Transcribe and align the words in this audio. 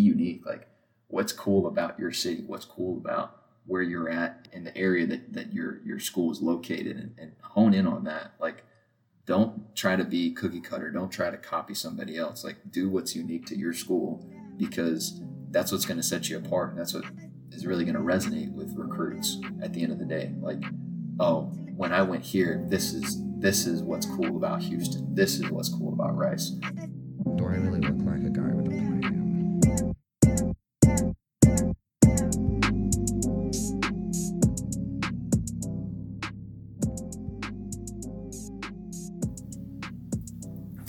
unique. 0.00 0.44
Like, 0.46 0.68
what's 1.08 1.32
cool 1.32 1.66
about 1.66 1.98
your 1.98 2.12
city? 2.12 2.42
What's 2.46 2.64
cool 2.64 2.98
about 2.98 3.36
where 3.66 3.82
you're 3.82 4.08
at 4.08 4.48
in 4.52 4.64
the 4.64 4.76
area 4.76 5.06
that, 5.06 5.32
that 5.32 5.52
your 5.52 5.80
your 5.84 6.00
school 6.00 6.32
is 6.32 6.40
located 6.40 6.96
and, 6.96 7.14
and 7.18 7.32
hone 7.42 7.74
in 7.74 7.86
on 7.86 8.04
that. 8.04 8.32
Like 8.40 8.64
don't 9.26 9.76
try 9.76 9.94
to 9.94 10.04
be 10.04 10.32
cookie 10.32 10.60
cutter. 10.60 10.90
Don't 10.90 11.12
try 11.12 11.30
to 11.30 11.36
copy 11.36 11.72
somebody 11.72 12.16
else. 12.16 12.42
Like 12.42 12.56
do 12.72 12.88
what's 12.88 13.14
unique 13.14 13.46
to 13.46 13.56
your 13.56 13.72
school 13.72 14.28
because 14.56 15.20
that's 15.52 15.70
what's 15.70 15.86
going 15.86 15.98
to 15.98 16.02
set 16.02 16.28
you 16.28 16.36
apart. 16.36 16.70
And 16.70 16.80
that's 16.80 16.94
what 16.94 17.04
is 17.52 17.64
really 17.64 17.84
going 17.84 17.94
to 17.94 18.00
resonate 18.00 18.52
with 18.52 18.74
recruits 18.76 19.38
at 19.62 19.72
the 19.72 19.82
end 19.82 19.92
of 19.92 20.00
the 20.00 20.04
day. 20.04 20.32
Like, 20.40 20.62
oh, 21.20 21.42
when 21.76 21.92
I 21.92 22.02
went 22.02 22.24
here, 22.24 22.64
this 22.66 22.92
is 22.92 23.22
this 23.38 23.66
is 23.68 23.82
what's 23.82 24.06
cool 24.06 24.36
about 24.36 24.62
Houston. 24.62 25.14
This 25.14 25.38
is 25.38 25.48
what's 25.48 25.68
cool 25.68 25.92
about 25.92 26.16
Rice. 26.16 26.50
Do 27.36 27.44
I 27.44 27.54
really 27.54 27.80
look 27.80 28.04
like 28.04 28.26
a 28.26 28.30
guy 28.30 28.52
with 28.54 28.66
a 28.66 28.89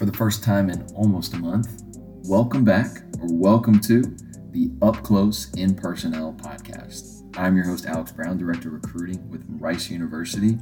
For 0.01 0.05
the 0.05 0.17
first 0.17 0.43
time 0.43 0.71
in 0.71 0.81
almost 0.95 1.35
a 1.35 1.37
month, 1.37 1.83
welcome 2.23 2.63
back 2.63 3.03
or 3.19 3.27
welcome 3.29 3.79
to 3.81 4.01
the 4.49 4.71
Up 4.81 5.03
Close 5.03 5.53
and 5.59 5.77
Personnel 5.77 6.33
podcast. 6.33 7.37
I'm 7.37 7.55
your 7.55 7.65
host, 7.65 7.85
Alex 7.85 8.11
Brown, 8.11 8.39
Director 8.39 8.69
of 8.69 8.83
Recruiting 8.83 9.29
with 9.29 9.45
Rice 9.47 9.91
University. 9.91 10.57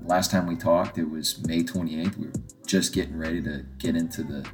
Last 0.00 0.30
time 0.30 0.46
we 0.46 0.56
talked, 0.56 0.96
it 0.96 1.04
was 1.04 1.46
May 1.46 1.62
28th. 1.62 2.16
We 2.16 2.28
were 2.28 2.32
just 2.66 2.94
getting 2.94 3.18
ready 3.18 3.42
to 3.42 3.66
get 3.76 3.94
into 3.94 4.22
the, 4.22 4.48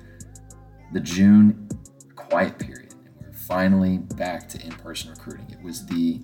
the 0.92 0.98
June 0.98 1.68
quiet 2.16 2.58
period. 2.58 2.94
And 3.04 3.14
we're 3.20 3.32
finally 3.32 3.98
back 3.98 4.48
to 4.48 4.60
in 4.60 4.72
person 4.72 5.12
recruiting. 5.12 5.48
It 5.52 5.62
was 5.62 5.86
the 5.86 6.20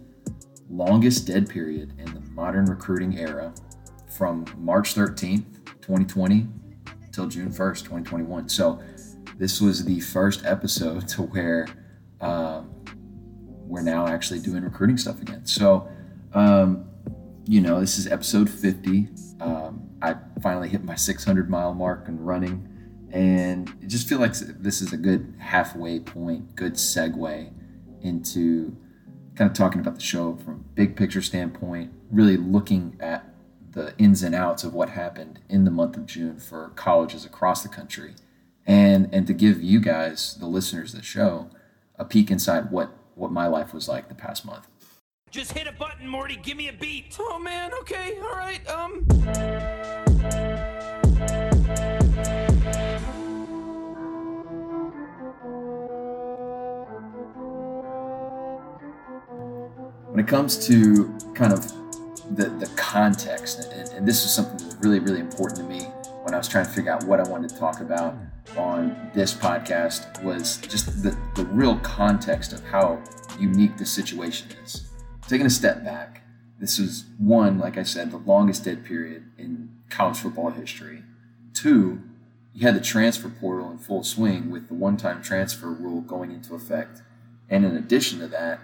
longest 0.69 1.29
dead 1.29 1.49
period 1.49 1.93
in 2.01 2.13
the 2.13 2.23
modern 2.33 2.65
recruiting 2.65 3.21
era 3.21 3.55
from 4.09 4.47
March 4.59 4.97
13th, 4.97 5.45
2020 5.81 6.49
till 7.15 7.27
June 7.27 7.51
1st, 7.51 7.79
2021. 7.81 8.49
So 8.49 8.81
this 9.39 9.61
was 9.61 9.85
the 9.85 10.01
first 10.01 10.45
episode 10.45 11.09
to 11.11 11.23
where 11.23 11.67
um, 12.21 12.71
we're 13.67 13.83
now 13.83 14.07
actually 14.07 14.41
doing 14.41 14.63
recruiting 14.63 14.97
stuff 14.97 15.21
again. 15.23 15.47
So, 15.47 15.89
um, 16.33 16.87
you 17.47 17.61
know, 17.61 17.81
this 17.81 17.99
is 17.99 18.07
episode 18.07 18.49
50. 18.51 19.09
Um, 19.41 19.91
I 20.03 20.17
finally 20.43 20.69
hit 20.69 20.85
my 20.85 20.95
600 20.95 21.49
mile 21.49 21.75
mark 21.75 22.09
and 22.09 22.25
running. 22.27 22.69
And 23.11 23.73
I 23.83 23.87
just 23.87 24.09
feel 24.09 24.19
like 24.19 24.33
this 24.35 24.83
is 24.83 24.93
a 24.93 24.97
good 24.97 25.35
halfway 25.39 26.01
point, 26.01 26.57
good 26.57 26.75
segue 26.75 27.53
into 28.03 28.77
kind 29.37 29.51
of 29.51 29.57
talking 29.57 29.81
about 29.81 29.95
the 29.95 30.01
show 30.01 30.37
from 30.37 30.65
big 30.75 30.97
picture 30.97 31.23
standpoint, 31.23 31.93
really 32.11 32.37
looking 32.37 32.97
at 33.01 33.34
the 33.75 33.93
ins 33.99 34.23
and 34.23 34.35
outs 34.35 34.65
of 34.65 34.73
what 34.73 34.91
happened 34.91 35.41
in 35.49 35.65
the 35.65 35.71
month 35.71 35.97
of 35.97 36.07
June 36.07 36.39
for 36.39 36.71
colleges 36.77 37.25
across 37.25 37.63
the 37.63 37.69
country, 37.69 38.15
and 38.67 39.09
and 39.13 39.27
to 39.27 39.35
give 39.35 39.63
you 39.63 39.81
guys, 39.81 40.37
the 40.39 40.47
listeners 40.47 40.95
of 40.95 41.01
the 41.01 41.05
show, 41.05 41.51
a 41.99 42.05
peek 42.05 42.31
inside 42.31 42.71
what 42.71 42.91
what 43.15 43.31
my 43.31 43.47
life 43.47 43.75
was 43.75 43.89
like 43.89 44.09
the 44.09 44.15
past 44.15 44.47
month. 44.47 44.67
Just 45.31 45.53
hit 45.53 45.67
a 45.67 45.73
button, 45.73 46.07
Morty. 46.07 46.37
Give 46.37 46.57
me 46.57 46.69
a 46.69 46.73
beat. 46.73 47.17
Oh 47.19 47.39
man. 47.39 47.73
Okay. 47.81 48.19
All 48.23 48.37
right. 48.37 48.67
Um. 48.71 49.05
When 60.11 60.21
it 60.21 60.29
comes 60.29 60.65
to 60.69 61.13
kind 61.35 61.53
of 61.53 61.84
the, 62.35 62.49
the 62.49 62.67
context, 62.77 63.73
and, 63.73 63.89
and 63.91 64.09
this 64.09 64.25
is 64.25 64.33
something 64.33 64.57
that's 64.57 64.77
really, 64.77 64.99
really 64.99 65.21
important 65.21 65.59
to 65.59 65.65
me 65.65 65.81
when 66.23 66.35
I 66.35 66.39
was 66.39 66.49
trying 66.49 66.65
to 66.65 66.71
figure 66.71 66.91
out 66.91 67.05
what 67.05 67.21
I 67.21 67.29
wanted 67.29 67.51
to 67.51 67.59
talk 67.59 67.81
about 67.81 68.17
on 68.57 69.11
this 69.15 69.35
podcast 69.35 70.23
was 70.23 70.59
just 70.59 71.03
the, 71.03 71.17
the 71.35 71.45
real 71.47 71.79
context 71.81 72.53
of 72.53 72.65
how 72.65 73.03
unique 73.39 73.77
the 73.77 73.87
situation 73.87 74.49
is. 74.65 74.89
Taking 75.29 75.47
a 75.47 75.51
step 75.51 75.85
back, 75.85 76.23
this 76.59 76.79
was 76.79 77.05
one, 77.19 77.59
like 77.59 77.77
I 77.77 77.83
said, 77.83 78.11
the 78.11 78.19
longest 78.19 78.65
dead 78.65 78.85
period 78.85 79.25
in 79.37 79.71
college 79.91 80.19
football 80.19 80.51
history. 80.51 81.03
Two, 81.53 82.01
you 82.55 82.67
had 82.67 82.77
the 82.77 82.81
transfer 82.81 83.29
portal 83.29 83.71
in 83.71 83.79
full 83.79 84.03
swing 84.03 84.51
with 84.51 84.69
the 84.69 84.75
one 84.75 84.97
time 84.97 85.23
transfer 85.23 85.71
rule 85.71 86.01
going 86.01 86.31
into 86.31 86.55
effect. 86.55 87.03
And 87.51 87.65
in 87.65 87.77
addition 87.77 88.21
to 88.21 88.29
that, 88.29 88.61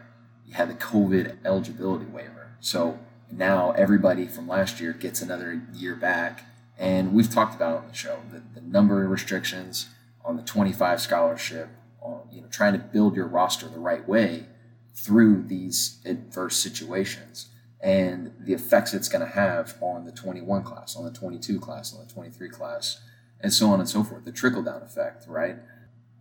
you 0.47 0.55
had 0.55 0.71
the 0.71 0.75
COVID 0.75 1.39
eligibility 1.45 2.07
waiver. 2.07 2.53
So 2.61 2.99
now 3.33 3.73
everybody 3.73 4.27
from 4.27 4.49
last 4.49 4.81
year 4.81 4.93
gets 4.93 5.23
another 5.23 5.63
year 5.73 5.95
back. 5.95 6.45
And 6.79 7.13
we've 7.13 7.31
talked 7.31 7.55
about 7.55 7.79
on 7.79 7.89
the 7.89 7.95
show 7.95 8.21
the, 8.33 8.43
the 8.59 8.67
number 8.67 9.05
of 9.05 9.11
restrictions 9.11 9.89
on 10.25 10.37
the 10.37 10.43
25 10.43 11.01
scholarship, 11.01 11.69
on 12.01 12.23
you 12.31 12.41
know 12.41 12.49
trying 12.49 12.73
to 12.73 12.79
build 12.79 13.17
your 13.17 13.27
roster 13.27 13.69
the 13.69 13.79
right 13.79 14.07
way 14.09 14.47
through 14.95 15.43
these 15.43 15.99
adverse 16.05 16.57
situations 16.57 17.49
and 17.81 18.33
the 18.41 18.53
effects 18.53 18.93
it's 18.93 19.09
going 19.09 19.27
to 19.27 19.33
have 19.33 19.77
on 19.81 20.05
the 20.05 20.13
21 20.13 20.63
class, 20.63 20.97
on 20.97 21.05
the 21.05 21.11
22 21.11 21.59
class, 21.59 21.95
on 21.95 22.07
the 22.07 22.13
23 22.13 22.49
class, 22.51 23.01
and 23.41 23.53
so 23.53 23.69
on 23.69 23.81
and 23.81 23.89
so 23.89 24.05
forth. 24.05 24.25
The 24.25 24.33
trickle 24.33 24.63
down 24.63 24.83
effect, 24.83 25.25
right? 25.27 25.57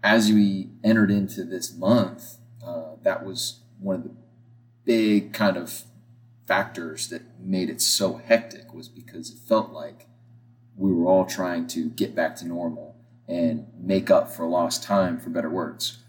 As 0.02 0.32
we 0.32 0.70
entered 0.84 1.12
into 1.12 1.44
this 1.44 1.76
month, 1.76 2.38
uh, 2.66 2.96
that 3.04 3.26
was 3.26 3.60
one 3.80 3.96
of 3.96 4.04
the 4.04 4.12
big 4.86 5.34
kind 5.34 5.58
of 5.58 5.84
factors 6.50 7.10
that 7.10 7.22
made 7.40 7.70
it 7.70 7.80
so 7.80 8.16
hectic 8.16 8.74
was 8.74 8.90
because 8.90 9.30
it 9.30 9.38
felt 9.38 9.72
like 9.72 10.08
we 10.76 10.92
were 10.92 11.06
all 11.06 11.24
trying 11.24 11.68
to 11.68 11.92
get 11.92 12.16
back 12.16 12.36
to 12.36 12.48
normal 12.48 12.96
and 13.28 13.68
make 13.80 14.10
up 14.10 14.32
for 14.32 14.48
lost 14.48 14.82
time 14.82 15.20
for 15.20 15.30
better 15.30 15.50
words. 15.50 16.00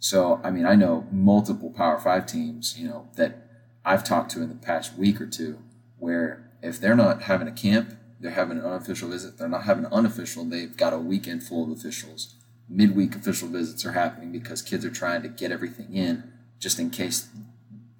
So, 0.00 0.40
I 0.42 0.50
mean, 0.50 0.66
I 0.66 0.74
know 0.74 1.06
multiple 1.12 1.70
Power 1.70 2.00
Five 2.00 2.26
teams, 2.26 2.76
you 2.76 2.88
know, 2.88 3.08
that 3.14 3.46
I've 3.84 4.02
talked 4.02 4.32
to 4.32 4.42
in 4.42 4.48
the 4.48 4.56
past 4.56 4.98
week 4.98 5.20
or 5.20 5.26
two, 5.26 5.60
where 5.96 6.50
if 6.60 6.80
they're 6.80 6.96
not 6.96 7.22
having 7.22 7.46
a 7.46 7.52
camp, 7.52 7.96
they're 8.18 8.32
having 8.32 8.58
an 8.58 8.64
unofficial 8.64 9.10
visit. 9.10 9.38
They're 9.38 9.48
not 9.48 9.62
having 9.62 9.84
an 9.84 9.92
unofficial, 9.92 10.44
they've 10.44 10.76
got 10.76 10.92
a 10.92 10.98
weekend 10.98 11.44
full 11.44 11.62
of 11.62 11.70
officials. 11.70 12.34
Midweek 12.68 13.14
official 13.14 13.48
visits 13.48 13.86
are 13.86 13.92
happening 13.92 14.32
because 14.32 14.60
kids 14.60 14.84
are 14.84 14.90
trying 14.90 15.22
to 15.22 15.28
get 15.28 15.52
everything 15.52 15.94
in 15.94 16.32
just 16.58 16.80
in 16.80 16.90
case 16.90 17.28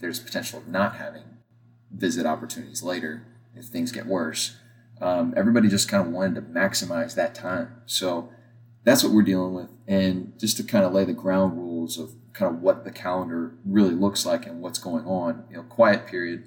there's 0.00 0.19
potential 0.19 0.59
of 0.59 0.66
not 0.66 0.97
having 0.97 1.34
visit 1.94 2.27
opportunities 2.27 2.82
later 2.82 3.27
if 3.55 3.66
things 3.66 3.93
get 3.93 4.06
worse. 4.06 4.56
Um, 5.00 5.34
everybody 5.37 5.69
just 5.69 5.88
kind 5.88 6.06
of 6.06 6.12
wanted 6.12 6.34
to 6.37 6.43
maximize 6.43 7.15
that 7.15 7.34
time. 7.34 7.82
So 7.87 8.31
that's 8.84 9.03
what 9.03 9.12
we're 9.12 9.22
dealing 9.22 9.55
with. 9.55 9.71
And 9.87 10.38
just 10.38 10.56
to 10.59 10.62
kind 10.62 10.84
of 10.84 10.93
lay 10.93 11.04
the 11.04 11.12
ground 11.12 11.59
rules 11.59 11.99
of 11.99 12.12
kind 12.33 12.54
of 12.54 12.62
what 12.62 12.84
the 12.84 12.91
calendar 12.91 13.54
really 13.65 13.94
looks 13.94 14.27
like 14.27 14.47
and 14.47 14.60
what's 14.60 14.78
going 14.78 15.04
on, 15.06 15.44
you 15.50 15.56
know, 15.56 15.62
quiet 15.65 16.06
period, 16.06 16.44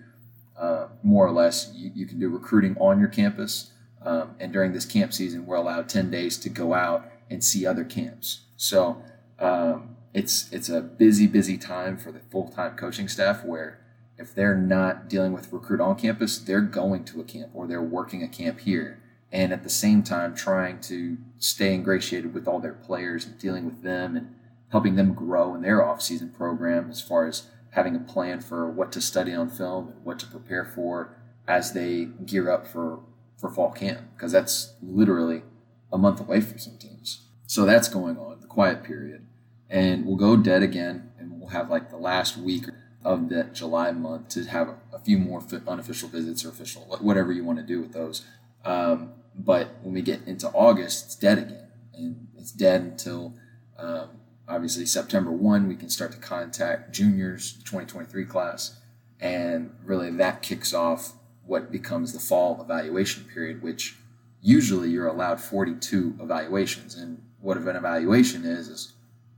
uh, 0.58 0.88
more 1.04 1.26
or 1.26 1.32
less, 1.32 1.72
you, 1.74 1.92
you, 1.94 2.06
can 2.06 2.20
do 2.20 2.30
recruiting 2.30 2.76
on 2.80 3.00
your 3.00 3.10
campus. 3.10 3.72
Um, 4.02 4.36
and 4.40 4.52
during 4.52 4.74
this 4.74 4.86
camp 4.86 5.14
season, 5.14 5.46
we're 5.46 5.56
allowed 5.56 5.88
10 5.88 6.10
days 6.10 6.38
to 6.40 6.50
go 6.50 6.74
out 6.74 7.10
and 7.30 7.44
see 7.44 7.66
other 7.66 7.84
camps. 7.84 8.42
So 8.56 9.02
um, 9.40 9.98
it's, 10.14 10.52
it's 10.52 10.70
a 10.70 10.82
busy, 10.82 11.28
busy 11.28 11.58
time 11.58 11.98
for 11.98 12.12
the 12.12 12.20
full 12.32 12.50
time 12.50 12.76
coaching 12.76 13.08
staff 13.08 13.44
where 13.44 13.80
if 14.18 14.34
they're 14.34 14.56
not 14.58 15.08
dealing 15.08 15.34
with 15.34 15.52
recruit 15.54 15.80
on 15.80 15.96
campus, 15.96 16.38
they're 16.38 16.62
going 16.62 17.04
to 17.06 17.22
a 17.22 17.24
camp 17.24 17.52
or 17.54 17.68
they're 17.68 17.82
working 17.82 18.24
a 18.24 18.28
camp 18.28 18.62
here. 18.62 19.02
And 19.32 19.52
at 19.52 19.64
the 19.64 19.70
same 19.70 20.04
time, 20.04 20.36
trying 20.36 20.80
to 20.82 21.18
stay 21.38 21.74
ingratiated 21.74 22.34
with 22.34 22.48
all 22.48 22.60
their 22.60 22.74
players 22.74 23.26
and 23.26 23.38
dealing 23.38 23.66
with 23.66 23.84
them 23.84 24.16
and 24.16 24.34
helping 24.72 24.96
them 24.96 25.14
grow 25.14 25.54
in 25.54 25.62
their 25.62 25.86
off-season 25.86 26.30
program 26.30 26.90
as 26.90 27.02
far 27.02 27.28
as 27.28 27.48
having 27.72 27.96
a 27.96 28.00
plan 28.00 28.40
for 28.40 28.70
what 28.70 28.92
to 28.94 29.02
study 29.02 29.34
on 29.34 29.50
film 29.50 29.90
and 29.90 30.04
what 30.04 30.18
to 30.20 30.28
prepare 30.28 30.66
for 30.66 31.16
as 31.48 31.74
they 31.74 32.06
gear 32.26 32.50
up 32.50 32.66
for, 32.66 33.02
for 33.38 33.50
fall 33.50 33.72
camp. 33.72 34.02
Because 34.16 34.32
that's 34.32 34.74
literally 34.82 35.44
a 35.92 35.98
month 35.98 36.20
away 36.20 36.42
for 36.42 36.58
some 36.58 36.78
teams. 36.78 37.22
So 37.46 37.66
that's 37.66 37.88
going 37.88 38.18
on, 38.18 38.40
the 38.42 38.48
quiet 38.48 38.84
period. 38.84 39.26
And 39.70 40.06
we'll 40.06 40.16
go 40.16 40.38
dead 40.38 40.64
again 40.64 41.12
and 41.20 41.40
we'll 41.40 41.50
have 41.50 41.70
like 41.70 41.90
the 41.90 41.98
last 41.98 42.38
week 42.38 42.66
of 43.04 43.30
that 43.30 43.54
July 43.54 43.92
month 43.92 44.30
to 44.30 44.44
have 44.46 44.76
a 44.92 45.00
few 45.00 45.18
more 45.18 45.44
unofficial 45.68 46.10
visits 46.10 46.44
or 46.44 46.50
official, 46.50 46.82
whatever 47.02 47.32
you 47.32 47.44
want 47.44 47.60
to 47.60 47.66
do 47.66 47.82
with 47.82 47.94
those. 47.94 48.26
Um, 48.66 49.14
but 49.36 49.76
when 49.82 49.94
we 49.94 50.02
get 50.02 50.22
into 50.26 50.48
August, 50.50 51.06
it's 51.06 51.16
dead 51.16 51.38
again. 51.38 51.68
And 51.94 52.28
it's 52.38 52.52
dead 52.52 52.82
until 52.82 53.34
um, 53.78 54.10
obviously 54.48 54.86
September 54.86 55.32
1, 55.32 55.68
we 55.68 55.76
can 55.76 55.90
start 55.90 56.12
to 56.12 56.18
contact 56.18 56.94
juniors, 56.94 57.54
2023 57.54 58.26
class. 58.26 58.80
And 59.20 59.76
really 59.84 60.12
that 60.12 60.42
kicks 60.42 60.74
off 60.74 61.14
what 61.46 61.72
becomes 61.72 62.14
the 62.14 62.20
fall 62.20 62.62
evaluation 62.62 63.24
period, 63.24 63.62
which 63.62 63.96
usually 64.42 64.90
you're 64.90 65.08
allowed 65.08 65.40
42 65.40 66.18
evaluations. 66.22 66.96
And 66.96 67.22
what 67.40 67.58
an 67.58 67.68
evaluation 67.76 68.44
is, 68.44 68.68
is 68.68 68.94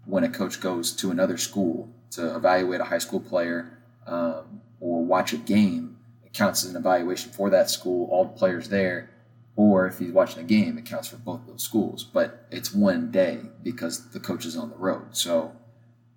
when 0.05 0.23
a 0.23 0.29
coach 0.29 0.59
goes 0.59 0.91
to 0.93 1.11
another 1.11 1.37
school 1.37 1.89
to 2.11 2.35
evaluate 2.35 2.81
a 2.81 2.85
high 2.85 2.97
school 2.97 3.19
player 3.19 3.77
um, 4.07 4.61
or 4.79 5.03
watch 5.03 5.33
a 5.33 5.37
game, 5.37 5.97
it 6.23 6.33
counts 6.33 6.63
as 6.63 6.71
an 6.71 6.75
evaluation 6.75 7.31
for 7.31 7.49
that 7.49 7.69
school, 7.69 8.09
all 8.11 8.25
the 8.25 8.31
players 8.31 8.69
there. 8.69 9.09
Or 9.55 9.87
if 9.87 9.99
he's 9.99 10.11
watching 10.11 10.41
a 10.41 10.45
game, 10.45 10.77
it 10.77 10.85
counts 10.85 11.09
for 11.09 11.17
both 11.17 11.41
those 11.45 11.63
schools. 11.63 12.03
But 12.03 12.47
it's 12.49 12.73
one 12.73 13.11
day 13.11 13.41
because 13.61 14.09
the 14.11 14.19
coach 14.19 14.45
is 14.45 14.55
on 14.55 14.69
the 14.69 14.77
road. 14.77 15.17
So 15.17 15.53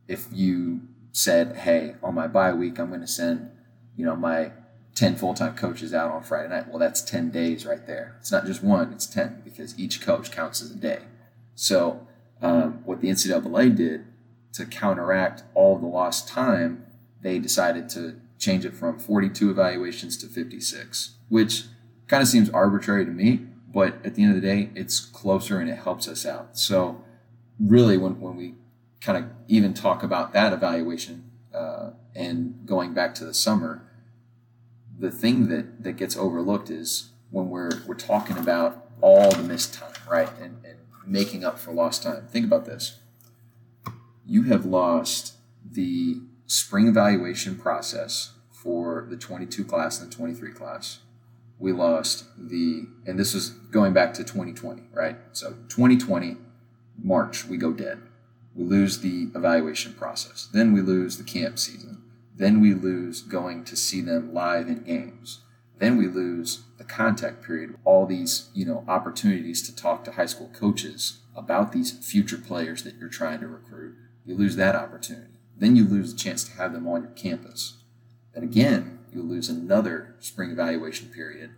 if 0.06 0.28
you 0.30 0.82
said, 1.10 1.56
hey, 1.56 1.96
on 2.02 2.14
my 2.14 2.28
bye 2.28 2.52
week, 2.52 2.78
I'm 2.78 2.88
going 2.88 3.00
to 3.00 3.06
send, 3.06 3.50
you 3.96 4.04
know, 4.04 4.14
my 4.14 4.52
10 4.94 5.16
full-time 5.16 5.56
coaches 5.56 5.92
out 5.92 6.10
on 6.10 6.22
Friday 6.22 6.50
night. 6.50 6.68
Well, 6.68 6.78
that's 6.78 7.02
10 7.02 7.30
days 7.30 7.66
right 7.66 7.84
there. 7.86 8.16
It's 8.20 8.30
not 8.30 8.46
just 8.46 8.62
one, 8.62 8.92
it's 8.92 9.06
10 9.06 9.42
because 9.44 9.78
each 9.78 10.00
coach 10.00 10.30
counts 10.30 10.62
as 10.62 10.70
a 10.70 10.76
day. 10.76 11.00
So 11.54 12.06
um, 12.40 12.82
what 12.84 13.00
the 13.00 13.08
NCAA 13.08 13.74
did 13.74 14.04
to 14.52 14.66
counteract 14.66 15.42
all 15.54 15.78
the 15.78 15.86
lost 15.86 16.28
time, 16.28 16.86
they 17.20 17.38
decided 17.38 17.88
to 17.90 18.20
change 18.38 18.64
it 18.64 18.74
from 18.74 18.98
42 18.98 19.50
evaluations 19.50 20.16
to 20.18 20.26
56, 20.26 21.14
which 21.28 21.64
kind 22.08 22.22
of 22.22 22.28
seems 22.28 22.50
arbitrary 22.50 23.04
to 23.04 23.10
me, 23.10 23.46
but 23.72 23.94
at 24.04 24.14
the 24.14 24.22
end 24.22 24.34
of 24.34 24.42
the 24.42 24.46
day, 24.46 24.70
it's 24.74 25.00
closer 25.00 25.60
and 25.60 25.70
it 25.70 25.76
helps 25.76 26.08
us 26.08 26.26
out. 26.26 26.58
So 26.58 27.02
really, 27.58 27.96
when, 27.96 28.20
when 28.20 28.36
we 28.36 28.54
kind 29.00 29.24
of 29.24 29.30
even 29.48 29.74
talk 29.74 30.02
about 30.02 30.32
that 30.32 30.52
evaluation 30.52 31.30
uh, 31.54 31.90
and 32.14 32.66
going 32.66 32.92
back 32.92 33.14
to 33.16 33.24
the 33.24 33.34
summer, 33.34 33.88
the 34.98 35.10
thing 35.10 35.48
that, 35.48 35.82
that 35.84 35.92
gets 35.92 36.16
overlooked 36.16 36.70
is 36.70 37.10
when 37.30 37.48
we're, 37.48 37.70
we're 37.86 37.94
talking 37.94 38.36
about 38.36 38.90
all 39.00 39.30
the 39.32 39.42
missed 39.42 39.74
time, 39.74 39.92
right? 40.08 40.28
And, 40.40 40.64
and 40.64 40.78
making 41.06 41.44
up 41.44 41.58
for 41.58 41.72
lost 41.72 42.02
time. 42.02 42.26
Think 42.30 42.44
about 42.44 42.64
this. 42.64 42.98
You 44.32 44.44
have 44.44 44.64
lost 44.64 45.34
the 45.62 46.22
spring 46.46 46.88
evaluation 46.88 47.54
process 47.54 48.32
for 48.50 49.06
the 49.10 49.18
22 49.18 49.62
class 49.62 50.00
and 50.00 50.10
the 50.10 50.16
23 50.16 50.52
class. 50.52 51.00
We 51.58 51.72
lost 51.72 52.24
the, 52.38 52.86
and 53.06 53.18
this 53.18 53.34
is 53.34 53.50
going 53.50 53.92
back 53.92 54.14
to 54.14 54.24
2020, 54.24 54.84
right? 54.94 55.18
So 55.32 55.50
2020, 55.68 56.38
March, 56.96 57.44
we 57.44 57.58
go 57.58 57.74
dead. 57.74 58.00
We 58.54 58.64
lose 58.64 59.00
the 59.00 59.28
evaluation 59.34 59.92
process. 59.92 60.48
Then 60.50 60.72
we 60.72 60.80
lose 60.80 61.18
the 61.18 61.24
camp 61.24 61.58
season. 61.58 62.00
Then 62.34 62.62
we 62.62 62.72
lose 62.72 63.20
going 63.20 63.64
to 63.64 63.76
see 63.76 64.00
them 64.00 64.32
live 64.32 64.66
in 64.66 64.84
games. 64.84 65.40
Then 65.76 65.98
we 65.98 66.08
lose 66.08 66.62
the 66.78 66.84
contact 66.84 67.42
period, 67.44 67.76
all 67.84 68.06
these, 68.06 68.48
you 68.54 68.64
know, 68.64 68.82
opportunities 68.88 69.60
to 69.68 69.76
talk 69.76 70.04
to 70.04 70.12
high 70.12 70.24
school 70.24 70.50
coaches 70.54 71.18
about 71.36 71.72
these 71.72 71.92
future 71.92 72.38
players 72.38 72.82
that 72.84 72.96
you're 72.96 73.10
trying 73.10 73.40
to 73.40 73.46
recruit. 73.46 73.96
You 74.24 74.36
lose 74.36 74.56
that 74.56 74.74
opportunity. 74.74 75.38
Then 75.56 75.76
you 75.76 75.86
lose 75.86 76.12
the 76.12 76.18
chance 76.18 76.44
to 76.44 76.52
have 76.52 76.72
them 76.72 76.86
on 76.86 77.02
your 77.02 77.12
campus. 77.12 77.78
And 78.34 78.44
again, 78.44 79.00
you 79.12 79.22
lose 79.22 79.48
another 79.48 80.14
spring 80.20 80.50
evaluation 80.50 81.08
period. 81.08 81.50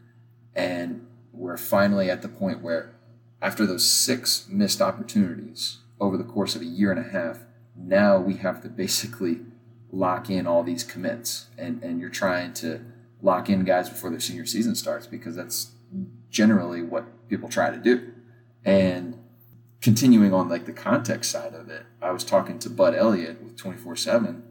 And 0.55 1.07
we're 1.33 1.57
finally 1.57 2.11
at 2.11 2.23
the 2.23 2.29
point 2.29 2.63
where, 2.63 2.95
after 3.41 3.67
those 3.67 3.85
six 3.85 4.47
missed 4.49 4.81
opportunities 4.81 5.79
over 6.01 6.17
the 6.17 6.25
course 6.25 6.57
of 6.57 6.63
a 6.63 6.67
year 6.67 6.91
and 6.91 7.01
a 7.01 7.11
half, 7.11 7.41
now 7.77 8.19
we 8.19 8.35
have 8.37 8.63
to 8.63 8.69
basically 8.69 9.41
lock 9.91 10.31
in 10.31 10.47
all 10.47 10.63
these 10.63 10.85
commits. 10.85 11.47
And, 11.59 11.83
and 11.83 12.01
you're 12.01 12.11
trying 12.11 12.55
to 12.55 12.81
lock 13.23 13.49
in 13.49 13.65
guys 13.65 13.89
before 13.89 14.11
their 14.11 14.21
senior 14.21 14.47
season 14.47 14.75
starts 14.75 15.07
because 15.07 15.37
that's 15.37 15.73
generally 16.31 16.83
what 16.83 17.29
people 17.29 17.49
try 17.49 17.71
to 17.71 17.79
do. 17.79 18.13
And 18.65 19.19
continuing 19.85 20.33
on 20.33 20.49
like 20.49 20.65
the 20.65 20.73
context 20.73 21.31
side 21.31 21.53
of 21.53 21.69
it, 21.69 21.83
I 22.01 22.11
was 22.11 22.25
talking 22.25 22.59
to 22.61 22.71
Bud 22.71 22.95
Elliott 22.95 23.43
with 23.43 23.59
24 23.59 23.97
7, 23.97 24.43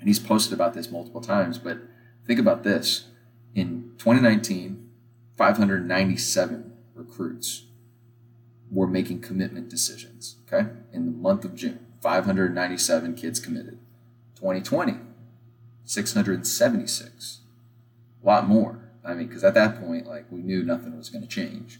and 0.00 0.08
he's 0.08 0.18
posted 0.18 0.54
about 0.54 0.72
this 0.72 0.90
multiple 0.90 1.20
times. 1.20 1.58
But 1.58 1.80
think 2.26 2.40
about 2.40 2.62
this 2.64 3.04
in 3.54 3.92
2019, 3.98 4.88
597 5.36 6.72
recruits 6.94 7.66
were 8.70 8.86
making 8.86 9.20
commitment 9.20 9.68
decisions, 9.68 10.36
okay, 10.46 10.70
in 10.90 11.04
the 11.04 11.12
month 11.12 11.44
of 11.44 11.54
June. 11.54 11.84
597 12.00 13.14
kids 13.14 13.38
committed. 13.38 13.78
2020, 14.36 14.94
676. 15.84 17.40
A 18.22 18.26
lot 18.26 18.48
more. 18.48 18.88
I 19.04 19.12
mean, 19.12 19.26
because 19.26 19.44
at 19.44 19.52
that 19.52 19.78
point, 19.78 20.06
like, 20.06 20.24
we 20.30 20.40
knew 20.40 20.62
nothing 20.62 20.96
was 20.96 21.10
going 21.10 21.22
to 21.22 21.28
change. 21.28 21.78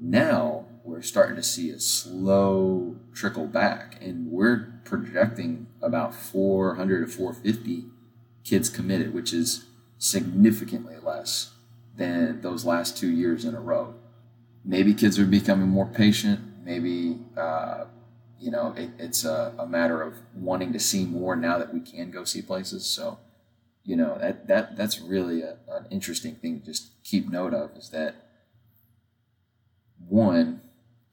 Now 0.00 0.65
we're 0.86 1.02
starting 1.02 1.36
to 1.36 1.42
see 1.42 1.70
a 1.70 1.80
slow 1.80 2.96
trickle 3.12 3.46
back, 3.46 3.98
and 4.00 4.30
we're 4.30 4.80
projecting 4.84 5.66
about 5.82 6.14
400 6.14 7.06
to 7.06 7.12
450 7.12 7.86
kids 8.44 8.70
committed, 8.70 9.12
which 9.12 9.32
is 9.32 9.66
significantly 9.98 10.94
less 11.02 11.50
than 11.96 12.40
those 12.40 12.64
last 12.64 12.96
two 12.96 13.10
years 13.10 13.44
in 13.44 13.54
a 13.54 13.60
row. 13.60 13.94
Maybe 14.64 14.94
kids 14.94 15.18
are 15.18 15.26
becoming 15.26 15.68
more 15.68 15.86
patient. 15.86 16.40
Maybe 16.64 17.18
uh, 17.36 17.86
you 18.38 18.50
know 18.50 18.74
it, 18.76 18.90
it's 18.98 19.24
a, 19.24 19.54
a 19.58 19.66
matter 19.66 20.02
of 20.02 20.14
wanting 20.34 20.72
to 20.72 20.80
see 20.80 21.04
more 21.04 21.34
now 21.36 21.58
that 21.58 21.72
we 21.74 21.80
can 21.80 22.10
go 22.10 22.24
see 22.24 22.42
places. 22.42 22.86
So 22.86 23.18
you 23.84 23.96
know 23.96 24.18
that 24.20 24.46
that 24.48 24.76
that's 24.76 25.00
really 25.00 25.42
a, 25.42 25.56
an 25.68 25.86
interesting 25.90 26.36
thing 26.36 26.60
to 26.60 26.66
just 26.66 26.90
keep 27.04 27.30
note 27.30 27.54
of 27.54 27.76
is 27.76 27.90
that 27.90 28.14
one, 30.08 30.60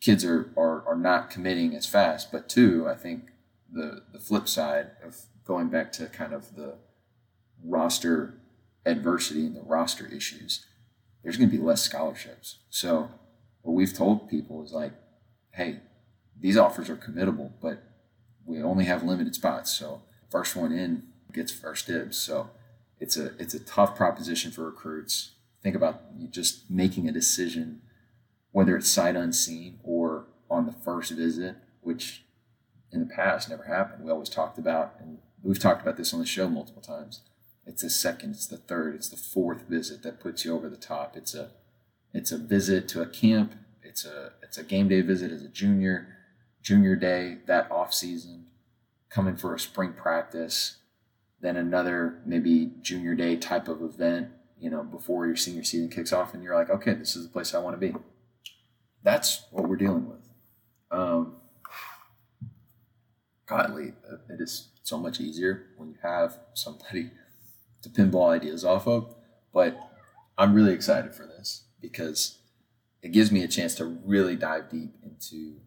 kids 0.04 0.26
are, 0.26 0.52
are, 0.58 0.86
are 0.86 0.98
not 0.98 1.30
committing 1.30 1.74
as 1.74 1.86
fast, 1.86 2.30
but 2.30 2.50
two, 2.50 2.86
I 2.90 2.94
think 2.94 3.32
the, 3.72 4.04
the 4.12 4.20
flip 4.20 4.50
side 4.50 4.92
of 5.02 5.16
going 5.46 5.70
back 5.70 5.94
to 5.94 6.08
kind 6.08 6.34
of 6.34 6.56
the 6.58 6.76
roster 7.64 8.34
adversity 8.86 9.46
and 9.46 9.56
the 9.56 9.62
roster 9.62 10.06
issues, 10.08 10.66
there's 11.24 11.38
going 11.38 11.50
to 11.50 11.58
be 11.58 11.64
less 11.64 11.82
scholarships. 11.82 12.58
So 12.70 13.12
what 13.62 13.72
we've 13.72 13.94
told 13.94 14.30
people 14.30 14.62
is 14.66 14.74
like, 14.74 14.92
hey, 15.52 15.80
these 16.38 16.58
offers 16.58 16.90
are 16.90 16.98
committable, 16.98 17.54
but 17.62 17.82
we 18.46 18.62
only 18.62 18.84
have 18.84 19.04
limited 19.04 19.36
spots. 19.36 19.72
So 19.72 20.02
first 20.30 20.54
one 20.54 20.74
in 20.74 21.04
gets 21.32 21.54
first 21.54 21.88
dibs. 21.88 22.18
So 22.18 22.50
it's 23.00 23.16
a 23.16 23.28
it's 23.40 23.54
a 23.54 23.60
tough 23.60 23.96
proposition 23.96 24.52
for 24.52 24.66
recruits. 24.66 25.32
Think 25.62 25.78
about 25.78 26.30
just 26.30 26.70
making 26.70 27.08
a 27.08 27.14
decision 27.14 27.82
whether 28.54 28.78
it's 28.78 28.90
sight 28.90 29.18
unseen 29.18 29.80
or 29.84 30.28
on 30.50 30.66
the 30.66 30.72
first 30.72 31.12
visit, 31.12 31.58
which 31.82 32.24
in 32.92 33.00
the 33.00 33.14
past 33.14 33.50
never 33.50 33.64
happened. 33.64 34.06
We 34.06 34.12
always 34.12 34.30
talked 34.30 34.58
about, 34.58 34.94
and 35.02 35.18
we've 35.42 35.60
talked 35.60 35.82
about 35.82 35.98
this 35.98 36.14
on 36.14 36.20
the 36.20 36.26
show 36.26 36.48
multiple 36.48 36.82
times. 36.82 37.22
It's 37.66 37.82
the 37.82 37.90
second, 37.90 38.32
it's 38.32 38.48
the 38.48 38.58
third, 38.58 38.94
it's 38.94 39.10
the 39.10 39.18
fourth 39.18 39.64
visit 39.68 40.04
that 40.04 40.20
puts 40.20 40.46
you 40.46 40.56
over 40.56 40.70
the 40.70 40.78
top. 40.78 41.18
It's 41.18 41.34
a 41.34 41.52
it's 42.14 42.32
a 42.32 42.38
visit 42.38 42.88
to 42.90 43.02
a 43.02 43.08
camp. 43.08 43.56
It's 43.82 44.06
a 44.06 44.34
it's 44.44 44.60
a 44.60 44.64
game 44.64 44.88
day 44.88 45.02
visit 45.02 45.32
as 45.32 45.44
a 45.44 45.50
junior, 45.50 46.16
junior 46.62 46.96
day 46.96 47.38
that 47.48 47.72
off 47.72 47.92
season, 47.92 48.46
coming 49.10 49.36
for 49.36 49.56
a 49.56 49.60
spring 49.60 49.94
practice, 49.94 50.78
then 51.42 51.58
another 51.58 52.22
maybe 52.24 52.74
junior 52.82 53.16
day 53.16 53.36
type 53.36 53.68
of 53.68 53.82
event. 53.82 54.28
You 54.60 54.70
know, 54.70 54.84
before 54.84 55.26
your 55.26 55.36
senior 55.36 55.64
season 55.64 55.90
kicks 55.90 56.14
off, 56.14 56.34
and 56.34 56.44
you're 56.44 56.56
like, 56.56 56.70
okay, 56.70 56.94
this 56.94 57.16
is 57.16 57.26
the 57.26 57.34
place 57.34 57.56
I 57.56 57.60
want 57.60 57.80
to 57.80 57.92
be 57.92 57.96
that's 59.04 59.46
what 59.52 59.68
we're 59.68 59.76
dealing 59.76 60.08
with. 60.08 60.30
Um, 60.92 61.36
godly, 63.46 63.94
it 64.30 64.40
is 64.40 64.70
so 64.84 64.98
much 64.98 65.20
easier 65.20 65.68
when 65.78 65.90
you 65.90 65.96
have 66.02 66.40
somebody 66.54 67.12
to 67.82 67.90
pinball 67.90 68.30
ideas 68.30 68.64
off 68.66 68.88
of. 68.88 69.14
But 69.54 69.78
I'm 70.38 70.54
really 70.54 70.74
excited 70.74 71.14
for 71.14 71.26
this 71.26 71.64
because 71.82 72.40
it 73.02 73.12
gives 73.12 73.32
me 73.32 73.44
a 73.44 73.48
chance 73.48 73.76
to 73.76 73.86
really 73.86 74.36
dive 74.36 74.70
deep 74.70 74.96
into 75.04 75.58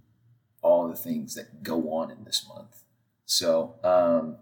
all 0.62 0.88
the 0.88 0.96
things 0.96 1.34
that 1.34 1.62
go 1.62 1.92
on 1.92 2.10
in 2.10 2.24
this 2.24 2.44
month. 2.48 2.82
So, 3.26 3.74
um, 3.84 4.36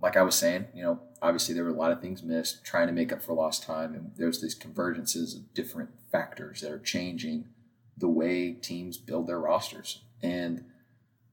like 0.00 0.16
I 0.16 0.22
was 0.22 0.34
saying, 0.34 0.66
you 0.74 0.82
know, 0.82 1.00
obviously 1.22 1.54
there 1.54 1.64
were 1.64 1.70
a 1.70 1.74
lot 1.74 1.90
of 1.90 2.00
things 2.00 2.22
missed, 2.22 2.64
trying 2.64 2.88
to 2.88 2.92
make 2.92 3.12
up 3.12 3.22
for 3.22 3.32
lost 3.32 3.62
time, 3.62 3.94
and 3.94 4.12
there's 4.16 4.42
these 4.42 4.58
convergences 4.58 5.34
of 5.34 5.54
different 5.54 5.90
factors 6.12 6.60
that 6.60 6.70
are 6.70 6.78
changing 6.78 7.46
the 7.96 8.08
way 8.08 8.52
teams 8.52 8.98
build 8.98 9.26
their 9.26 9.38
rosters. 9.38 10.02
And 10.22 10.64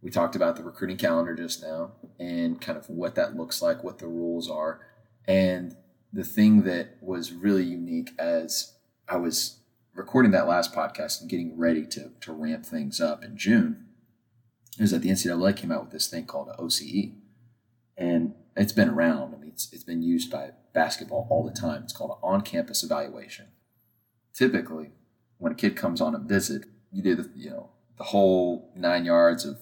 we 0.01 0.09
talked 0.09 0.35
about 0.35 0.55
the 0.55 0.63
recruiting 0.63 0.97
calendar 0.97 1.35
just 1.35 1.61
now 1.61 1.91
and 2.19 2.59
kind 2.59 2.77
of 2.77 2.89
what 2.89 3.15
that 3.15 3.35
looks 3.35 3.61
like, 3.61 3.83
what 3.83 3.99
the 3.99 4.07
rules 4.07 4.49
are. 4.49 4.81
And 5.27 5.75
the 6.11 6.23
thing 6.23 6.63
that 6.63 6.97
was 7.01 7.31
really 7.31 7.63
unique 7.63 8.11
as 8.19 8.73
I 9.07 9.17
was 9.17 9.59
recording 9.93 10.31
that 10.31 10.47
last 10.47 10.73
podcast 10.73 11.21
and 11.21 11.29
getting 11.29 11.57
ready 11.57 11.85
to, 11.85 12.11
to 12.21 12.33
ramp 12.33 12.65
things 12.65 12.99
up 12.99 13.23
in 13.23 13.37
June 13.37 13.85
is 14.79 14.91
that 14.91 15.01
the 15.01 15.09
NCAA 15.09 15.55
came 15.55 15.71
out 15.71 15.83
with 15.83 15.91
this 15.91 16.07
thing 16.07 16.25
called 16.25 16.49
OCE. 16.57 17.13
And 17.97 18.33
it's 18.55 18.73
been 18.73 18.89
around. 18.89 19.35
I 19.35 19.37
mean, 19.37 19.51
it's, 19.51 19.71
it's 19.71 19.83
been 19.83 20.01
used 20.01 20.31
by 20.31 20.51
basketball 20.73 21.27
all 21.29 21.43
the 21.43 21.51
time. 21.51 21.83
It's 21.83 21.93
called 21.93 22.11
an 22.11 22.17
on 22.23 22.41
campus 22.41 22.83
evaluation. 22.83 23.47
Typically, 24.33 24.91
when 25.41 25.51
a 25.51 25.55
kid 25.55 25.75
comes 25.75 25.99
on 26.01 26.13
a 26.13 26.19
visit, 26.19 26.65
you 26.91 27.01
do 27.01 27.15
the 27.15 27.27
you 27.35 27.49
know 27.49 27.71
the 27.97 28.03
whole 28.03 28.71
nine 28.75 29.05
yards 29.05 29.43
of 29.43 29.57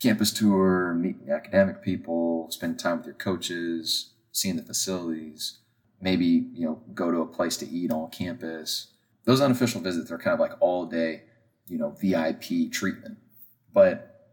campus 0.00 0.32
tour, 0.32 0.94
meeting 0.94 1.30
academic 1.30 1.82
people, 1.82 2.50
spend 2.50 2.78
time 2.78 2.96
with 2.96 3.06
your 3.06 3.14
coaches, 3.14 4.14
seeing 4.32 4.56
the 4.56 4.62
facilities, 4.62 5.58
maybe 6.00 6.24
you 6.54 6.64
know 6.64 6.82
go 6.94 7.10
to 7.10 7.18
a 7.18 7.26
place 7.26 7.58
to 7.58 7.68
eat 7.68 7.92
on 7.92 8.08
campus. 8.10 8.88
Those 9.24 9.42
unofficial 9.42 9.82
visits 9.82 10.10
are 10.10 10.16
kind 10.16 10.34
of 10.34 10.40
like 10.40 10.56
all 10.58 10.86
day, 10.86 11.24
you 11.68 11.78
know, 11.78 11.90
VIP 11.90 12.72
treatment. 12.72 13.18
But 13.74 14.30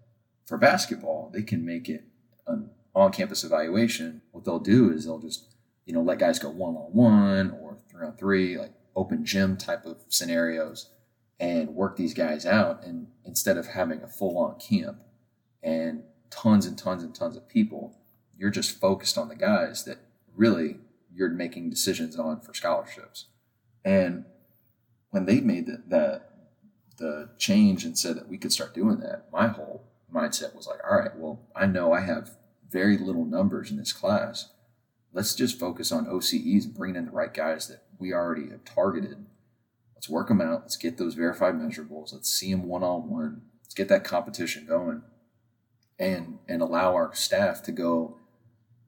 for 0.48 0.58
basketball, 0.58 1.31
they 1.34 1.43
can 1.43 1.65
make 1.65 1.89
it 1.89 2.05
an 2.48 2.69
on-campus 2.96 3.43
evaluation. 3.43 4.22
What 4.31 4.46
they'll 4.46 4.60
do 4.60 4.89
is 4.91 5.03
they'll 5.03 5.19
just 5.19 5.53
you 5.86 5.93
know 5.93 6.01
let 6.01 6.17
guys 6.17 6.39
go 6.39 6.50
one 6.50 6.75
on 6.75 6.93
one 6.93 7.51
or 7.62 7.77
three 7.91 8.08
on 8.08 8.15
three, 8.15 8.58
like 8.58 8.72
open 8.96 9.25
gym 9.25 9.58
type 9.58 9.86
of 9.86 9.98
scenarios, 10.10 10.89
and 11.39 11.69
work 11.69 11.96
these 11.96 12.13
guys 12.13 12.46
out. 12.46 12.84
And 12.84 13.08
instead 13.25 13.58
of 13.58 13.67
having 13.67 14.01
a 14.01 14.08
full-on 14.08 14.60
camp 14.60 14.98
and 15.63 16.03
tons 16.29 16.65
and 16.65 16.77
tons 16.77 17.03
and 17.03 17.15
tons 17.15 17.38
of 17.38 17.48
people, 17.48 17.98
you're 18.38 18.50
just 18.50 18.79
focused 18.79 19.17
on 19.17 19.29
the 19.29 19.36
guys 19.36 19.84
that 19.86 19.98
really 20.36 20.77
you're 21.13 21.29
making 21.29 21.69
decisions 21.69 22.17
on 22.17 22.41
for 22.41 22.53
scholarships. 22.53 23.25
And 23.84 24.25
when 25.10 25.25
they 25.25 25.41
made 25.41 25.65
the, 25.65 25.84
the, 25.88 26.22
the 26.98 27.29
change 27.38 27.84
and 27.86 27.98
said 27.98 28.15
that 28.15 28.29
we 28.29 28.38
could 28.38 28.51
start 28.51 28.74
doing 28.74 29.00
that, 29.00 29.25
my 29.31 29.48
whole 29.48 29.84
mindset 30.13 30.55
was 30.55 30.67
like, 30.67 30.79
all 30.89 30.98
right, 30.98 31.15
well, 31.17 31.41
I 31.55 31.65
know 31.65 31.93
I 31.93 32.01
have 32.01 32.31
very 32.69 32.98
little 32.98 33.25
numbers 33.25 33.72
in 33.72 33.77
this 33.77 33.93
class. 33.93 34.50
Let's 35.12 35.34
just 35.34 35.60
focus 35.60 35.91
on 35.91 36.05
OCEs 36.05 36.65
and 36.65 36.75
bring 36.75 36.96
in 36.96 37.05
the 37.05 37.12
right 37.12 37.34
guys 37.34 37.67
that 37.67 37.84
we 37.99 38.13
already 38.13 38.49
have 38.49 38.63
targeted. 38.63 39.25
Let's 39.93 40.09
work 40.09 40.29
them 40.29 40.41
out. 40.41 40.61
Let's 40.61 40.77
get 40.77 40.97
those 40.97 41.15
verified 41.15 41.55
measurables. 41.55 42.13
Let's 42.13 42.29
see 42.29 42.51
them 42.51 42.67
one 42.67 42.83
on 42.83 43.09
one. 43.09 43.41
Let's 43.63 43.73
get 43.73 43.89
that 43.89 44.03
competition 44.03 44.65
going, 44.65 45.03
and 45.99 46.39
and 46.47 46.61
allow 46.61 46.95
our 46.95 47.13
staff 47.13 47.61
to 47.63 47.71
go 47.71 48.17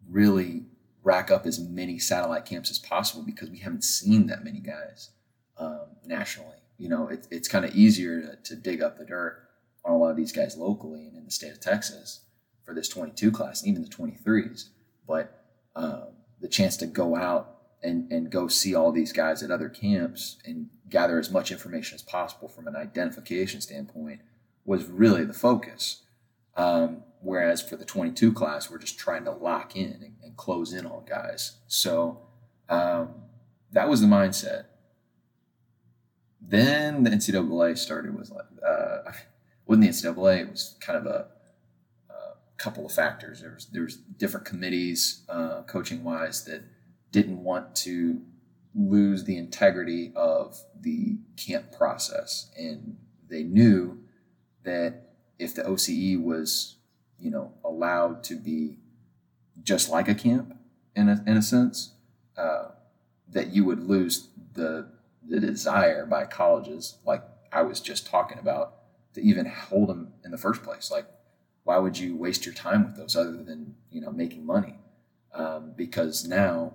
really 0.10 0.66
rack 1.04 1.32
up 1.32 1.46
as 1.46 1.60
many 1.60 2.00
satellite 2.00 2.46
camps 2.46 2.70
as 2.70 2.80
possible 2.80 3.24
because 3.24 3.50
we 3.50 3.60
haven't 3.60 3.84
seen 3.84 4.28
that 4.28 4.44
many 4.44 4.60
guys 4.60 5.10
um, 5.58 5.88
nationally. 6.06 6.58
You 6.78 6.90
know, 6.90 7.08
it, 7.08 7.28
it's 7.32 7.48
kind 7.48 7.66
of 7.66 7.76
easier 7.76 8.22
to, 8.22 8.36
to, 8.36 8.56
dig 8.56 8.82
up 8.82 8.98
the 8.98 9.06
dirt 9.06 9.48
on 9.86 9.94
a 9.94 9.98
lot 9.98 10.12
of 10.12 10.18
these 10.18 10.32
guys 10.32 10.58
locally 10.58 11.08
and 11.08 11.18
in 11.18 11.26
the 11.26 11.32
state 11.32 11.52
of 11.52 11.60
Texas 11.60 12.22
for 12.64 12.74
this 12.74 12.90
22 12.90 13.32
class 13.32 13.66
even 13.66 13.82
the 13.84 13.90
23s. 13.90 14.70
But 15.08 15.44
um, 15.76 16.08
the 16.40 16.48
chance 16.48 16.78
to 16.78 16.86
go 16.88 17.16
out 17.16 17.61
and, 17.84 18.12
and 18.12 18.30
go 18.30 18.48
see 18.48 18.76
all 18.76 18.92
these 18.92 19.12
guys 19.12 19.42
at 19.42 19.52
other 19.52 19.70
camps 19.70 20.38
and 20.46 20.70
gather 20.90 21.18
as 21.20 21.32
much 21.32 21.52
information 21.52 21.96
as 21.96 22.02
possible 22.02 22.48
from 22.48 22.68
an 22.68 22.76
identification 22.76 23.62
standpoint 23.62 24.22
was 24.66 24.86
really 24.86 25.24
the 25.24 25.34
focus. 25.34 26.04
Um, 26.56 27.04
whereas 27.22 27.62
for 27.62 27.78
the 27.78 27.86
22 27.86 28.34
class, 28.34 28.70
we're 28.70 28.78
just 28.78 29.00
trying 29.00 29.24
to 29.26 29.32
lock 29.32 29.76
in 29.76 29.94
and, 30.04 30.16
and 30.22 30.38
close 30.38 30.74
in 30.74 30.86
on 30.86 31.06
guys. 31.06 31.58
So 31.68 32.20
um, 32.70 33.16
that 33.72 33.90
was 33.90 34.02
the 34.02 34.08
mindset. 34.08 34.66
Then 36.42 37.04
the 37.04 37.12
NCAA 37.12 37.78
started 37.78 38.18
was 38.18 38.32
like, 38.32 38.46
uh, 38.66 39.12
the 39.68 39.88
NCAA, 39.88 40.42
it 40.42 40.50
was 40.50 40.76
kind 40.82 41.00
of 41.00 41.06
a, 41.06 41.28
a 42.10 42.36
couple 42.58 42.86
of 42.86 42.92
factors. 42.92 43.42
There 43.42 43.54
was, 43.54 43.68
there 43.68 43.84
was 43.84 43.96
different 43.96 44.46
committees, 44.46 45.24
uh, 45.30 45.64
coaching 45.64 46.04
wise, 46.04 46.44
that 46.46 46.64
didn't 47.12 47.44
want 47.44 47.76
to 47.76 48.22
lose 48.74 49.26
the 49.26 49.38
integrity 49.38 50.12
of 50.16 50.58
the 50.80 51.18
camp 51.36 51.72
process. 51.78 52.52
And 52.58 52.98
they 53.30 53.44
knew 53.44 54.00
that 54.64 55.10
if 55.38 55.56
the 55.56 55.64
OCE 55.64 56.22
was 56.22 56.78
you 57.22 57.30
know, 57.30 57.54
allowed 57.64 58.24
to 58.26 58.36
be 58.36 58.80
just 59.64 59.90
like 59.90 60.08
a 60.08 60.16
camp 60.16 60.58
in 60.96 61.08
a, 61.08 61.24
in 61.28 61.38
a 61.38 61.42
sense, 61.42 61.94
uh, 62.36 62.70
that 63.30 63.54
you 63.54 63.64
would 63.64 63.80
lose 63.80 64.30
the, 64.54 64.90
the 65.26 65.40
desire 65.40 66.06
by 66.06 66.26
colleges, 66.26 66.98
like 67.06 67.24
I 67.52 67.62
was 67.62 67.80
just 67.80 68.08
talking 68.08 68.40
about, 68.40 68.76
to 69.14 69.22
even 69.22 69.46
hold 69.46 69.90
them 69.90 70.14
in 70.26 70.32
the 70.32 70.38
first 70.38 70.64
place. 70.64 70.90
Like, 70.90 71.06
why 71.64 71.78
would 71.78 71.98
you 71.98 72.16
waste 72.16 72.46
your 72.46 72.56
time 72.56 72.84
with 72.84 72.96
those 72.96 73.16
other 73.16 73.44
than, 73.44 73.76
you 73.92 74.02
know, 74.02 74.12
making 74.12 74.46
money? 74.46 74.80
Um, 75.34 75.74
because 75.76 76.28
now, 76.28 76.74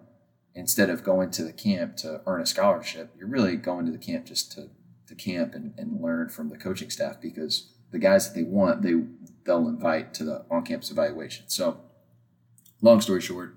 instead 0.56 0.88
of 0.88 1.04
going 1.04 1.30
to 1.30 1.44
the 1.44 1.52
camp 1.52 1.96
to 1.98 2.22
earn 2.26 2.40
a 2.40 2.46
scholarship, 2.46 3.14
you're 3.16 3.28
really 3.28 3.56
going 3.56 3.84
to 3.84 3.92
the 3.92 3.98
camp 3.98 4.24
just 4.24 4.50
to, 4.52 4.70
to 5.06 5.14
camp 5.14 5.54
and, 5.54 5.74
and 5.76 6.00
learn 6.00 6.30
from 6.30 6.48
the 6.48 6.56
coaching 6.56 6.88
staff 6.88 7.20
because 7.20 7.72
the 7.92 7.98
guys 7.98 8.26
that 8.26 8.34
they 8.34 8.42
want, 8.42 8.82
they 8.82 8.94
they'll 9.44 9.68
invite 9.68 10.12
to 10.14 10.24
the 10.24 10.44
on-campus 10.50 10.90
evaluation. 10.90 11.44
So, 11.48 11.78
long 12.80 13.00
story 13.00 13.20
short, 13.20 13.54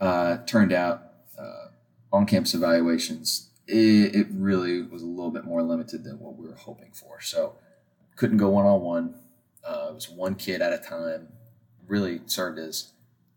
uh, 0.00 0.38
turned 0.38 0.72
out 0.72 1.02
uh, 1.38 1.68
on-campus 2.12 2.52
evaluations 2.52 3.50
it, 3.66 4.14
it, 4.14 4.26
really 4.32 4.82
was 4.82 5.02
a 5.02 5.06
little 5.06 5.30
bit 5.30 5.44
more 5.44 5.62
limited 5.62 6.02
than 6.02 6.18
what 6.18 6.36
we 6.36 6.46
were 6.46 6.54
hoping 6.54 6.90
for. 6.92 7.20
So, 7.20 7.56
couldn't 8.16 8.38
go 8.38 8.48
one-on-one. 8.48 9.14
Uh, 9.64 9.88
it 9.90 9.94
was 9.94 10.08
one 10.08 10.34
kid 10.34 10.62
at 10.62 10.72
a 10.72 10.78
time. 10.78 11.28
Really 11.86 12.20
served 12.26 12.58
as 12.58 12.92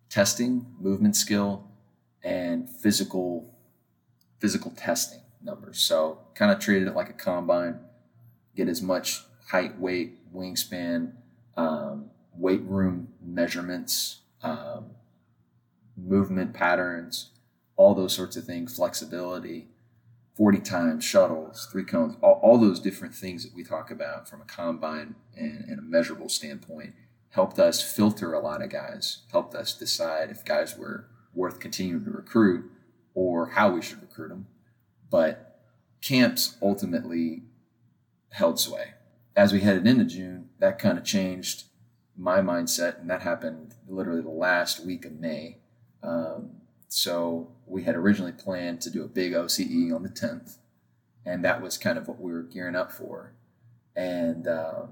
testing, 0.09 0.65
movement 0.79 1.15
skill, 1.15 1.70
and 2.23 2.69
physical 2.69 3.53
physical 4.39 4.71
testing 4.71 5.21
numbers. 5.43 5.79
So, 5.79 6.19
kind 6.33 6.51
of 6.51 6.59
treated 6.59 6.87
it 6.87 6.95
like 6.95 7.09
a 7.09 7.13
combine. 7.13 7.79
Get 8.55 8.67
as 8.67 8.81
much 8.81 9.21
height, 9.47 9.79
weight, 9.79 10.33
wingspan, 10.33 11.13
um, 11.55 12.09
weight 12.35 12.61
room 12.63 13.09
measurements, 13.23 14.21
um, 14.41 14.87
movement 15.95 16.53
patterns, 16.53 17.29
all 17.75 17.93
those 17.93 18.13
sorts 18.13 18.35
of 18.35 18.45
things, 18.45 18.75
flexibility, 18.75 19.67
40 20.35 20.59
times, 20.59 21.03
shuttles, 21.03 21.67
three 21.71 21.83
cones, 21.83 22.15
all, 22.21 22.39
all 22.41 22.57
those 22.57 22.79
different 22.79 23.13
things 23.13 23.43
that 23.43 23.53
we 23.53 23.63
talk 23.63 23.91
about 23.91 24.27
from 24.27 24.41
a 24.41 24.45
combine 24.45 25.15
and, 25.37 25.65
and 25.67 25.79
a 25.79 25.83
measurable 25.83 26.29
standpoint 26.29 26.93
helped 27.29 27.59
us 27.59 27.81
filter 27.81 28.33
a 28.33 28.39
lot 28.39 28.61
of 28.61 28.69
guys, 28.69 29.19
helped 29.31 29.55
us 29.55 29.73
decide 29.73 30.31
if 30.31 30.43
guys 30.43 30.77
were 30.77 31.07
worth 31.33 31.59
continuing 31.59 32.03
to 32.05 32.11
recruit 32.11 32.69
or 33.13 33.47
how 33.51 33.71
we 33.71 33.81
should 33.81 34.01
recruit 34.01 34.29
them. 34.29 34.47
But 35.09 35.59
camps 36.01 36.57
ultimately 36.61 37.43
held 38.31 38.59
sway 38.59 38.93
as 39.35 39.53
we 39.53 39.61
headed 39.61 39.87
into 39.87 40.05
June, 40.05 40.49
that 40.59 40.79
kind 40.79 40.97
of 40.97 41.03
changed 41.03 41.63
my 42.17 42.39
mindset, 42.39 42.99
and 42.99 43.09
that 43.09 43.21
happened 43.21 43.75
literally 43.87 44.21
the 44.21 44.29
last 44.29 44.85
week 44.85 45.05
of 45.05 45.13
May. 45.13 45.57
Um, 46.03 46.51
so 46.87 47.51
we 47.65 47.83
had 47.83 47.95
originally 47.95 48.33
planned 48.33 48.81
to 48.81 48.89
do 48.89 49.03
a 49.03 49.07
big 49.07 49.33
OCE 49.33 49.93
on 49.93 50.03
the 50.03 50.09
10th, 50.09 50.57
and 51.25 51.45
that 51.45 51.61
was 51.61 51.77
kind 51.77 51.97
of 51.97 52.07
what 52.07 52.19
we 52.19 52.31
were 52.31 52.43
gearing 52.43 52.75
up 52.75 52.91
for, 52.91 53.33
and 53.95 54.47
um, 54.47 54.89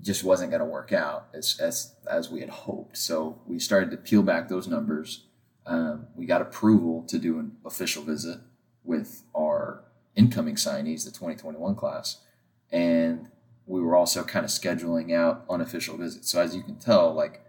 just 0.00 0.24
wasn't 0.24 0.50
going 0.50 0.60
to 0.60 0.66
work 0.66 0.92
out 0.92 1.28
as, 1.34 1.58
as 1.60 1.94
as 2.10 2.30
we 2.30 2.40
had 2.40 2.50
hoped. 2.50 2.96
So 2.96 3.40
we 3.46 3.58
started 3.58 3.90
to 3.90 3.96
peel 3.96 4.22
back 4.22 4.48
those 4.48 4.66
numbers. 4.66 5.26
Um, 5.66 6.06
we 6.14 6.26
got 6.26 6.42
approval 6.42 7.02
to 7.04 7.18
do 7.18 7.38
an 7.38 7.56
official 7.64 8.02
visit 8.02 8.38
with 8.84 9.22
our 9.36 9.84
incoming 10.16 10.56
signees, 10.56 11.04
the 11.04 11.10
2021 11.10 11.74
class, 11.74 12.18
and 12.70 13.28
we 13.66 13.80
were 13.80 13.94
also 13.94 14.24
kind 14.24 14.44
of 14.44 14.50
scheduling 14.50 15.14
out 15.14 15.44
unofficial 15.48 15.96
visits. 15.96 16.30
So 16.30 16.40
as 16.40 16.54
you 16.54 16.62
can 16.62 16.76
tell, 16.76 17.12
like 17.14 17.44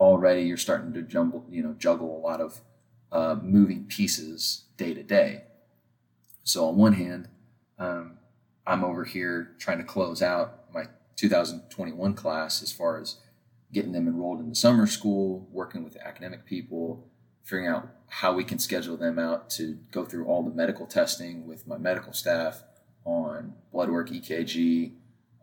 already 0.00 0.42
you're 0.42 0.56
starting 0.56 0.92
to 0.94 1.02
jumble, 1.02 1.44
you 1.48 1.62
know, 1.62 1.74
juggle 1.78 2.16
a 2.16 2.20
lot 2.20 2.40
of 2.40 2.60
uh, 3.12 3.36
moving 3.42 3.84
pieces 3.84 4.64
day 4.76 4.92
to 4.94 5.02
day. 5.02 5.44
So 6.42 6.66
on 6.68 6.76
one 6.76 6.94
hand, 6.94 7.28
um, 7.78 8.18
I'm 8.66 8.84
over 8.84 9.04
here 9.04 9.54
trying 9.58 9.78
to 9.78 9.84
close 9.84 10.22
out 10.22 10.72
my 10.72 10.86
2021 11.16 12.14
class 12.14 12.62
as 12.62 12.72
far 12.72 13.00
as 13.00 13.16
getting 13.72 13.92
them 13.92 14.08
enrolled 14.08 14.40
in 14.40 14.48
the 14.48 14.54
summer 14.54 14.86
school, 14.86 15.48
working 15.50 15.84
with 15.84 15.96
academic 15.96 16.44
people, 16.44 17.08
figuring 17.46 17.68
out 17.68 17.88
how 18.08 18.32
we 18.32 18.42
can 18.42 18.58
schedule 18.58 18.96
them 18.96 19.20
out 19.20 19.48
to 19.48 19.78
go 19.92 20.04
through 20.04 20.26
all 20.26 20.42
the 20.42 20.50
medical 20.50 20.84
testing 20.84 21.46
with 21.46 21.66
my 21.66 21.78
medical 21.78 22.12
staff 22.12 22.64
on 23.04 23.54
blood 23.72 23.88
work, 23.88 24.10
EKG, 24.10 24.92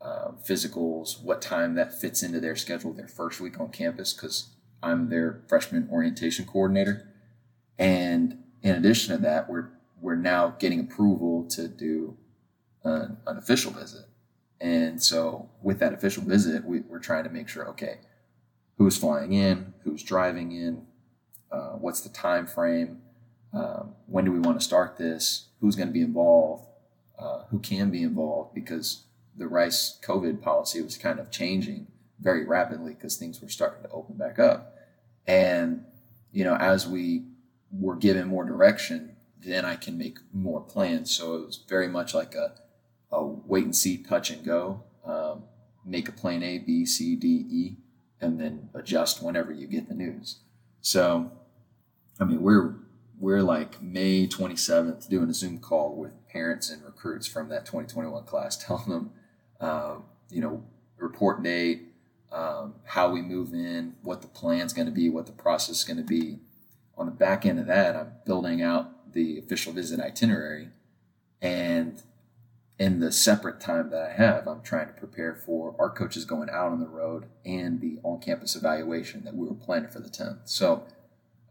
uh, 0.02 0.32
physicals, 0.46 1.24
what 1.24 1.42
time 1.42 1.76
that 1.76 1.98
fits 1.98 2.22
into 2.22 2.42
their 2.42 2.58
schedule 2.58 2.92
their 2.92 3.08
first 3.08 3.40
week 3.40 3.58
on 3.58 3.70
campus 3.70 4.12
because 4.12 4.50
I'm 4.84 5.08
their 5.10 5.44
freshman 5.48 5.88
orientation 5.90 6.46
coordinator. 6.46 7.08
And 7.80 8.44
in 8.62 8.76
addition 8.76 9.16
to 9.16 9.22
that, 9.24 9.50
we're 9.50 9.70
we're 10.02 10.16
now 10.16 10.56
getting 10.60 10.82
approval 10.82 11.46
to 11.52 11.70
do 11.70 12.18
an, 12.84 13.16
an 13.26 13.38
official 13.38 13.72
visit. 13.72 14.06
And 14.60 15.02
so 15.02 15.50
with 15.62 15.80
that 15.80 15.94
official 15.94 16.24
visit, 16.24 16.66
we, 16.66 16.84
are 16.92 17.00
trying 17.00 17.24
to 17.24 17.30
make 17.30 17.48
sure, 17.48 17.70
okay, 17.70 18.00
who's 18.78 18.98
flying 18.98 19.32
in, 19.32 19.74
who's 19.86 20.04
driving 20.04 20.52
in, 20.52 20.86
uh, 21.54 21.78
what's 21.78 22.02
the 22.02 22.10
time 22.10 22.48
frame, 22.48 23.02
um, 23.54 23.94
when 24.08 24.26
do 24.26 24.32
we 24.32 24.40
want 24.40 24.60
to 24.60 24.66
start 24.66 24.98
this, 24.98 25.46
who's 25.62 25.76
going 25.76 25.88
to 25.88 25.94
be 25.94 26.02
involved, 26.02 26.66
uh, 27.20 27.44
who 27.52 27.60
can 27.60 27.92
be 27.92 28.02
involved, 28.02 28.56
because 28.56 29.04
the 29.38 29.48
Rice 29.48 30.00
COVID 30.04 30.42
policy 30.42 30.82
was 30.82 30.98
kind 30.98 31.20
of 31.20 31.30
changing 31.30 31.88
very 32.20 32.46
rapidly 32.46 32.94
because 32.94 33.16
things 33.18 33.42
were 33.42 33.50
starting 33.50 33.84
to 33.84 33.90
open 33.90 34.16
back 34.16 34.40
up. 34.40 34.76
And, 35.28 35.86
you 36.32 36.44
know, 36.44 36.56
as 36.56 36.88
we 36.88 37.26
were 37.72 37.96
given 37.96 38.28
more 38.28 38.46
direction, 38.46 39.16
then 39.40 39.66
I 39.66 39.76
can 39.76 39.98
make 39.98 40.20
more 40.34 40.62
plans. 40.62 41.12
So 41.12 41.36
it 41.36 41.46
was 41.46 41.64
very 41.68 41.88
much 41.88 42.14
like 42.14 42.34
a, 42.34 42.54
a 43.12 43.24
wait 43.24 43.66
and 43.66 43.76
see, 43.76 43.98
touch 43.98 44.32
and 44.32 44.44
go. 44.44 44.84
Um, 45.06 45.44
make 45.86 46.08
a 46.08 46.14
plan 46.14 46.44
A, 46.44 46.60
B, 46.60 46.86
C, 46.86 47.16
D, 47.16 47.46
E, 47.50 47.76
and 48.22 48.40
then 48.40 48.70
adjust 48.74 49.22
whenever 49.22 49.52
you 49.52 49.68
get 49.68 49.90
the 49.90 49.96
news. 49.96 50.38
So, 50.82 51.32
I 52.20 52.26
mean, 52.26 52.42
we're 52.42 52.76
we're 53.20 53.42
like 53.42 53.82
May 53.82 54.28
27th 54.28 55.08
doing 55.08 55.30
a 55.30 55.34
Zoom 55.34 55.60
call 55.60 55.96
with 55.96 56.12
parents 56.28 56.70
and 56.70 56.84
recruits 56.84 57.28
from 57.28 57.50
that 57.50 57.66
2021 57.66 58.24
class, 58.26 58.58
telling 58.66 58.90
them, 58.90 59.12
uh, 59.62 59.96
you 60.30 60.42
know, 60.42 60.64
report 60.98 61.44
date, 61.44 61.94
um, 62.32 62.76
how 62.86 63.12
we 63.12 63.22
move 63.22 63.54
in, 63.54 63.96
what 64.02 64.22
the 64.22 64.28
plan's 64.28 64.74
going 64.74 64.88
to 64.88 64.92
be, 64.92 65.10
what 65.10 65.26
the 65.26 65.32
process 65.32 65.78
is 65.78 65.84
going 65.84 65.98
to 65.98 66.04
be. 66.04 66.40
On 66.98 67.06
the 67.06 67.12
back 67.12 67.46
end 67.46 67.60
of 67.60 67.68
that, 67.68 67.96
I'm 67.96 68.14
building 68.26 68.62
out 68.62 69.14
the 69.14 69.40
official 69.40 69.74
visit 69.74 70.00
itinerary. 70.00 70.70
And 71.42 72.02
in 72.80 73.00
the 73.00 73.12
separate 73.12 73.60
time 73.60 73.90
that 73.92 74.02
I 74.02 74.14
have, 74.14 74.48
I'm 74.48 74.62
trying 74.62 74.88
to 74.88 74.94
prepare 74.94 75.36
for 75.36 75.76
our 75.80 75.90
coaches 75.90 76.26
going 76.26 76.50
out 76.50 76.72
on 76.72 76.80
the 76.80 76.88
road 76.88 77.26
and 77.46 77.80
the 77.82 78.00
on 78.04 78.20
campus 78.20 78.56
evaluation 78.56 79.24
that 79.24 79.36
we 79.36 79.48
were 79.48 79.54
planning 79.54 79.90
for 79.90 80.00
the 80.00 80.10
10th. 80.10 80.40
So 80.46 80.84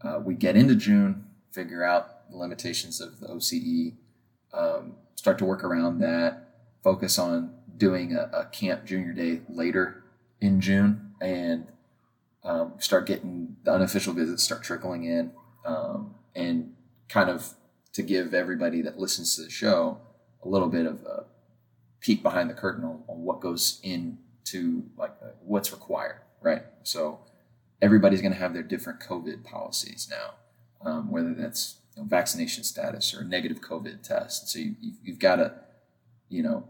uh, 0.03 0.19
we 0.23 0.33
get 0.33 0.55
into 0.55 0.75
June, 0.75 1.25
figure 1.51 1.83
out 1.83 2.29
the 2.29 2.37
limitations 2.37 2.99
of 2.99 3.19
the 3.19 3.27
OCE, 3.27 3.93
um, 4.53 4.93
start 5.15 5.37
to 5.37 5.45
work 5.45 5.63
around 5.63 5.99
that, 5.99 6.49
focus 6.83 7.17
on 7.17 7.53
doing 7.77 8.15
a, 8.15 8.29
a 8.33 8.45
camp 8.45 8.85
junior 8.85 9.13
day 9.13 9.41
later 9.49 10.03
in 10.41 10.59
June, 10.59 11.13
and 11.21 11.67
um, 12.43 12.73
start 12.79 13.05
getting 13.05 13.55
the 13.63 13.71
unofficial 13.71 14.13
visits 14.13 14.43
start 14.43 14.63
trickling 14.63 15.05
in, 15.05 15.31
um, 15.65 16.13
and 16.35 16.73
kind 17.07 17.29
of 17.29 17.53
to 17.93 18.01
give 18.01 18.33
everybody 18.33 18.81
that 18.81 18.99
listens 18.99 19.35
to 19.35 19.43
the 19.43 19.49
show 19.49 19.99
a 20.43 20.47
little 20.47 20.67
bit 20.67 20.85
of 20.85 21.03
a 21.03 21.25
peek 22.01 22.21
behind 22.21 22.49
the 22.49 22.53
curtain 22.53 22.83
on, 22.83 23.03
on 23.07 23.23
what 23.23 23.39
goes 23.39 23.79
into 23.83 24.83
like 24.97 25.11
what's 25.41 25.71
required, 25.71 26.19
right? 26.41 26.63
So 26.83 27.19
everybody's 27.83 28.21
going 28.21 28.33
to 28.33 28.39
have 28.39 28.53
their 28.53 28.63
different 28.63 28.99
COVID 28.99 29.43
policies 29.43 30.07
now 30.09 30.31
um, 30.85 31.09
whether 31.09 31.33
that's 31.33 31.77
you 31.95 32.01
know, 32.01 32.07
vaccination 32.07 32.63
status 32.63 33.13
or 33.13 33.23
negative 33.23 33.61
COVID 33.61 34.01
test. 34.01 34.49
So 34.49 34.59
you, 34.59 34.75
you've 35.03 35.19
got 35.19 35.37
to, 35.37 35.53
you 36.29 36.43
know, 36.43 36.67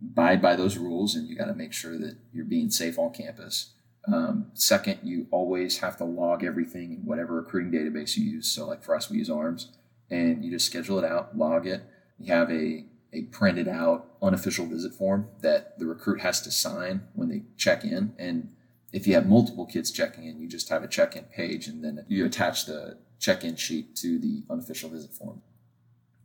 abide 0.00 0.40
by 0.40 0.56
those 0.56 0.76
rules 0.76 1.14
and 1.14 1.28
you 1.28 1.36
got 1.36 1.46
to 1.46 1.54
make 1.54 1.72
sure 1.72 1.98
that 1.98 2.16
you're 2.32 2.44
being 2.44 2.70
safe 2.70 2.98
on 2.98 3.12
campus. 3.12 3.72
Um, 4.06 4.50
second, 4.54 5.00
you 5.02 5.26
always 5.30 5.78
have 5.78 5.96
to 5.98 6.04
log 6.04 6.44
everything 6.44 6.92
in 6.92 6.98
whatever 7.04 7.34
recruiting 7.34 7.72
database 7.72 8.16
you 8.16 8.24
use. 8.24 8.48
So, 8.48 8.66
like 8.66 8.82
for 8.82 8.94
us, 8.94 9.10
we 9.10 9.18
use 9.18 9.28
ARMS, 9.28 9.68
and 10.08 10.42
you 10.42 10.50
just 10.50 10.64
schedule 10.64 10.98
it 10.98 11.04
out, 11.04 11.36
log 11.36 11.66
it. 11.66 11.82
You 12.18 12.32
have 12.32 12.50
a 12.50 12.84
a 13.12 13.22
printed 13.22 13.68
out 13.68 14.06
unofficial 14.22 14.66
visit 14.66 14.94
form 14.94 15.28
that 15.40 15.78
the 15.78 15.86
recruit 15.86 16.20
has 16.20 16.42
to 16.42 16.50
sign 16.50 17.02
when 17.14 17.28
they 17.28 17.42
check 17.58 17.84
in, 17.84 18.14
and 18.18 18.50
if 18.92 19.06
you 19.06 19.14
have 19.14 19.26
multiple 19.26 19.66
kids 19.66 19.90
checking 19.90 20.24
in, 20.24 20.40
you 20.40 20.48
just 20.48 20.68
have 20.70 20.82
a 20.82 20.88
check-in 20.88 21.24
page 21.24 21.66
and 21.66 21.84
then 21.84 22.04
you 22.08 22.24
attach 22.24 22.66
the 22.66 22.98
check-in 23.18 23.56
sheet 23.56 23.94
to 23.96 24.18
the 24.18 24.44
unofficial 24.48 24.88
visit 24.88 25.12
form. 25.12 25.42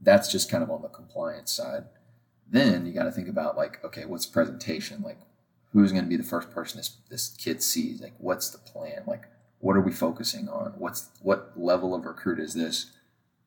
That's 0.02 0.32
just 0.32 0.50
kind 0.50 0.64
of 0.64 0.72
on 0.72 0.82
the 0.82 0.88
compliance 0.88 1.52
side. 1.52 1.86
Then 2.50 2.86
you 2.86 2.94
got 2.94 3.04
to 3.04 3.12
think 3.12 3.28
about 3.28 3.58
like, 3.58 3.84
okay, 3.84 4.06
what's 4.06 4.26
presentation? 4.26 5.02
Like, 5.02 5.18
who's 5.72 5.92
going 5.92 6.04
to 6.04 6.10
be 6.10 6.18
the 6.18 6.24
first 6.24 6.52
person 6.52 6.78
this, 6.78 6.98
this 7.10 7.30
kid 7.38 7.64
sees? 7.64 8.02
Like, 8.02 8.14
what's 8.18 8.50
the 8.50 8.60
plan? 8.60 9.04
Like, 9.08 9.24
what 9.60 9.76
are 9.76 9.82
we 9.82 9.92
focusing 9.92 10.50
on? 10.50 10.74
What's 10.78 11.10
what 11.22 11.54
level 11.56 11.96
of 11.96 12.06
recruit 12.06 12.40
is 12.40 12.54
this? 12.54 12.92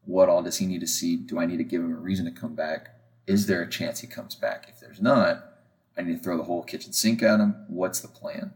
What 0.05 0.29
all 0.29 0.43
does 0.43 0.59
he 0.59 0.67
need 0.67 0.81
to 0.81 0.87
see? 0.87 1.17
Do 1.17 1.39
I 1.39 1.47
need 1.47 1.59
to 1.59 1.65
give 1.65 1.83
him 1.83 1.93
a 1.93 1.99
reason 1.99 2.25
to 2.25 2.31
come 2.31 2.55
back? 2.55 2.89
Is 3.26 3.47
there 3.47 3.63
a 3.63 3.69
chance 3.69 4.00
he 4.00 4.07
comes 4.07 4.35
back? 4.35 4.67
If 4.69 4.81
there's 4.81 5.00
not, 5.00 5.45
I 5.97 6.02
need 6.02 6.17
to 6.17 6.23
throw 6.23 6.37
the 6.37 6.45
whole 6.45 6.63
kitchen 6.63 6.93
sink 6.93 7.23
at 7.23 7.41
him. 7.41 7.67
What's 7.69 8.00
the 8.00 8.09
plan? 8.09 8.55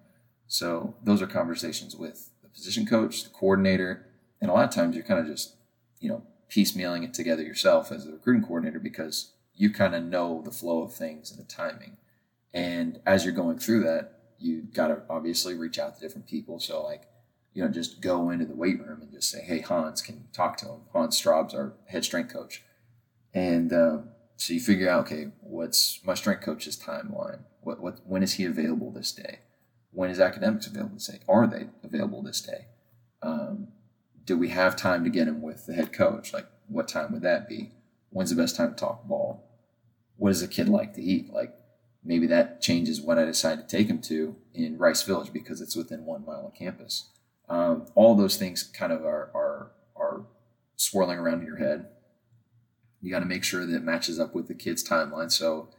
So 0.50 0.96
those 1.04 1.22
are 1.22 1.28
conversations 1.28 1.94
with 1.94 2.30
the 2.42 2.48
position 2.48 2.84
coach, 2.84 3.22
the 3.22 3.30
coordinator, 3.30 4.04
and 4.40 4.50
a 4.50 4.52
lot 4.52 4.64
of 4.64 4.74
times 4.74 4.96
you're 4.96 5.04
kind 5.04 5.20
of 5.20 5.26
just, 5.26 5.54
you 6.00 6.08
know, 6.08 6.24
piecemealing 6.50 7.04
it 7.04 7.14
together 7.14 7.44
yourself 7.44 7.92
as 7.92 8.04
the 8.04 8.12
recruiting 8.12 8.42
coordinator 8.42 8.80
because 8.80 9.32
you 9.54 9.70
kind 9.70 9.94
of 9.94 10.02
know 10.02 10.42
the 10.44 10.50
flow 10.50 10.82
of 10.82 10.92
things 10.92 11.30
and 11.30 11.38
the 11.38 11.44
timing. 11.44 11.98
And 12.52 12.98
as 13.06 13.24
you're 13.24 13.32
going 13.32 13.60
through 13.60 13.84
that, 13.84 14.22
you 14.40 14.62
got 14.62 14.88
to 14.88 15.02
obviously 15.08 15.54
reach 15.54 15.78
out 15.78 15.94
to 15.94 16.00
different 16.00 16.26
people. 16.26 16.58
So 16.58 16.82
like, 16.82 17.02
you 17.54 17.62
know, 17.62 17.70
just 17.70 18.00
go 18.00 18.30
into 18.30 18.44
the 18.44 18.56
weight 18.56 18.80
room 18.80 19.02
and 19.02 19.12
just 19.12 19.30
say, 19.30 19.42
"Hey, 19.42 19.60
Hans, 19.60 20.02
can 20.02 20.16
you 20.16 20.24
talk 20.32 20.56
to 20.58 20.66
him?" 20.66 20.80
Hans 20.92 21.16
Straub's 21.16 21.54
our 21.54 21.74
head 21.86 22.04
strength 22.04 22.32
coach, 22.32 22.62
and 23.34 23.72
uh, 23.72 23.98
so 24.36 24.52
you 24.52 24.60
figure 24.60 24.88
out, 24.88 25.00
okay, 25.06 25.28
what's 25.40 26.00
my 26.04 26.14
strength 26.14 26.42
coach's 26.42 26.76
timeline? 26.76 27.40
What 27.60 27.80
what 27.80 28.00
when 28.06 28.22
is 28.22 28.34
he 28.34 28.44
available 28.44 28.90
this 28.90 29.12
day? 29.12 29.40
When 29.92 30.10
is 30.10 30.20
academics 30.20 30.66
available 30.66 30.94
this 30.94 31.06
day? 31.06 31.20
Are 31.28 31.46
they 31.46 31.66
available 31.82 32.22
this 32.22 32.40
day? 32.40 32.66
Um, 33.22 33.68
do 34.24 34.36
we 34.38 34.48
have 34.50 34.76
time 34.76 35.04
to 35.04 35.10
get 35.10 35.28
him 35.28 35.42
with 35.42 35.66
the 35.66 35.74
head 35.74 35.92
coach? 35.92 36.32
Like, 36.32 36.46
what 36.68 36.88
time 36.88 37.12
would 37.12 37.22
that 37.22 37.48
be? 37.48 37.72
When's 38.10 38.30
the 38.30 38.36
best 38.36 38.56
time 38.56 38.70
to 38.70 38.76
talk 38.76 39.06
ball? 39.06 39.44
What 40.16 40.30
does 40.30 40.42
a 40.42 40.48
kid 40.48 40.68
like 40.68 40.94
to 40.94 41.02
eat? 41.02 41.32
Like, 41.32 41.54
maybe 42.04 42.26
that 42.28 42.60
changes 42.60 43.00
what 43.00 43.18
I 43.18 43.24
decide 43.24 43.56
to 43.58 43.76
take 43.76 43.88
him 43.88 44.00
to 44.02 44.36
in 44.54 44.78
Rice 44.78 45.02
Village 45.02 45.32
because 45.32 45.60
it's 45.60 45.76
within 45.76 46.04
one 46.04 46.24
mile 46.24 46.46
of 46.46 46.54
campus. 46.54 47.10
Um, 47.48 47.86
all 47.94 48.14
those 48.14 48.36
things 48.36 48.62
kind 48.62 48.92
of 48.92 49.04
are, 49.04 49.30
are, 49.34 49.72
are 49.96 50.26
swirling 50.76 51.18
around 51.18 51.40
in 51.40 51.46
your 51.46 51.56
head. 51.56 51.86
You 53.02 53.10
got 53.10 53.20
to 53.20 53.26
make 53.26 53.44
sure 53.44 53.66
that 53.66 53.74
it 53.74 53.82
matches 53.82 54.20
up 54.20 54.34
with 54.34 54.46
the 54.46 54.54
kid's 54.54 54.86
timeline. 54.86 55.32
So, 55.32 55.70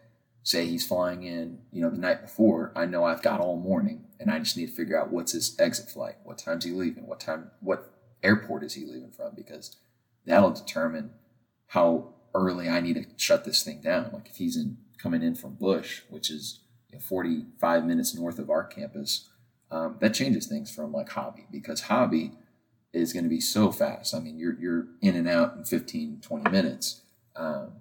say 0.44 0.66
he's 0.66 0.86
flying 0.86 1.24
in, 1.24 1.60
you 1.72 1.82
know, 1.82 1.90
the 1.90 1.98
night 1.98 2.22
before, 2.22 2.72
I 2.76 2.86
know 2.86 3.04
I've 3.04 3.22
got 3.22 3.40
all 3.40 3.58
morning 3.58 4.06
and 4.20 4.32
I 4.32 4.40
just 4.40 4.58
need 4.58 4.68
to 4.68 4.76
figure 4.76 5.00
out 5.00 5.12
what's 5.12 5.34
his 5.34 5.56
exit 5.60 5.90
flight, 5.90 6.16
what 6.24 6.38
time's 6.38 6.66
he 6.66 6.72
leaving, 6.72 7.06
what 7.06 7.20
time, 7.20 7.52
what 7.60 7.94
airport 8.24 8.64
is 8.64 8.74
he 8.74 8.86
leaving 8.86 9.12
from, 9.12 9.36
because 9.36 9.78
that'll 10.26 10.52
determine 10.52 11.12
how 11.68 12.16
early 12.34 12.70
I 12.70 12.80
need 12.82 12.96
to 12.96 13.06
shut 13.18 13.46
this 13.46 13.64
thing 13.64 13.82
down. 13.82 14.10
Like 14.14 14.30
if 14.30 14.38
he's 14.38 14.58
in 14.58 14.78
coming 14.98 15.22
in 15.22 15.36
from 15.36 15.56
Bush, 15.56 16.02
which 16.10 16.30
is 16.30 16.62
you 16.90 16.98
know, 16.98 17.02
45 17.02 17.86
minutes 17.86 18.16
north 18.16 18.40
of 18.40 18.50
our 18.50 18.64
campus, 18.64 19.30
um, 19.70 19.98
that 20.00 20.14
changes 20.14 20.48
things 20.48 20.74
from 20.74 20.92
like 20.92 21.10
hobby 21.10 21.46
because 21.52 21.82
hobby 21.82 22.34
is 22.94 23.14
going 23.14 23.24
to 23.24 23.30
be 23.30 23.40
so 23.40 23.72
fast. 23.72 24.14
I 24.14 24.20
mean, 24.20 24.38
you're, 24.38 24.60
you're 24.60 24.88
in 25.02 25.16
and 25.16 25.30
out 25.30 25.56
in 25.56 25.64
15, 25.64 26.20
20 26.22 26.50
minutes. 26.50 27.02
Um, 27.36 27.74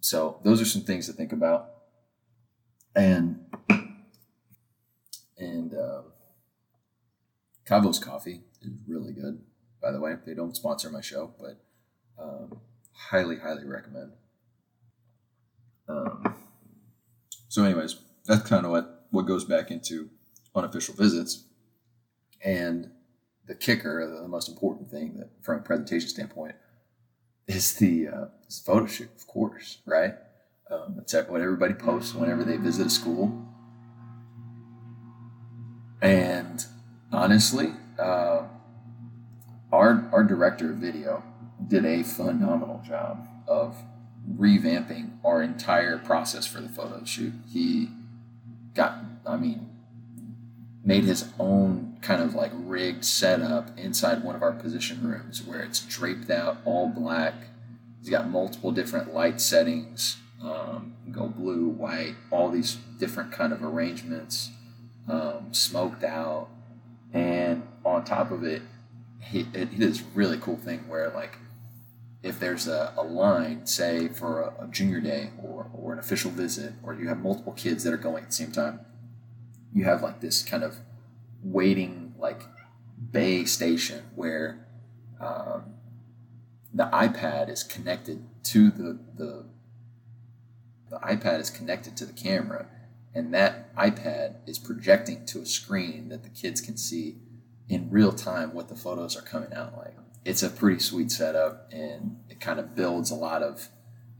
so 0.00 0.40
those 0.42 0.60
are 0.60 0.66
some 0.66 0.82
things 0.82 1.06
to 1.06 1.12
think 1.12 1.32
about 1.32 1.75
and 2.96 3.38
and 5.38 5.74
uh, 5.74 6.02
Cavo's 7.66 7.98
coffee 7.98 8.40
is 8.62 8.70
really 8.88 9.12
good. 9.12 9.40
By 9.82 9.92
the 9.92 10.00
way, 10.00 10.14
they 10.26 10.34
don't 10.34 10.56
sponsor 10.56 10.90
my 10.90 11.02
show, 11.02 11.34
but 11.38 11.62
um, 12.18 12.58
highly, 12.92 13.36
highly 13.38 13.66
recommend. 13.66 14.12
Um, 15.88 16.34
so, 17.48 17.62
anyways, 17.62 17.96
that's 18.24 18.48
kind 18.48 18.64
of 18.64 18.72
what 18.72 19.06
what 19.10 19.26
goes 19.26 19.44
back 19.44 19.70
into 19.70 20.08
unofficial 20.54 20.94
visits, 20.94 21.44
and 22.42 22.90
the 23.46 23.54
kicker, 23.54 24.20
the 24.22 24.26
most 24.26 24.48
important 24.48 24.90
thing 24.90 25.18
that, 25.18 25.28
from 25.42 25.58
a 25.58 25.62
presentation 25.62 26.08
standpoint, 26.08 26.54
is 27.46 27.74
the 27.74 28.08
uh, 28.08 28.24
is 28.48 28.58
photo 28.58 28.86
shoot, 28.86 29.10
of 29.14 29.26
course, 29.26 29.78
right? 29.86 30.14
Um, 30.68 31.00
what 31.28 31.40
everybody 31.40 31.74
posts 31.74 32.12
whenever 32.12 32.42
they 32.42 32.56
visit 32.56 32.88
a 32.88 32.90
school. 32.90 33.46
And 36.02 36.64
honestly, 37.12 37.72
uh, 38.00 38.42
our 39.72 40.08
our 40.12 40.24
director 40.24 40.72
of 40.72 40.78
video 40.78 41.22
did 41.68 41.84
a 41.84 42.02
phenomenal 42.02 42.82
job 42.84 43.28
of 43.46 43.76
revamping 44.28 45.18
our 45.24 45.40
entire 45.40 45.98
process 45.98 46.46
for 46.46 46.60
the 46.60 46.68
photo 46.68 47.04
shoot. 47.04 47.32
He 47.48 47.88
got, 48.74 48.98
I 49.24 49.36
mean, 49.36 49.70
made 50.84 51.04
his 51.04 51.28
own 51.38 51.96
kind 52.02 52.20
of 52.20 52.34
like 52.34 52.50
rigged 52.52 53.04
setup 53.04 53.78
inside 53.78 54.24
one 54.24 54.34
of 54.34 54.42
our 54.42 54.52
position 54.52 55.08
rooms 55.08 55.44
where 55.44 55.60
it's 55.60 55.78
draped 55.78 56.28
out 56.28 56.58
all 56.64 56.88
black. 56.88 57.34
He's 58.00 58.10
got 58.10 58.28
multiple 58.28 58.72
different 58.72 59.14
light 59.14 59.40
settings 59.40 60.18
um, 60.42 60.94
go 61.10 61.28
blue, 61.28 61.68
white, 61.68 62.14
all 62.30 62.50
these 62.50 62.76
different 62.98 63.32
kind 63.32 63.52
of 63.52 63.62
arrangements, 63.62 64.50
um, 65.08 65.48
smoked 65.52 66.04
out, 66.04 66.48
and 67.12 67.66
on 67.84 68.04
top 68.04 68.30
of 68.30 68.44
it, 68.44 68.62
it, 69.32 69.42
he 69.42 69.42
did 69.42 69.78
this 69.78 70.02
really 70.14 70.38
cool 70.38 70.56
thing 70.56 70.88
where 70.88 71.10
like 71.10 71.38
if 72.22 72.40
there's 72.40 72.66
a, 72.66 72.92
a 72.96 73.02
line, 73.02 73.66
say 73.66 74.08
for 74.08 74.40
a, 74.40 74.64
a, 74.64 74.68
junior 74.68 75.00
day 75.00 75.30
or, 75.42 75.70
or 75.72 75.92
an 75.92 75.98
official 75.98 76.30
visit, 76.30 76.72
or 76.82 76.94
you 76.94 77.08
have 77.08 77.18
multiple 77.18 77.52
kids 77.52 77.84
that 77.84 77.92
are 77.92 77.98
going 77.98 78.24
at 78.24 78.30
the 78.30 78.34
same 78.34 78.52
time, 78.52 78.80
you 79.72 79.84
have 79.84 80.02
like 80.02 80.20
this 80.20 80.42
kind 80.42 80.64
of 80.64 80.76
waiting 81.42 82.14
like 82.18 82.42
bay 83.12 83.44
station 83.44 84.02
where 84.14 84.66
um, 85.20 85.74
the 86.74 86.84
iPad 86.86 87.48
is 87.48 87.62
connected 87.62 88.24
to 88.42 88.70
the, 88.70 88.98
the 89.16 89.44
the 90.90 90.98
iPad 90.98 91.40
is 91.40 91.50
connected 91.50 91.96
to 91.96 92.06
the 92.06 92.12
camera 92.12 92.66
and 93.14 93.32
that 93.32 93.74
iPad 93.76 94.36
is 94.46 94.58
projecting 94.58 95.24
to 95.26 95.40
a 95.40 95.46
screen 95.46 96.10
that 96.10 96.22
the 96.22 96.28
kids 96.28 96.60
can 96.60 96.76
see 96.76 97.16
in 97.68 97.90
real 97.90 98.12
time 98.12 98.52
what 98.52 98.68
the 98.68 98.76
photos 98.76 99.16
are 99.16 99.22
coming 99.22 99.52
out 99.54 99.76
like. 99.76 99.94
It's 100.24 100.42
a 100.42 100.50
pretty 100.50 100.80
sweet 100.80 101.10
setup 101.10 101.68
and 101.72 102.20
it 102.28 102.40
kind 102.40 102.60
of 102.60 102.74
builds 102.74 103.10
a 103.10 103.14
lot 103.14 103.42
of 103.42 103.68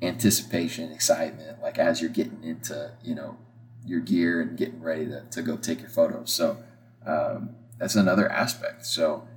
anticipation, 0.00 0.92
excitement, 0.92 1.60
like 1.60 1.78
as 1.78 2.00
you're 2.00 2.10
getting 2.10 2.42
into, 2.42 2.92
you 3.02 3.14
know, 3.14 3.36
your 3.84 4.00
gear 4.00 4.40
and 4.40 4.56
getting 4.56 4.82
ready 4.82 5.06
to, 5.06 5.24
to 5.30 5.42
go 5.42 5.56
take 5.56 5.80
your 5.80 5.90
photos. 5.90 6.32
So 6.32 6.58
um, 7.06 7.50
that's 7.78 7.94
another 7.94 8.30
aspect. 8.30 8.86
So 8.86 9.28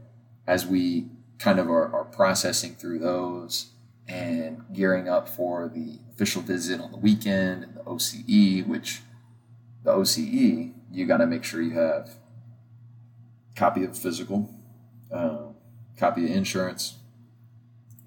as 0.48 0.66
we 0.66 1.08
kind 1.38 1.60
of 1.60 1.70
are, 1.70 1.94
are 1.94 2.06
processing 2.06 2.76
through 2.76 3.00
those 3.00 3.72
and 4.10 4.66
gearing 4.74 5.08
up 5.08 5.30
for 5.30 5.70
the 5.70 6.00
official 6.12 6.42
visit 6.42 6.82
on 6.82 6.92
the 6.92 6.98
weekend 6.98 7.64
and 7.64 7.76
the 7.76 7.82
OCE, 7.82 8.68
which 8.68 9.02
the 9.84 9.92
OCE, 9.92 10.74
you 10.92 11.06
got 11.06 11.18
to 11.18 11.28
make 11.28 11.44
sure 11.44 11.62
you 11.62 11.80
have 11.80 12.16
copy 13.56 13.84
of 13.84 13.98
physical, 13.98 14.50
uh, 15.14 15.38
copy 15.98 16.26
of 16.26 16.32
insurance, 16.32 16.96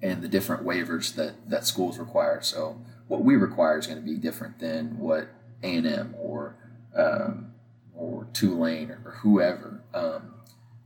and 0.01 0.21
the 0.21 0.27
different 0.27 0.65
waivers 0.65 1.15
that, 1.15 1.49
that 1.49 1.65
schools 1.65 1.97
require. 1.97 2.41
So 2.41 2.81
what 3.07 3.23
we 3.23 3.35
require 3.37 3.77
is 3.77 3.87
going 3.87 3.99
to 3.99 4.05
be 4.05 4.17
different 4.17 4.59
than 4.59 4.99
what 4.99 5.29
A&M 5.63 6.15
or 6.19 6.57
um, 6.95 7.53
or 7.95 8.27
Tulane 8.33 8.91
or, 8.91 9.11
whoever. 9.21 9.81
Um, 9.93 10.33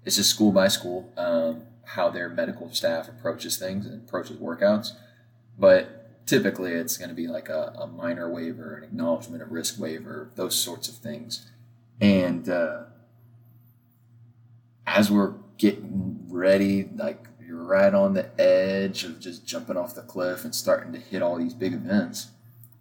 it's 0.06 0.16
just 0.16 0.30
school 0.30 0.52
by 0.52 0.68
school 0.68 1.12
um, 1.18 1.64
how 1.84 2.10
their 2.10 2.30
medical 2.30 2.72
staff 2.72 3.08
approaches 3.08 3.58
things 3.58 3.86
and 3.86 4.08
approaches 4.08 4.38
workouts. 4.38 4.92
But 5.58 6.26
typically, 6.28 6.74
it's 6.74 6.98
going 6.98 7.10
to 7.10 7.16
be 7.16 7.28
like 7.28 7.50
a, 7.50 7.74
a 7.78 7.88
minor 7.88 8.30
waiver, 8.30 8.76
an 8.76 8.84
acknowledgement 8.84 9.42
of 9.42 9.52
risk 9.52 9.80
waiver, 9.80 10.30
those 10.36 10.56
sorts 10.56 10.88
of 10.88 10.96
things. 10.96 11.50
And 12.00 12.48
uh, 12.48 12.84
as 14.86 15.10
we're 15.10 15.34
getting 15.58 16.26
ready, 16.30 16.90
like 16.96 17.28
you're 17.46 17.64
right 17.64 17.94
on 17.94 18.14
the 18.14 18.30
edge 18.40 19.04
of 19.04 19.20
just 19.20 19.46
jumping 19.46 19.78
off 19.78 19.96
the 19.96 20.02
cliff 20.02 20.44
and 20.44 20.54
starting 20.54 20.94
to 20.94 21.00
hit 21.00 21.22
all 21.22 21.38
these 21.38 21.54
big 21.54 21.74
events. 21.74 22.28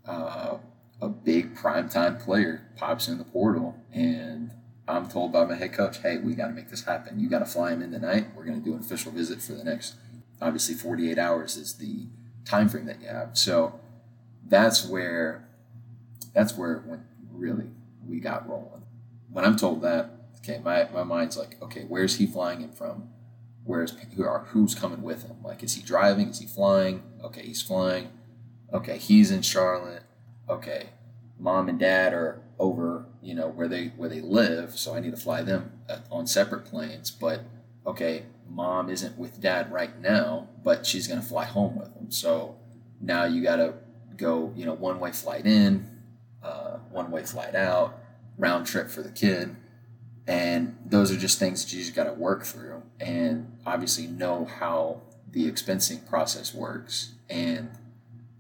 Uh, 0.07 0.59
a 1.01 1.09
big 1.09 1.55
primetime 1.55 2.23
player 2.23 2.67
pops 2.77 3.09
in 3.09 3.19
the 3.19 3.25
portal, 3.25 3.77
and 3.93 4.51
I'm 4.89 5.09
told 5.09 5.33
by 5.33 5.45
my 5.45 5.55
head 5.55 5.73
coach, 5.73 5.99
"Hey, 5.99 6.17
we 6.19 6.35
got 6.35 6.47
to 6.47 6.55
make 6.55 6.71
this 6.71 6.85
happen. 6.85 7.21
You 7.21 7.29
got 7.29 7.41
to 7.41 7.45
fly 7.45 7.73
him 7.73 7.83
in 7.83 7.91
tonight. 7.91 8.29
We're 8.35 8.45
going 8.45 8.59
to 8.59 8.65
do 8.65 8.75
an 8.75 8.81
official 8.81 9.12
visit 9.12 9.43
for 9.43 9.53
the 9.53 9.65
next, 9.65 9.97
obviously, 10.41 10.75
48 10.75 11.19
hours 11.19 11.57
is 11.57 11.75
the 11.75 12.07
time 12.47 12.69
frame 12.69 12.87
that 12.87 13.03
you 13.03 13.09
have." 13.09 13.37
So 13.37 13.79
that's 14.49 14.87
where, 14.87 15.49
that's 16.33 16.57
where 16.57 16.79
when 16.87 17.05
really 17.33 17.71
we 18.07 18.21
got 18.21 18.49
rolling. 18.49 18.83
When 19.31 19.45
I'm 19.45 19.57
told 19.57 19.83
that, 19.83 20.11
okay, 20.39 20.61
my, 20.65 20.89
my 20.95 21.03
mind's 21.03 21.37
like, 21.37 21.61
okay, 21.61 21.85
where's 21.89 22.17
he 22.17 22.27
flying 22.27 22.63
in 22.63 22.73
from? 22.73 23.11
Where's 23.65 23.93
who 24.15 24.25
are 24.25 24.45
who's 24.51 24.77
coming 24.77 25.03
with 25.03 25.25
him? 25.25 25.39
Like, 25.43 25.65
is 25.65 25.75
he 25.75 25.83
driving? 25.83 26.29
Is 26.29 26.39
he 26.39 26.47
flying? 26.47 27.03
Okay, 27.23 27.43
he's 27.43 27.61
flying. 27.61 28.11
Okay, 28.73 28.97
he's 28.97 29.33
in 29.33 29.43
Charlotte. 29.43 30.05
Okay, 30.49 30.91
mom 31.39 31.69
and 31.69 31.79
dad 31.79 32.15
are 32.15 32.41
over, 32.61 33.07
you 33.21 33.35
know, 33.35 33.49
where 33.49 33.67
they 33.67 33.89
where 33.97 34.09
they 34.09 34.21
live, 34.21 34.79
so 34.79 34.95
I 34.95 35.01
need 35.01 35.11
to 35.11 35.17
fly 35.17 35.43
them 35.43 35.73
uh, 35.89 35.99
on 36.13 36.29
separate 36.29 36.65
planes. 36.65 37.11
But 37.11 37.41
okay, 37.85 38.27
mom 38.49 38.89
isn't 38.89 39.19
with 39.19 39.41
dad 39.41 39.73
right 39.73 40.01
now, 40.01 40.49
but 40.65 40.87
she's 40.87 41.07
gonna 41.07 41.23
fly 41.23 41.45
home 41.45 41.77
with 41.77 41.93
him. 41.95 42.11
So 42.11 42.57
now 43.01 43.25
you 43.25 43.43
got 43.43 43.57
to 43.57 43.75
go, 44.17 44.53
you 44.57 44.65
know, 44.65 44.73
one 44.73 44.99
way 44.99 45.13
flight 45.13 45.47
in, 45.47 45.87
uh, 46.43 46.79
one 46.91 47.11
way 47.11 47.23
flight 47.25 47.55
out, 47.55 47.99
round 48.39 48.67
trip 48.67 48.89
for 48.89 49.03
the 49.03 49.11
kid 49.11 49.55
and 50.27 50.77
those 50.85 51.13
are 51.13 51.17
just 51.17 51.39
things 51.39 51.65
that 51.65 51.73
you 51.73 51.81
just 51.81 51.95
got 51.95 52.05
to 52.05 52.13
work 52.13 52.45
through 52.45 52.83
and 53.01 53.59
obviously 53.65 54.07
know 54.07 54.45
how 54.45 55.03
the 55.31 55.51
expensing 55.51 56.07
process 56.09 56.53
works. 56.53 57.13
And 57.31 57.71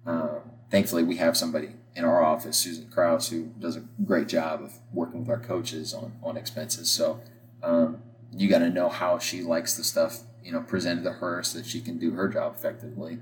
um, 0.04 0.40
thankfully, 0.70 1.04
we 1.04 1.16
have 1.16 1.36
somebody 1.36 1.70
in 1.94 2.04
our 2.04 2.24
office, 2.24 2.56
Susan 2.56 2.88
Kraus, 2.90 3.28
who 3.28 3.44
does 3.58 3.76
a 3.76 3.84
great 4.04 4.28
job 4.28 4.62
of 4.62 4.72
working 4.92 5.20
with 5.20 5.28
our 5.28 5.38
coaches 5.38 5.94
on, 5.94 6.12
on 6.22 6.36
expenses. 6.36 6.90
So 6.90 7.20
um, 7.62 8.02
you 8.36 8.48
got 8.48 8.58
to 8.58 8.70
know 8.70 8.88
how 8.88 9.18
she 9.18 9.42
likes 9.42 9.76
the 9.76 9.84
stuff, 9.84 10.20
you 10.44 10.52
know, 10.52 10.60
presented 10.60 11.04
to 11.04 11.12
her 11.12 11.42
so 11.42 11.58
that 11.58 11.66
she 11.66 11.80
can 11.80 11.98
do 11.98 12.12
her 12.12 12.28
job 12.28 12.54
effectively. 12.56 13.18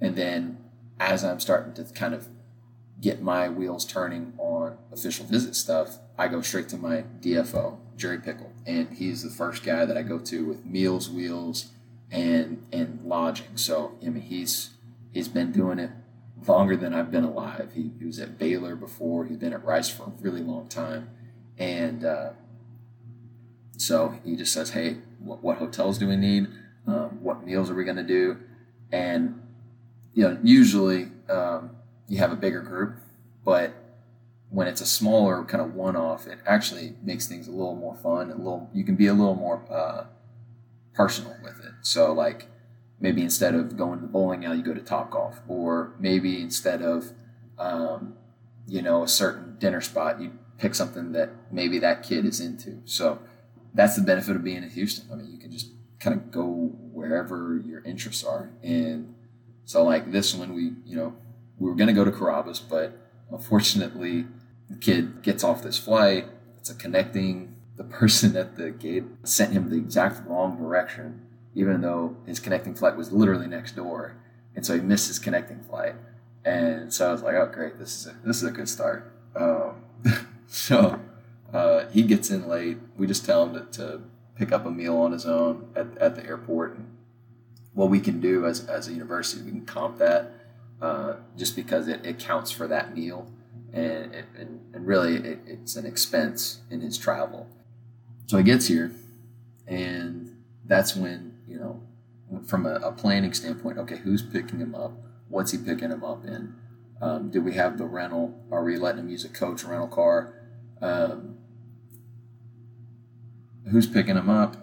And 0.00 0.16
then 0.16 0.58
as 1.00 1.24
I'm 1.24 1.40
starting 1.40 1.72
to 1.74 1.92
kind 1.92 2.14
of 2.14 2.28
get 3.00 3.20
my 3.20 3.48
wheels 3.48 3.84
turning 3.84 4.32
on 4.38 4.76
official 4.92 5.26
visit 5.26 5.56
stuff, 5.56 5.98
I 6.18 6.28
go 6.28 6.40
straight 6.42 6.68
to 6.70 6.76
my 6.76 7.04
DFO, 7.20 7.78
Jerry 7.96 8.18
Pickle, 8.18 8.52
and 8.66 8.92
he's 8.92 9.22
the 9.22 9.30
first 9.30 9.64
guy 9.64 9.84
that 9.84 9.96
I 9.96 10.02
go 10.02 10.18
to 10.18 10.46
with 10.46 10.64
meals, 10.64 11.10
wheels, 11.10 11.70
and 12.10 12.64
and 12.72 13.00
lodging. 13.04 13.56
So 13.56 13.96
I 14.02 14.10
mean, 14.10 14.22
he's 14.22 14.70
he's 15.12 15.28
been 15.28 15.50
doing 15.50 15.78
it 15.78 15.90
longer 16.46 16.76
than 16.76 16.94
I've 16.94 17.10
been 17.10 17.24
alive. 17.24 17.70
He, 17.74 17.90
he 17.98 18.04
was 18.04 18.18
at 18.18 18.38
Baylor 18.38 18.76
before. 18.76 19.24
He's 19.24 19.38
been 19.38 19.52
at 19.52 19.64
Rice 19.64 19.88
for 19.88 20.04
a 20.04 20.12
really 20.20 20.42
long 20.42 20.68
time, 20.68 21.10
and 21.58 22.04
uh, 22.04 22.30
so 23.76 24.14
he 24.24 24.36
just 24.36 24.52
says, 24.52 24.70
"Hey, 24.70 24.98
what, 25.18 25.42
what 25.42 25.58
hotels 25.58 25.98
do 25.98 26.08
we 26.08 26.16
need? 26.16 26.48
Um, 26.86 27.22
what 27.22 27.44
meals 27.44 27.70
are 27.70 27.74
we 27.74 27.84
going 27.84 27.96
to 27.96 28.02
do?" 28.02 28.38
And 28.90 29.40
you 30.14 30.24
know, 30.24 30.38
usually 30.42 31.08
um, 31.28 31.70
you 32.08 32.18
have 32.18 32.32
a 32.32 32.36
bigger 32.36 32.60
group, 32.60 32.96
but 33.44 33.74
when 34.50 34.66
it's 34.66 34.82
a 34.82 34.86
smaller 34.86 35.44
kind 35.44 35.62
of 35.62 35.74
one-off, 35.74 36.26
it 36.26 36.38
actually 36.46 36.94
makes 37.02 37.26
things 37.26 37.48
a 37.48 37.50
little 37.50 37.74
more 37.74 37.96
fun. 37.96 38.30
A 38.30 38.36
little, 38.36 38.68
you 38.74 38.84
can 38.84 38.96
be 38.96 39.06
a 39.06 39.14
little 39.14 39.34
more 39.34 39.64
uh, 39.72 40.04
personal 40.92 41.34
with 41.42 41.58
it. 41.64 41.72
So 41.80 42.12
like 42.12 42.48
maybe 43.00 43.22
instead 43.22 43.54
of 43.54 43.76
going 43.76 44.00
to 44.00 44.06
the 44.06 44.12
bowling 44.12 44.44
alley, 44.44 44.58
you 44.58 44.62
go 44.62 44.74
to 44.74 44.80
Top 44.80 45.10
Golf, 45.10 45.40
or 45.48 45.94
maybe 45.98 46.40
instead 46.40 46.82
of 46.82 47.12
um, 47.58 48.14
you 48.66 48.82
know 48.82 49.02
a 49.02 49.08
certain 49.08 49.56
dinner 49.58 49.80
spot, 49.80 50.20
you 50.20 50.32
pick 50.58 50.74
something 50.74 51.12
that 51.12 51.30
maybe 51.50 51.78
that 51.78 52.02
kid 52.02 52.26
is 52.26 52.40
into. 52.40 52.80
So 52.84 53.18
that's 53.74 53.96
the 53.96 54.02
benefit 54.02 54.36
of 54.36 54.44
being 54.44 54.62
in 54.62 54.70
Houston. 54.70 55.06
I 55.10 55.16
mean, 55.16 55.30
you 55.30 55.38
can 55.38 55.50
just 55.50 55.70
kind 56.00 56.16
of 56.16 56.30
go 56.30 56.46
wherever 56.92 57.60
your 57.64 57.82
interests 57.84 58.24
are, 58.24 58.50
and 58.62 59.14
so 59.64 59.84
like 59.84 60.12
this 60.12 60.34
one, 60.34 60.54
we 60.54 60.72
you 60.84 60.96
know 60.96 61.14
we 61.58 61.68
were 61.68 61.76
going 61.76 61.88
to 61.88 61.94
go 61.94 62.04
to 62.04 62.10
Carrabba's, 62.10 62.60
but 62.60 62.98
unfortunately 63.30 64.26
the 64.68 64.76
kid 64.76 65.22
gets 65.22 65.44
off 65.44 65.62
this 65.62 65.78
flight. 65.78 66.26
It's 66.58 66.70
a 66.70 66.74
connecting. 66.74 67.54
The 67.76 67.84
person 67.84 68.36
at 68.36 68.56
the 68.56 68.70
gate 68.70 69.04
sent 69.24 69.52
him 69.52 69.70
the 69.70 69.76
exact 69.76 70.26
wrong 70.26 70.56
direction, 70.56 71.26
even 71.54 71.80
though 71.80 72.16
his 72.26 72.38
connecting 72.40 72.74
flight 72.74 72.96
was 72.96 73.12
literally 73.12 73.46
next 73.46 73.76
door. 73.76 74.16
And 74.54 74.64
so 74.66 74.74
he 74.74 74.80
missed 74.80 75.08
his 75.08 75.18
connecting 75.18 75.62
flight. 75.62 75.94
And 76.44 76.92
so 76.92 77.08
I 77.08 77.12
was 77.12 77.22
like, 77.22 77.34
oh, 77.34 77.50
great, 77.52 77.78
this 77.78 78.00
is 78.00 78.06
a, 78.08 78.16
this 78.24 78.36
is 78.42 78.48
a 78.48 78.50
good 78.50 78.68
start. 78.68 79.12
Um, 79.34 79.84
so 80.46 81.00
uh, 81.52 81.88
he 81.88 82.02
gets 82.02 82.30
in 82.30 82.48
late. 82.48 82.78
We 82.96 83.06
just 83.06 83.24
tell 83.24 83.46
him 83.46 83.54
to, 83.54 83.78
to 83.78 84.00
pick 84.36 84.52
up 84.52 84.64
a 84.66 84.70
meal 84.70 84.96
on 84.96 85.12
his 85.12 85.26
own 85.26 85.68
at, 85.76 85.96
at 85.98 86.16
the 86.16 86.24
airport. 86.26 86.76
And 86.76 86.96
what 87.74 87.90
we 87.90 88.00
can 88.00 88.20
do 88.20 88.46
as, 88.46 88.66
as 88.66 88.88
a 88.88 88.92
university, 88.92 89.42
we 89.42 89.50
can 89.50 89.66
comp 89.66 89.98
that 89.98 90.32
uh, 90.80 91.14
just 91.36 91.54
because 91.56 91.88
it, 91.88 92.04
it 92.04 92.18
counts 92.18 92.50
for 92.50 92.66
that 92.68 92.94
meal 92.94 93.30
and, 93.72 94.14
and, 94.36 94.60
and 94.74 94.86
really 94.86 95.16
it, 95.16 95.38
it's 95.46 95.76
an 95.76 95.86
expense 95.86 96.60
in 96.70 96.80
his 96.80 96.98
travel. 96.98 97.46
So 98.26 98.38
he 98.38 98.44
gets 98.44 98.66
here, 98.66 98.92
and 99.66 100.42
that's 100.64 100.96
when, 100.96 101.34
you 101.48 101.58
know, 101.58 101.82
from 102.46 102.66
a, 102.66 102.74
a 102.76 102.92
planning 102.92 103.32
standpoint, 103.32 103.78
okay, 103.78 103.96
who's 103.96 104.22
picking 104.22 104.58
him 104.58 104.74
up? 104.74 104.92
What's 105.28 105.52
he 105.52 105.58
picking 105.58 105.90
him 105.90 106.04
up 106.04 106.24
in? 106.24 106.54
Um, 107.00 107.30
do 107.30 107.42
we 107.42 107.54
have 107.54 107.78
the 107.78 107.84
rental? 107.84 108.38
Are 108.50 108.62
we 108.62 108.76
letting 108.76 109.00
him 109.00 109.08
use 109.08 109.24
a 109.24 109.28
coach 109.28 109.64
rental 109.64 109.88
car? 109.88 110.34
Um, 110.80 111.31
who's 113.70 113.86
picking 113.86 114.16
him 114.16 114.28
up? 114.28 114.56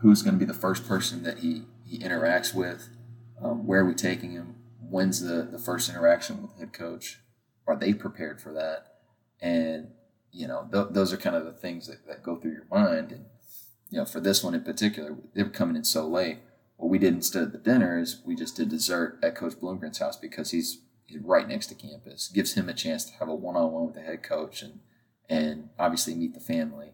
Who's 0.00 0.22
going 0.22 0.34
to 0.34 0.38
be 0.38 0.44
the 0.44 0.58
first 0.58 0.86
person 0.86 1.22
that 1.22 1.38
he, 1.38 1.62
he 1.84 1.98
interacts 1.98 2.54
with? 2.54 2.88
Um, 3.42 3.66
where 3.66 3.80
are 3.80 3.86
we 3.86 3.94
taking 3.94 4.32
him? 4.32 4.56
When's 4.80 5.20
the, 5.20 5.42
the 5.42 5.58
first 5.58 5.88
interaction 5.88 6.42
with 6.42 6.52
the 6.52 6.60
head 6.60 6.72
coach? 6.72 7.18
are 7.66 7.76
they 7.76 7.92
prepared 7.92 8.40
for 8.40 8.52
that? 8.52 8.94
And 9.40 9.88
you 10.32 10.46
know, 10.46 10.68
th- 10.72 10.88
those 10.90 11.12
are 11.12 11.16
kind 11.16 11.36
of 11.36 11.44
the 11.44 11.52
things 11.52 11.86
that, 11.86 12.06
that 12.06 12.22
go 12.22 12.36
through 12.36 12.52
your 12.52 12.66
mind. 12.70 13.12
And 13.12 13.26
you 13.90 13.98
know, 13.98 14.04
for 14.04 14.20
this 14.20 14.44
one 14.44 14.54
in 14.54 14.62
particular, 14.62 15.16
they 15.34 15.42
were 15.42 15.48
coming 15.48 15.76
in 15.76 15.84
so 15.84 16.06
late. 16.06 16.38
What 16.76 16.90
we 16.90 16.98
did 16.98 17.14
instead 17.14 17.42
of 17.42 17.52
the 17.52 17.58
dinner 17.58 17.98
is 17.98 18.20
we 18.24 18.36
just 18.36 18.56
did 18.56 18.68
dessert 18.68 19.18
at 19.22 19.34
Coach 19.34 19.54
Bloomgren's 19.54 19.98
house 19.98 20.16
because 20.16 20.50
he's 20.50 20.82
he's 21.06 21.20
right 21.20 21.48
next 21.48 21.66
to 21.68 21.74
campus. 21.74 22.28
Gives 22.28 22.54
him 22.54 22.68
a 22.68 22.74
chance 22.74 23.04
to 23.06 23.12
have 23.14 23.28
a 23.28 23.34
one 23.34 23.56
on 23.56 23.72
one 23.72 23.86
with 23.86 23.94
the 23.94 24.02
head 24.02 24.22
coach 24.22 24.62
and 24.62 24.80
and 25.28 25.70
obviously 25.78 26.14
meet 26.14 26.34
the 26.34 26.40
family. 26.40 26.92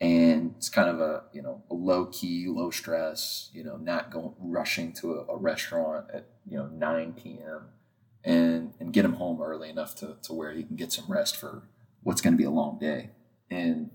And 0.00 0.54
it's 0.56 0.70
kind 0.70 0.88
of 0.88 1.00
a 1.00 1.24
you 1.32 1.42
know 1.42 1.62
a 1.70 1.74
low 1.74 2.06
key, 2.06 2.46
low 2.48 2.70
stress, 2.70 3.50
you 3.52 3.62
know, 3.62 3.76
not 3.76 4.10
going 4.10 4.34
rushing 4.38 4.92
to 4.94 5.14
a, 5.14 5.34
a 5.34 5.36
restaurant 5.36 6.06
at 6.12 6.26
you 6.46 6.56
know 6.56 6.66
9 6.66 7.12
p.m. 7.14 7.68
and 8.24 8.72
and 8.80 8.92
get 8.92 9.04
him 9.04 9.14
home 9.14 9.42
early 9.42 9.68
enough 9.68 9.94
to 9.96 10.16
to 10.22 10.32
where 10.32 10.52
he 10.52 10.62
can 10.62 10.76
get 10.76 10.92
some 10.92 11.06
rest 11.08 11.36
for 11.36 11.62
what's 12.02 12.20
going 12.20 12.32
to 12.32 12.38
be 12.38 12.44
a 12.44 12.50
long 12.50 12.78
day. 12.78 13.10
And 13.50 13.90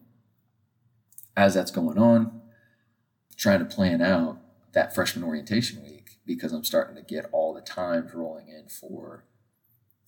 as 1.35 1.53
that's 1.53 1.71
going 1.71 1.97
on, 1.97 2.41
trying 3.35 3.59
to 3.59 3.65
plan 3.65 4.01
out 4.01 4.39
that 4.73 4.93
freshman 4.93 5.23
orientation 5.23 5.83
week 5.83 6.19
because 6.25 6.53
I'm 6.53 6.63
starting 6.63 6.95
to 6.95 7.01
get 7.01 7.25
all 7.31 7.53
the 7.53 7.61
times 7.61 8.13
rolling 8.13 8.49
in 8.49 8.67
for 8.67 9.23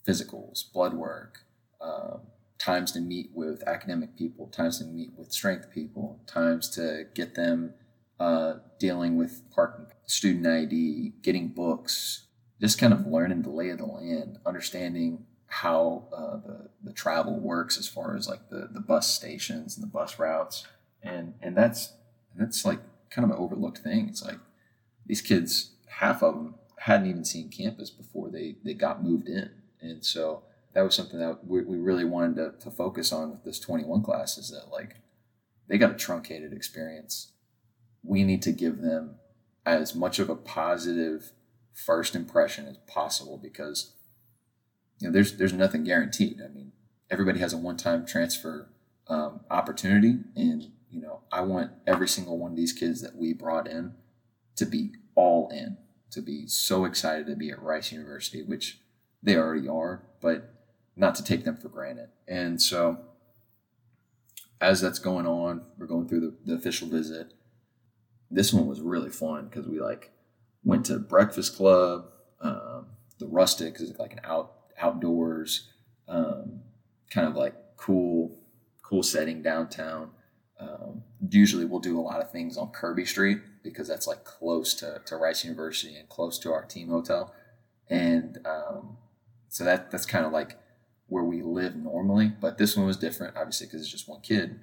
physicals, 0.05 0.71
blood 0.71 0.93
work, 0.93 1.39
um, 1.81 2.21
times 2.59 2.91
to 2.91 2.99
meet 2.99 3.29
with 3.33 3.67
academic 3.67 4.15
people, 4.17 4.47
times 4.47 4.79
to 4.79 4.85
meet 4.85 5.11
with 5.15 5.31
strength 5.31 5.71
people, 5.71 6.19
times 6.25 6.69
to 6.69 7.05
get 7.13 7.35
them 7.35 7.73
uh, 8.19 8.55
dealing 8.79 9.15
with 9.15 9.43
parking, 9.53 9.85
student 10.05 10.47
ID, 10.47 11.13
getting 11.21 11.49
books, 11.49 12.25
just 12.59 12.79
kind 12.79 12.93
of 12.93 13.05
learning 13.05 13.43
the 13.43 13.49
lay 13.49 13.69
of 13.69 13.77
the 13.77 13.85
land, 13.85 14.37
understanding 14.45 15.25
how 15.47 16.07
uh, 16.15 16.37
the, 16.37 16.69
the 16.83 16.93
travel 16.93 17.39
works 17.39 17.77
as 17.77 17.87
far 17.87 18.15
as 18.15 18.27
like 18.27 18.49
the, 18.49 18.69
the 18.71 18.79
bus 18.79 19.13
stations 19.13 19.77
and 19.77 19.83
the 19.83 19.91
bus 19.91 20.19
routes. 20.19 20.65
And, 21.03 21.35
and 21.41 21.55
that's, 21.55 21.93
that's 22.35 22.65
like 22.65 22.79
kind 23.09 23.23
of 23.23 23.37
an 23.37 23.41
overlooked 23.41 23.79
thing. 23.79 24.07
It's 24.09 24.23
like 24.23 24.39
these 25.05 25.21
kids, 25.21 25.71
half 25.87 26.21
of 26.23 26.33
them 26.33 26.55
hadn't 26.79 27.07
even 27.07 27.23
seen 27.23 27.49
campus 27.49 27.89
before 27.89 28.29
they, 28.29 28.55
they 28.63 28.73
got 28.73 29.03
moved 29.03 29.27
in. 29.27 29.51
And 29.79 30.03
so 30.03 30.43
that 30.77 30.83
was 30.83 30.93
something 30.93 31.17
that 31.17 31.39
we, 31.47 31.63
we 31.63 31.79
really 31.79 32.05
wanted 32.05 32.35
to, 32.35 32.63
to 32.63 32.69
focus 32.69 33.11
on 33.11 33.31
with 33.31 33.43
this 33.43 33.59
21 33.59 34.03
class 34.03 34.37
is 34.37 34.51
that 34.51 34.71
like 34.71 34.97
they 35.67 35.75
got 35.75 35.89
a 35.89 35.95
truncated 35.95 36.53
experience. 36.53 37.31
We 38.03 38.23
need 38.23 38.43
to 38.43 38.51
give 38.51 38.81
them 38.81 39.15
as 39.65 39.95
much 39.95 40.19
of 40.19 40.29
a 40.29 40.35
positive 40.35 41.31
first 41.73 42.15
impression 42.15 42.67
as 42.67 42.77
possible 42.85 43.39
because 43.41 43.93
you 44.99 45.07
know 45.07 45.11
there's 45.11 45.35
there's 45.37 45.51
nothing 45.51 45.83
guaranteed. 45.83 46.39
I 46.45 46.47
mean, 46.47 46.73
everybody 47.09 47.39
has 47.39 47.53
a 47.53 47.57
one-time 47.57 48.05
transfer 48.05 48.69
um, 49.07 49.39
opportunity, 49.49 50.19
and 50.35 50.67
you 50.91 51.01
know 51.01 51.21
I 51.31 51.41
want 51.41 51.71
every 51.87 52.07
single 52.07 52.37
one 52.37 52.51
of 52.51 52.57
these 52.57 52.73
kids 52.73 53.01
that 53.01 53.15
we 53.15 53.33
brought 53.33 53.67
in 53.67 53.95
to 54.57 54.65
be 54.67 54.91
all 55.15 55.49
in, 55.49 55.77
to 56.11 56.21
be 56.21 56.45
so 56.45 56.85
excited 56.85 57.25
to 57.25 57.35
be 57.35 57.49
at 57.49 57.63
Rice 57.63 57.91
University, 57.91 58.43
which 58.43 58.79
they 59.23 59.35
already 59.35 59.67
are, 59.67 60.03
but 60.21 60.53
not 60.97 61.15
to 61.15 61.23
take 61.23 61.45
them 61.45 61.57
for 61.57 61.69
granted. 61.69 62.09
And 62.27 62.61
so, 62.61 62.97
as 64.59 64.81
that's 64.81 64.99
going 64.99 65.27
on, 65.27 65.61
we're 65.77 65.85
going 65.85 66.07
through 66.07 66.21
the, 66.21 66.35
the 66.45 66.55
official 66.55 66.87
visit. 66.87 67.33
This 68.29 68.51
one 68.51 68.67
was 68.67 68.81
really 68.81 69.11
fun 69.11 69.47
because 69.47 69.67
we 69.67 69.79
like 69.79 70.11
went 70.63 70.87
to 70.87 70.97
Breakfast 70.99 71.55
Klub. 71.55 72.07
Um, 72.41 72.87
the 73.19 73.27
rustic 73.27 73.79
is 73.79 73.97
like 73.97 74.13
an 74.13 74.19
out 74.23 74.53
outdoors, 74.79 75.69
um, 76.07 76.61
kind 77.09 77.27
of 77.27 77.35
like 77.35 77.55
cool, 77.77 78.37
cool 78.81 79.03
setting 79.03 79.41
downtown. 79.41 80.11
Um, 80.59 81.03
usually 81.29 81.65
we'll 81.65 81.79
do 81.79 81.99
a 81.99 82.01
lot 82.01 82.19
of 82.19 82.31
things 82.31 82.57
on 82.57 82.71
Kirby 82.71 83.05
Street 83.05 83.39
because 83.63 83.87
that's 83.87 84.07
like 84.07 84.23
close 84.23 84.73
to, 84.75 85.01
to 85.05 85.15
Rice 85.15 85.43
University 85.43 85.95
and 85.95 86.09
close 86.09 86.39
to 86.39 86.51
our 86.51 86.65
team 86.65 86.89
hotel. 86.89 87.33
And 87.89 88.39
um, 88.45 88.97
so 89.49 89.63
that 89.63 89.91
that's 89.91 90.05
kind 90.05 90.25
of 90.25 90.31
like 90.31 90.57
where 91.07 91.23
we 91.23 91.41
live 91.41 91.75
normally. 91.75 92.33
But 92.39 92.57
this 92.57 92.75
one 92.75 92.85
was 92.85 92.97
different, 92.97 93.37
obviously, 93.37 93.67
because 93.67 93.81
it's 93.81 93.91
just 93.91 94.07
one 94.07 94.21
kid. 94.21 94.59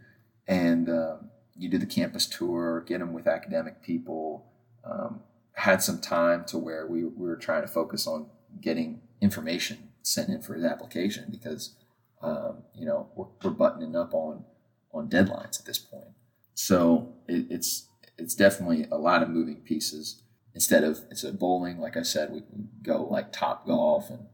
And 0.47 0.89
um, 0.89 1.31
you 1.57 1.69
do 1.69 1.79
the 1.79 1.87
campus 1.87 2.27
tour, 2.27 2.85
get 2.87 2.99
them 2.99 3.13
with 3.13 3.27
academic 3.27 3.83
people. 3.83 4.47
Um, 4.85 5.21
had 5.55 5.83
some 5.83 6.01
time 6.01 6.45
to 6.47 6.59
where 6.59 6.87
we, 6.87 7.05
we 7.05 7.27
were 7.27 7.37
trying 7.37 7.63
to 7.63 7.69
focus 7.69 8.07
on 8.07 8.27
getting 8.61 9.01
information 9.21 9.91
sent 10.03 10.29
in 10.29 10.43
for 10.43 10.55
his 10.55 10.65
application 10.65 11.27
because 11.31 11.75
um, 12.23 12.63
you 12.75 12.85
know 12.85 13.09
we're, 13.15 13.27
we're 13.43 13.51
buttoning 13.51 13.97
up 13.97 14.13
on 14.15 14.45
on 14.93 15.09
deadlines 15.09 15.59
at 15.59 15.67
this 15.67 15.79
point. 15.79 16.13
So 16.55 17.15
it, 17.29 17.47
it's 17.51 17.89
it's 18.19 18.35
definitely 18.35 18.87
a 18.91 18.97
lot 18.97 19.23
of 19.23 19.31
moving 19.31 19.57
pieces. 19.57 20.23
Instead 20.55 20.85
of 20.85 21.01
instead 21.11 21.35
of 21.35 21.41
bowling, 21.41 21.81
like 21.81 21.97
I 21.97 22.03
said, 22.03 22.31
we 22.31 22.41
can 22.41 22.69
go 22.83 23.05
like 23.05 23.33
top 23.33 23.67
golf 23.67 24.11
and 24.11 24.27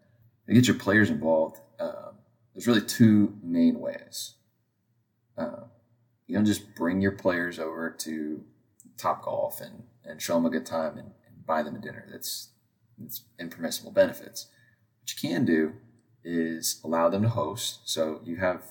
get 0.49 0.67
your 0.67 0.77
players 0.77 1.11
involved. 1.11 1.59
Uh, 1.81 2.11
there's 2.53 2.67
really 2.67 2.83
two 2.83 3.35
main 3.43 3.81
ways. 3.81 4.35
Uh, 5.37 5.65
you 6.27 6.35
don't 6.35 6.45
just 6.45 6.75
bring 6.75 7.01
your 7.01 7.13
players 7.13 7.59
over 7.59 7.91
to 7.91 8.45
top 8.99 9.25
golf 9.25 9.61
and, 9.61 9.85
and 10.05 10.21
show 10.21 10.35
them 10.35 10.47
a 10.47 10.51
good 10.51 10.67
time 10.67 10.99
and, 10.99 11.13
and 11.27 11.47
buy 11.47 11.63
them 11.63 11.77
a 11.77 11.79
dinner. 11.79 12.07
That's 12.11 12.51
that's 12.99 13.23
impermissible 13.39 13.93
benefits. 13.93 14.49
What 15.01 15.23
you 15.23 15.29
can 15.31 15.47
do 15.47 15.73
is 16.23 16.81
allow 16.85 17.09
them 17.09 17.23
to 17.23 17.31
host. 17.31 17.81
So 17.87 18.21
you 18.25 18.37
have, 18.37 18.63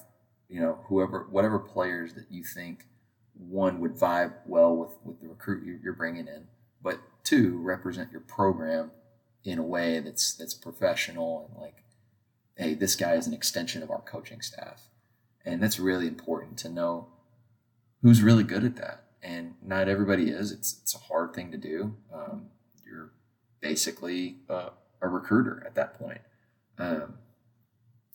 you 0.47 0.61
know, 0.61 0.79
whoever, 0.87 1.25
whatever 1.31 1.57
players 1.57 2.13
that 2.13 2.27
you 2.29 2.43
think 2.43 2.85
one 3.33 3.79
would 3.79 3.95
vibe 3.95 4.33
well 4.45 4.75
with 4.75 4.91
with 5.03 5.19
the 5.21 5.27
recruit 5.27 5.65
you're 5.81 5.93
bringing 5.93 6.27
in, 6.27 6.47
but 6.83 6.99
two 7.23 7.57
represent 7.57 8.11
your 8.11 8.21
program 8.21 8.91
in 9.43 9.57
a 9.57 9.63
way 9.63 9.99
that's 9.99 10.33
that's 10.33 10.53
professional 10.53 11.49
and 11.49 11.61
like, 11.61 11.83
hey, 12.59 12.73
this 12.73 12.95
guy 12.97 13.13
is 13.13 13.25
an 13.25 13.33
extension 13.33 13.81
of 13.81 13.89
our 13.89 14.01
coaching 14.01 14.41
staff, 14.41 14.89
and 15.45 15.63
that's 15.63 15.79
really 15.79 16.07
important 16.07 16.57
to 16.59 16.69
know 16.69 17.07
who's 18.01 18.21
really 18.21 18.43
good 18.43 18.65
at 18.65 18.75
that. 18.75 19.05
And 19.23 19.55
not 19.61 19.87
everybody 19.87 20.29
is. 20.29 20.51
It's 20.51 20.79
it's 20.81 20.93
a 20.93 20.99
hard 20.99 21.33
thing 21.33 21.51
to 21.51 21.57
do. 21.57 21.95
Um, 22.13 22.47
you're 22.85 23.11
basically 23.61 24.37
uh, 24.49 24.69
a 25.01 25.07
recruiter 25.07 25.63
at 25.65 25.75
that 25.75 25.97
point 25.97 26.21
um, 26.77 27.15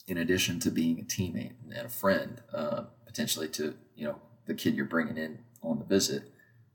in 0.06 0.18
addition 0.18 0.60
to 0.60 0.70
being 0.70 0.98
a 1.00 1.02
teammate 1.02 1.52
and 1.70 1.86
a 1.86 1.88
friend, 1.88 2.40
uh, 2.52 2.84
potentially 3.06 3.48
to 3.48 3.74
you 3.96 4.06
know 4.06 4.16
the 4.46 4.54
kid 4.54 4.74
you're 4.74 4.84
bringing 4.84 5.16
in 5.16 5.38
on 5.62 5.78
the 5.78 5.84
visit. 5.84 6.30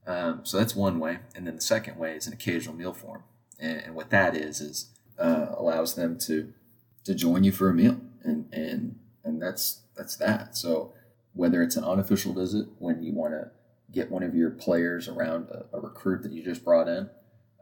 Um, 0.07 0.41
so 0.43 0.57
that's 0.57 0.75
one 0.75 0.99
way, 0.99 1.19
and 1.35 1.45
then 1.45 1.55
the 1.55 1.61
second 1.61 1.97
way 1.97 2.15
is 2.15 2.25
an 2.25 2.33
occasional 2.33 2.75
meal 2.75 2.93
form, 2.93 3.23
and, 3.59 3.79
and 3.79 3.95
what 3.95 4.09
that 4.09 4.35
is 4.35 4.59
is 4.59 4.89
uh, 5.19 5.47
allows 5.55 5.95
them 5.95 6.17
to 6.19 6.53
to 7.09 7.15
join 7.15 7.43
you 7.43 7.51
for 7.51 7.69
a 7.69 7.73
meal, 7.73 7.99
and 8.23 8.47
and 8.53 8.95
and 9.23 9.41
that's 9.41 9.81
that's 9.97 10.15
that. 10.17 10.55
So 10.55 10.93
whether 11.33 11.63
it's 11.63 11.75
an 11.75 11.83
unofficial 11.83 12.33
visit 12.33 12.67
when 12.77 13.01
you 13.01 13.13
want 13.13 13.33
to 13.33 13.49
get 13.91 14.11
one 14.11 14.21
of 14.21 14.35
your 14.35 14.51
players 14.51 15.07
around 15.07 15.47
a, 15.49 15.65
a 15.75 15.79
recruit 15.81 16.21
that 16.21 16.31
you 16.31 16.43
just 16.43 16.63
brought 16.63 16.87
in, 16.87 17.09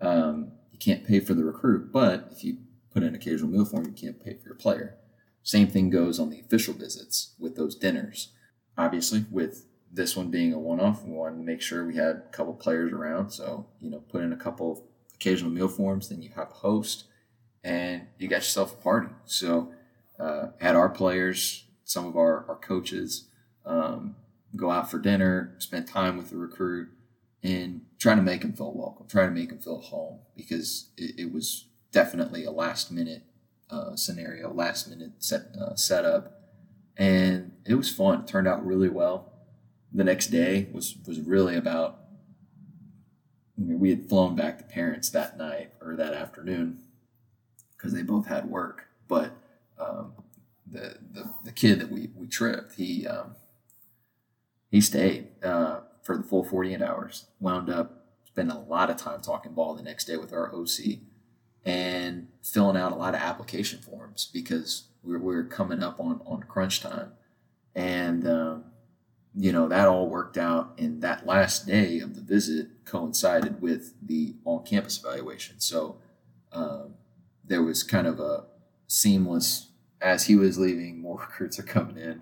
um, 0.02 0.52
you 0.74 0.78
can't 0.78 1.08
pay 1.08 1.22
for 1.22 1.34
the 1.34 1.46
recruit, 1.46 1.94
but 1.94 2.28
if 2.30 2.44
you 2.44 2.58
put 2.92 3.04
in 3.04 3.16
occasional 3.16 3.50
meal 3.50 3.64
form, 3.64 3.86
you 3.86 3.94
can't 3.94 4.22
pay 4.22 4.34
for 4.34 4.50
your 4.50 4.56
player. 4.56 4.98
Same 5.44 5.68
thing 5.68 5.90
goes 5.90 6.20
on 6.20 6.30
the 6.30 6.42
official 6.42 6.74
visits 6.74 7.34
with 7.40 7.56
those 7.56 7.76
dinners. 7.76 8.34
Obviously, 8.78 9.26
with 9.32 9.66
this 9.90 10.18
one 10.18 10.30
being 10.30 10.52
a 10.52 10.60
one-off, 10.60 11.06
to 11.06 11.32
make 11.38 11.62
sure 11.62 11.86
we 11.86 11.96
had 11.96 12.18
a 12.18 12.32
couple 12.32 12.54
players 12.54 12.92
around. 12.92 13.30
So, 13.30 13.68
you 13.80 13.90
know, 13.90 14.00
put 14.00 14.24
in 14.24 14.34
a 14.34 14.38
couple 14.38 14.86
occasional 15.16 15.52
meal 15.52 15.70
forms, 15.70 16.10
then 16.10 16.22
you 16.22 16.32
have 16.36 16.52
a 16.52 16.56
host, 16.56 17.06
and 17.68 18.04
you 18.18 18.30
got 18.30 18.38
yourself 18.38 18.74
a 18.74 18.78
party. 18.78 19.10
So, 19.26 19.74
uh, 20.18 20.48
had 20.60 20.76
our 20.76 20.88
players, 20.88 21.66
some 21.84 22.06
of 22.06 22.16
our, 22.16 22.46
our 22.48 22.56
coaches, 22.56 23.28
um, 23.66 24.16
go 24.56 24.72
out 24.72 24.90
for 24.90 25.00
dinner, 25.00 25.54
spend 25.60 25.86
time 25.86 26.16
with 26.16 26.30
the 26.30 26.38
recruit, 26.38 26.88
and 27.44 27.82
trying 28.00 28.18
to 28.18 28.24
make 28.24 28.42
them 28.42 28.54
feel 28.54 28.74
welcome, 28.74 29.06
trying 29.08 29.28
to 29.28 29.36
make 29.36 29.50
them 29.50 29.60
feel 29.60 29.82
home 29.82 30.20
because 30.36 30.92
it, 30.98 31.20
it 31.20 31.34
was 31.34 31.68
definitely 31.92 32.46
a 32.46 32.52
last 32.52 32.90
minute 32.90 33.24
uh, 33.70 33.98
scenario, 33.98 34.52
last 34.54 34.90
minute 34.90 35.12
set 35.20 35.42
uh, 35.62 35.76
setup, 35.76 36.40
and 36.96 37.52
it 37.66 37.76
was 37.76 37.94
fun. 37.94 38.22
It 38.22 38.28
turned 38.28 38.48
out 38.48 38.66
really 38.66 38.90
well. 38.90 39.34
The 39.94 40.06
next 40.06 40.28
day 40.28 40.70
was 40.72 40.96
was 41.06 41.20
really 41.20 41.58
about. 41.58 42.00
I 43.58 43.62
mean, 43.62 43.80
we 43.80 43.90
had 43.90 44.08
flown 44.08 44.36
back 44.36 44.58
to 44.60 44.64
parents 44.64 45.10
that 45.10 45.38
night 45.38 45.72
or 45.82 45.96
that 45.96 46.14
afternoon 46.14 46.80
because 47.78 47.94
they 47.94 48.02
both 48.02 48.28
had 48.28 48.50
work, 48.50 48.88
but 49.08 49.32
um, 49.80 50.14
the, 50.70 50.98
the 51.14 51.30
the 51.46 51.52
kid 51.52 51.80
that 51.80 51.92
we 51.92 52.10
we 52.16 52.28
tripped, 52.28 52.76
he 52.76 53.08
um, 53.08 53.36
he 54.70 54.82
stayed 54.82 55.28
uh, 55.44 55.82
for 56.02 56.18
the 56.18 56.24
full 56.24 56.44
48 56.44 56.82
hours. 56.82 57.26
Wound 57.40 57.70
up 57.70 58.06
spending 58.26 58.56
a 58.56 58.62
lot 58.62 58.90
of 58.90 58.98
time 58.98 59.22
talking 59.22 59.54
ball 59.54 59.76
the 59.76 59.84
next 59.84 60.06
day 60.06 60.18
with 60.18 60.34
our 60.34 60.54
OC 60.54 61.00
and 61.66 62.28
filling 62.44 62.78
out 62.78 62.92
a 62.92 62.96
lot 62.96 63.14
of 63.14 63.22
application 63.22 63.80
forms 63.80 64.30
because 64.32 64.84
we 65.04 65.18
were, 65.18 65.44
coming 65.44 65.82
up 65.82 66.00
on, 66.00 66.22
on 66.26 66.44
crunch 66.44 66.82
time. 66.82 67.12
And, 67.76 68.28
um, 68.28 68.66
you 69.36 69.52
know, 69.52 69.68
that 69.68 69.88
all 69.88 70.08
worked 70.08 70.38
out. 70.38 70.74
And 70.78 71.02
that 71.02 71.26
last 71.26 71.66
day 71.66 72.00
of 72.00 72.16
the 72.16 72.22
visit 72.22 72.86
coincided 72.86 73.62
with 73.62 73.94
the 74.02 74.36
on 74.46 74.64
campus 74.66 75.04
evaluation. 75.04 75.60
So 75.60 75.98
um, 76.52 76.94
there 77.48 77.64
was 77.64 77.84
kind 77.84 78.08
of 78.08 78.20
a 78.20 78.46
seamless, 78.88 79.70
as 80.02 80.26
he 80.26 80.36
was 80.36 80.58
leaving, 80.58 81.02
more 81.02 81.20
recruits 81.20 81.60
are 81.60 81.64
coming 81.64 81.98
in. 81.98 82.22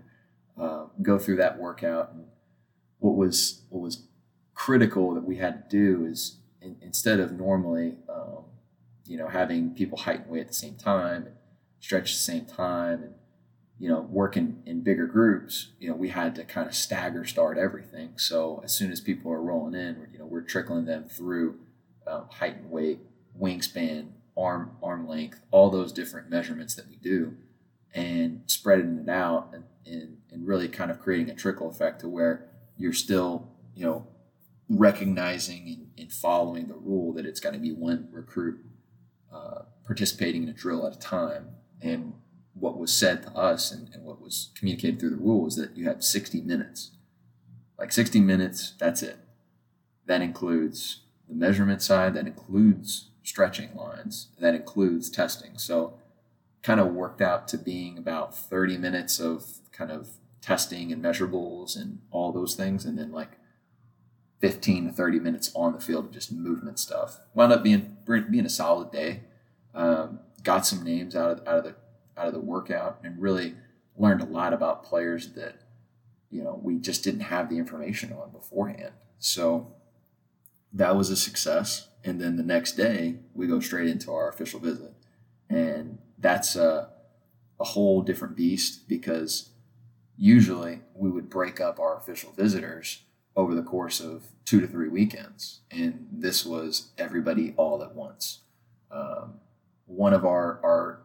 uh, 0.59 0.85
go 1.01 1.19
through 1.19 1.35
that 1.37 1.59
workout. 1.59 2.13
And 2.13 2.25
what 2.99 3.15
was 3.15 3.63
what 3.69 3.81
was 3.81 4.07
critical 4.53 5.13
that 5.13 5.23
we 5.25 5.37
had 5.37 5.69
to 5.69 5.77
do 5.77 6.05
is 6.05 6.37
in, 6.61 6.77
instead 6.81 7.19
of 7.19 7.33
normally, 7.33 7.97
um, 8.09 8.45
you 9.05 9.17
know, 9.17 9.27
having 9.27 9.71
people 9.75 9.97
height 9.97 10.21
and 10.21 10.29
weight 10.29 10.41
at 10.41 10.47
the 10.49 10.53
same 10.53 10.75
time, 10.75 11.25
and 11.27 11.35
stretch 11.79 12.11
at 12.11 12.15
the 12.15 12.21
same 12.21 12.45
time, 12.45 13.03
and 13.03 13.13
you 13.77 13.89
know, 13.89 14.01
working 14.09 14.61
in 14.65 14.81
bigger 14.81 15.05
groups, 15.05 15.71
you 15.79 15.89
know, 15.89 15.95
we 15.95 16.09
had 16.09 16.33
to 16.35 16.45
kind 16.45 16.67
of 16.67 16.73
stagger 16.73 17.25
start 17.25 17.57
everything. 17.57 18.13
So 18.17 18.61
as 18.63 18.73
soon 18.73 18.89
as 18.91 19.01
people 19.01 19.31
are 19.31 19.41
rolling 19.41 19.73
in, 19.73 20.07
you 20.13 20.19
know, 20.19 20.25
we're 20.25 20.41
trickling 20.41 20.85
them 20.85 21.05
through 21.09 21.59
um, 22.07 22.27
height 22.31 22.55
and 22.55 22.71
weight, 22.71 22.99
wingspan, 23.39 24.11
arm 24.37 24.71
arm 24.83 25.07
length, 25.07 25.41
all 25.51 25.69
those 25.69 25.91
different 25.91 26.29
measurements 26.29 26.75
that 26.75 26.89
we 26.89 26.95
do, 26.97 27.35
and 27.93 28.41
spreading 28.47 28.97
it 28.97 29.09
out 29.09 29.49
and, 29.53 29.63
and, 29.85 30.17
and 30.31 30.47
really 30.47 30.67
kind 30.67 30.91
of 30.91 30.99
creating 30.99 31.29
a 31.29 31.35
trickle 31.35 31.69
effect 31.69 32.01
to 32.01 32.09
where 32.09 32.49
you're 32.77 32.93
still, 32.93 33.49
you 33.73 33.85
know, 33.85 34.07
recognizing 34.69 35.67
and, 35.67 35.87
and 35.97 36.11
following 36.11 36.67
the 36.67 36.75
rule 36.75 37.13
that 37.13 37.25
it's 37.25 37.39
got 37.39 37.53
to 37.53 37.59
be 37.59 37.71
one 37.71 38.09
recruit 38.11 38.59
uh, 39.33 39.61
participating 39.85 40.43
in 40.43 40.49
a 40.49 40.53
drill 40.53 40.85
at 40.85 40.95
a 40.95 40.99
time. 40.99 41.49
And 41.81 42.13
what 42.53 42.77
was 42.77 42.91
said 42.91 43.23
to 43.23 43.31
us 43.31 43.71
and, 43.71 43.89
and 43.93 44.03
what 44.03 44.21
was 44.21 44.51
communicated 44.57 44.99
through 44.99 45.11
the 45.11 45.17
rule 45.17 45.47
is 45.47 45.55
that 45.55 45.77
you 45.77 45.87
have 45.87 46.03
60 46.03 46.41
minutes. 46.41 46.91
Like 47.77 47.91
60 47.91 48.21
minutes, 48.21 48.73
that's 48.79 49.03
it. 49.03 49.17
That 50.05 50.21
includes 50.21 51.01
the 51.27 51.35
measurement 51.35 51.81
side, 51.81 52.13
that 52.13 52.27
includes 52.27 53.09
stretching 53.25 53.75
lines, 53.75 54.29
that 54.39 54.55
includes 54.55 55.09
testing. 55.09 55.57
So, 55.57 55.99
kind 56.63 56.79
of 56.79 56.93
worked 56.93 57.21
out 57.21 57.47
to 57.49 57.57
being 57.57 57.97
about 57.97 58.35
30 58.35 58.77
minutes 58.77 59.19
of 59.19 59.45
kind 59.71 59.91
of 59.91 60.09
testing 60.41 60.91
and 60.91 61.03
measurables 61.03 61.75
and 61.75 61.99
all 62.11 62.31
those 62.31 62.55
things, 62.55 62.85
and 62.85 62.97
then 62.97 63.11
like 63.11 63.31
15 64.39 64.87
to 64.87 64.91
30 64.91 65.19
minutes 65.19 65.51
on 65.55 65.73
the 65.73 65.79
field 65.79 66.05
of 66.05 66.11
just 66.11 66.31
movement 66.31 66.79
stuff. 66.79 67.19
Wound 67.33 67.51
up 67.51 67.63
being 67.63 67.97
being 68.05 68.45
a 68.45 68.49
solid 68.49 68.91
day. 68.91 69.21
Um, 69.73 70.19
got 70.43 70.65
some 70.65 70.83
names 70.83 71.15
out 71.15 71.31
of 71.31 71.47
out 71.47 71.57
of 71.57 71.63
the 71.63 71.75
out 72.17 72.27
of 72.27 72.33
the 72.33 72.39
workout 72.39 72.99
and 73.03 73.21
really 73.21 73.55
learned 73.97 74.21
a 74.21 74.25
lot 74.25 74.53
about 74.53 74.83
players 74.83 75.33
that 75.33 75.55
you 76.29 76.43
know 76.43 76.59
we 76.61 76.77
just 76.77 77.03
didn't 77.03 77.21
have 77.21 77.49
the 77.49 77.57
information 77.57 78.13
on 78.13 78.31
beforehand. 78.31 78.93
So 79.19 79.73
that 80.73 80.95
was 80.95 81.09
a 81.09 81.15
success. 81.15 81.89
And 82.05 82.21
then 82.21 82.37
the 82.37 82.43
next 82.43 82.73
day 82.73 83.15
we 83.33 83.47
go 83.47 83.59
straight 83.59 83.89
into 83.89 84.13
our 84.13 84.29
official 84.29 84.59
visit, 84.59 84.93
and 85.49 85.97
that's 86.19 86.55
a, 86.55 86.89
a 87.59 87.63
whole 87.63 88.03
different 88.03 88.37
beast 88.37 88.87
because 88.87 89.49
usually 90.15 90.81
we 90.93 91.09
would 91.09 91.29
break 91.29 91.59
up 91.59 91.79
our 91.79 91.97
official 91.97 92.31
visitors 92.31 93.01
over 93.35 93.53
the 93.53 93.63
course 93.63 93.99
of 93.99 94.27
two 94.45 94.61
to 94.61 94.67
three 94.67 94.87
weekends. 94.87 95.61
And 95.71 96.07
this 96.11 96.45
was 96.45 96.91
everybody 96.97 97.53
all 97.57 97.83
at 97.83 97.95
once. 97.95 98.41
Um, 98.91 99.39
one 99.87 100.13
of 100.13 100.25
our, 100.25 100.59
our 100.63 101.01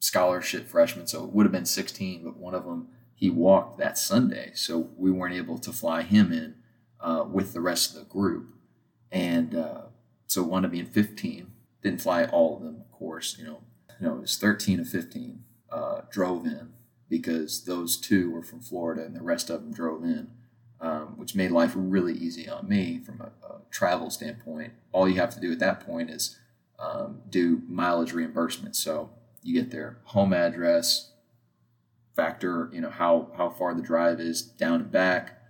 scholarship 0.00 0.68
freshmen, 0.68 1.06
so 1.06 1.24
it 1.24 1.30
would 1.30 1.46
have 1.46 1.52
been 1.52 1.64
16, 1.64 2.24
but 2.24 2.36
one 2.36 2.54
of 2.54 2.64
them, 2.64 2.88
he 3.14 3.30
walked 3.30 3.78
that 3.78 3.96
Sunday. 3.96 4.50
So 4.54 4.90
we 4.96 5.10
weren't 5.10 5.34
able 5.34 5.58
to 5.58 5.72
fly 5.72 6.02
him 6.02 6.32
in 6.32 6.56
uh, 7.00 7.24
with 7.30 7.52
the 7.52 7.60
rest 7.60 7.94
of 7.94 8.00
the 8.00 8.08
group. 8.08 8.54
And 9.10 9.54
uh, 9.54 9.82
so 10.32 10.42
one 10.42 10.64
of 10.64 10.70
being 10.70 10.86
15, 10.86 11.52
didn't 11.82 12.00
fly 12.00 12.24
all 12.24 12.56
of 12.56 12.62
them, 12.62 12.76
of 12.80 12.92
course, 12.92 13.36
you 13.38 13.44
know, 13.44 13.60
you 14.00 14.06
know, 14.06 14.16
it 14.16 14.20
was 14.20 14.36
13 14.36 14.80
of 14.80 14.88
15 14.88 15.44
uh, 15.70 16.00
drove 16.10 16.46
in 16.46 16.72
because 17.08 17.64
those 17.64 17.96
two 17.96 18.30
were 18.30 18.42
from 18.42 18.60
Florida 18.60 19.04
and 19.04 19.14
the 19.14 19.22
rest 19.22 19.50
of 19.50 19.62
them 19.62 19.72
drove 19.72 20.02
in 20.04 20.30
um, 20.82 21.16
which 21.16 21.34
made 21.36 21.52
life 21.52 21.72
really 21.76 22.12
easy 22.12 22.48
on 22.48 22.68
me 22.68 22.98
from 22.98 23.20
a, 23.20 23.46
a, 23.46 23.60
travel 23.70 24.10
standpoint. 24.10 24.72
All 24.90 25.08
you 25.08 25.14
have 25.14 25.32
to 25.32 25.40
do 25.40 25.50
at 25.52 25.60
that 25.60 25.80
point 25.86 26.10
is 26.10 26.38
um, 26.78 27.20
do 27.30 27.62
mileage 27.68 28.12
reimbursement. 28.12 28.76
So 28.76 29.10
you 29.42 29.54
get 29.54 29.70
their 29.70 29.98
home 30.04 30.34
address, 30.34 31.12
factor 32.14 32.68
you 32.72 32.80
know 32.82 32.90
how 32.90 33.30
how 33.38 33.48
far 33.48 33.74
the 33.74 33.80
drive 33.80 34.20
is 34.20 34.42
down 34.42 34.80
and 34.82 34.90
back. 34.90 35.40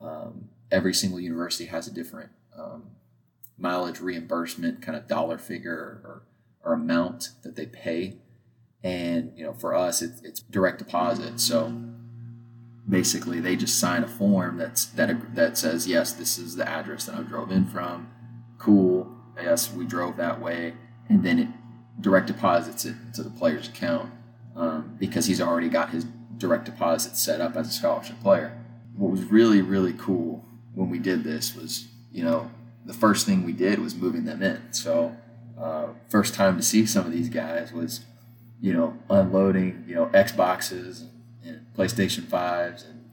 Um, 0.00 0.48
every 0.70 0.92
single 0.92 1.20
university 1.20 1.66
has 1.66 1.86
a 1.86 1.92
different 1.92 2.30
um, 2.58 2.90
mileage 3.60 4.00
reimbursement 4.00 4.82
kind 4.82 4.96
of 4.96 5.06
dollar 5.06 5.38
figure 5.38 6.00
or, 6.04 6.22
or 6.64 6.72
amount 6.72 7.30
that 7.42 7.56
they 7.56 7.66
pay. 7.66 8.18
And 8.82 9.32
you 9.36 9.44
know, 9.44 9.52
for 9.52 9.74
us, 9.74 10.00
it, 10.02 10.12
it's 10.22 10.40
direct 10.40 10.78
deposit. 10.78 11.38
So 11.40 11.72
basically 12.90 13.40
they 13.40 13.56
just 13.56 13.78
sign 13.78 14.02
a 14.02 14.08
form 14.08 14.56
that's 14.56 14.86
that 14.86 15.34
that 15.34 15.56
says 15.56 15.86
yes 15.86 16.12
this 16.12 16.38
is 16.38 16.56
the 16.56 16.68
address 16.68 17.06
that 17.06 17.14
i 17.14 17.22
drove 17.22 17.50
in 17.50 17.64
from 17.66 18.10
cool 18.58 19.08
yes 19.40 19.72
we 19.72 19.84
drove 19.84 20.16
that 20.16 20.40
way 20.40 20.74
and 21.08 21.22
then 21.24 21.38
it 21.38 21.48
direct 22.00 22.26
deposits 22.26 22.84
it 22.84 22.94
to 23.14 23.22
the 23.22 23.30
player's 23.30 23.68
account 23.68 24.10
um, 24.56 24.96
because 24.98 25.26
he's 25.26 25.40
already 25.40 25.68
got 25.68 25.90
his 25.90 26.04
direct 26.36 26.64
deposit 26.64 27.16
set 27.16 27.40
up 27.40 27.56
as 27.56 27.68
a 27.68 27.72
scholarship 27.72 28.18
player 28.20 28.58
what 28.96 29.10
was 29.10 29.22
really 29.24 29.62
really 29.62 29.92
cool 29.92 30.44
when 30.74 30.90
we 30.90 30.98
did 30.98 31.22
this 31.22 31.54
was 31.54 31.88
you 32.10 32.24
know 32.24 32.50
the 32.84 32.94
first 32.94 33.26
thing 33.26 33.44
we 33.44 33.52
did 33.52 33.78
was 33.78 33.94
moving 33.94 34.24
them 34.24 34.42
in 34.42 34.60
so 34.72 35.16
uh, 35.60 35.88
first 36.08 36.34
time 36.34 36.56
to 36.56 36.62
see 36.62 36.86
some 36.86 37.06
of 37.06 37.12
these 37.12 37.28
guys 37.28 37.72
was 37.72 38.04
you 38.60 38.72
know 38.72 38.96
unloading 39.08 39.84
you 39.86 39.94
know 39.94 40.06
xboxes 40.06 41.06
and 41.44 41.66
PlayStation 41.76 42.22
5s 42.22 42.88
and 42.88 43.08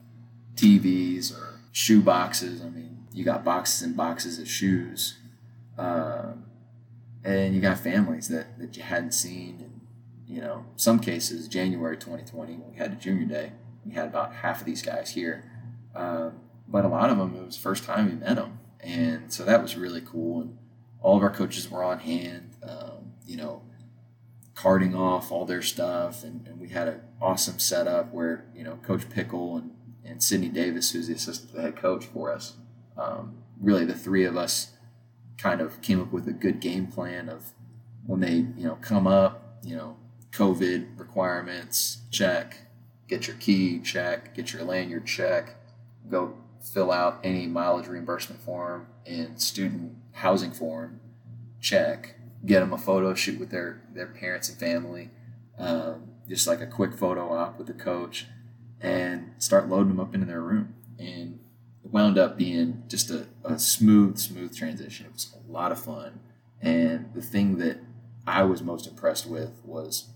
TVs 0.55 1.37
or 1.37 1.59
shoe 1.71 2.01
boxes. 2.01 2.61
I 2.61 2.69
mean, 2.69 3.05
you 3.13 3.23
got 3.23 3.43
boxes 3.43 3.81
and 3.81 3.95
boxes 3.95 4.39
of 4.39 4.47
shoes. 4.47 5.17
Um, 5.77 6.45
and 7.23 7.53
you 7.53 7.61
got 7.61 7.79
families 7.79 8.27
that, 8.29 8.57
that 8.59 8.75
you 8.75 8.83
hadn't 8.83 9.13
seen. 9.13 9.57
And, 9.59 9.81
you 10.27 10.41
know, 10.41 10.65
some 10.75 10.99
cases, 10.99 11.47
January 11.47 11.97
2020, 11.97 12.53
when 12.53 12.71
we 12.71 12.77
had 12.77 12.91
a 12.91 12.95
junior 12.95 13.25
day, 13.25 13.51
we 13.85 13.93
had 13.93 14.07
about 14.07 14.33
half 14.33 14.59
of 14.59 14.65
these 14.65 14.81
guys 14.81 15.11
here. 15.11 15.43
Um, 15.95 16.33
but 16.67 16.83
a 16.83 16.89
lot 16.89 17.09
of 17.09 17.17
them, 17.17 17.35
it 17.35 17.45
was 17.45 17.57
first 17.57 17.83
time 17.83 18.07
we 18.07 18.13
met 18.13 18.35
them. 18.35 18.59
And 18.87 19.31
so 19.33 19.43
that 19.43 19.61
was 19.61 19.75
really 19.75 20.01
cool. 20.01 20.41
And 20.41 20.57
all 21.01 21.17
of 21.17 21.23
our 21.23 21.29
coaches 21.29 21.69
were 21.69 21.83
on 21.83 21.99
hand. 21.99 22.55
Um, 22.63 23.13
you 23.25 23.35
know, 23.35 23.61
carting 24.55 24.95
off 24.95 25.31
all 25.31 25.45
their 25.45 25.61
stuff, 25.61 26.23
and, 26.23 26.47
and 26.47 26.59
we 26.59 26.69
had 26.69 26.87
an 26.87 27.01
awesome 27.21 27.59
setup 27.59 28.13
where 28.13 28.45
you 28.55 28.63
know 28.63 28.79
Coach 28.81 29.09
Pickle 29.09 29.57
and 29.57 29.71
and 30.05 30.23
Sydney 30.23 30.47
Davis, 30.47 30.91
who's 30.91 31.07
the 31.07 31.13
assistant 31.13 31.59
head 31.59 31.75
coach 31.75 32.05
for 32.05 32.31
us, 32.31 32.55
um, 32.97 33.35
really 33.61 33.83
the 33.83 33.93
three 33.93 34.23
of 34.23 34.37
us 34.37 34.71
kind 35.37 35.59
of 35.59 35.81
came 35.81 36.01
up 36.01 36.11
with 36.13 36.27
a 36.27 36.31
good 36.31 36.61
game 36.61 36.87
plan 36.87 37.27
of 37.27 37.51
when 38.05 38.21
they 38.21 38.35
you 38.35 38.63
know 38.63 38.77
come 38.81 39.05
up, 39.05 39.59
you 39.63 39.75
know, 39.75 39.97
COVID 40.31 40.97
requirements 40.97 41.99
check, 42.09 42.57
get 43.07 43.27
your 43.27 43.35
key 43.35 43.79
check, 43.79 44.33
get 44.33 44.53
your 44.53 44.63
lanyard 44.63 45.05
check, 45.05 45.55
go 46.09 46.35
fill 46.73 46.91
out 46.91 47.19
any 47.23 47.47
mileage 47.47 47.87
reimbursement 47.87 48.41
form 48.41 48.87
and 49.05 49.41
student 49.41 49.95
housing 50.13 50.51
form 50.51 50.99
check 51.59 52.17
get 52.45 52.59
them 52.59 52.73
a 52.73 52.77
photo 52.77 53.13
shoot 53.13 53.39
with 53.39 53.49
their 53.49 53.81
their 53.93 54.07
parents 54.07 54.49
and 54.49 54.57
family, 54.57 55.09
um, 55.57 56.09
just 56.27 56.47
like 56.47 56.61
a 56.61 56.67
quick 56.67 56.93
photo 56.93 57.31
op 57.33 57.57
with 57.57 57.67
the 57.67 57.73
coach, 57.73 58.27
and 58.79 59.31
start 59.37 59.69
loading 59.69 59.89
them 59.89 59.99
up 59.99 60.13
into 60.13 60.25
their 60.25 60.41
room. 60.41 60.75
And 60.99 61.39
it 61.83 61.91
wound 61.91 62.17
up 62.17 62.37
being 62.37 62.83
just 62.87 63.09
a, 63.09 63.27
a 63.43 63.57
smooth, 63.59 64.17
smooth 64.17 64.55
transition. 64.55 65.07
It 65.07 65.13
was 65.13 65.35
a 65.47 65.51
lot 65.51 65.71
of 65.71 65.79
fun. 65.79 66.19
And 66.61 67.13
the 67.13 67.21
thing 67.21 67.57
that 67.57 67.79
I 68.25 68.43
was 68.43 68.63
most 68.63 68.87
impressed 68.87 69.27
with 69.27 69.61
was 69.63 70.09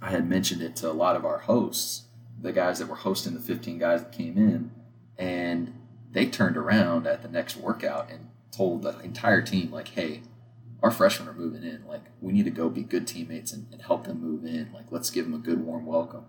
I 0.00 0.10
had 0.10 0.28
mentioned 0.28 0.62
it 0.62 0.76
to 0.76 0.90
a 0.90 0.92
lot 0.92 1.16
of 1.16 1.24
our 1.24 1.38
hosts, 1.38 2.04
the 2.40 2.52
guys 2.52 2.78
that 2.78 2.88
were 2.88 2.96
hosting 2.96 3.34
the 3.34 3.40
15 3.40 3.78
guys 3.78 4.02
that 4.02 4.12
came 4.12 4.36
in, 4.36 4.70
and 5.22 5.72
they 6.10 6.26
turned 6.26 6.56
around 6.56 7.06
at 7.06 7.22
the 7.22 7.28
next 7.28 7.56
workout 7.56 8.10
and 8.10 8.28
told 8.50 8.82
the 8.82 8.98
entire 8.98 9.40
team, 9.40 9.70
like, 9.70 9.88
hey, 9.88 10.22
our 10.82 10.90
freshmen 10.90 11.28
are 11.28 11.32
moving 11.32 11.62
in. 11.62 11.84
Like 11.86 12.02
we 12.20 12.32
need 12.32 12.44
to 12.44 12.50
go 12.50 12.68
be 12.68 12.82
good 12.82 13.06
teammates 13.06 13.52
and, 13.52 13.68
and, 13.70 13.80
help 13.82 14.04
them 14.04 14.20
move 14.20 14.44
in. 14.44 14.72
Like 14.74 14.86
let's 14.90 15.10
give 15.10 15.24
them 15.24 15.34
a 15.34 15.38
good 15.38 15.64
warm 15.64 15.86
welcome. 15.86 16.24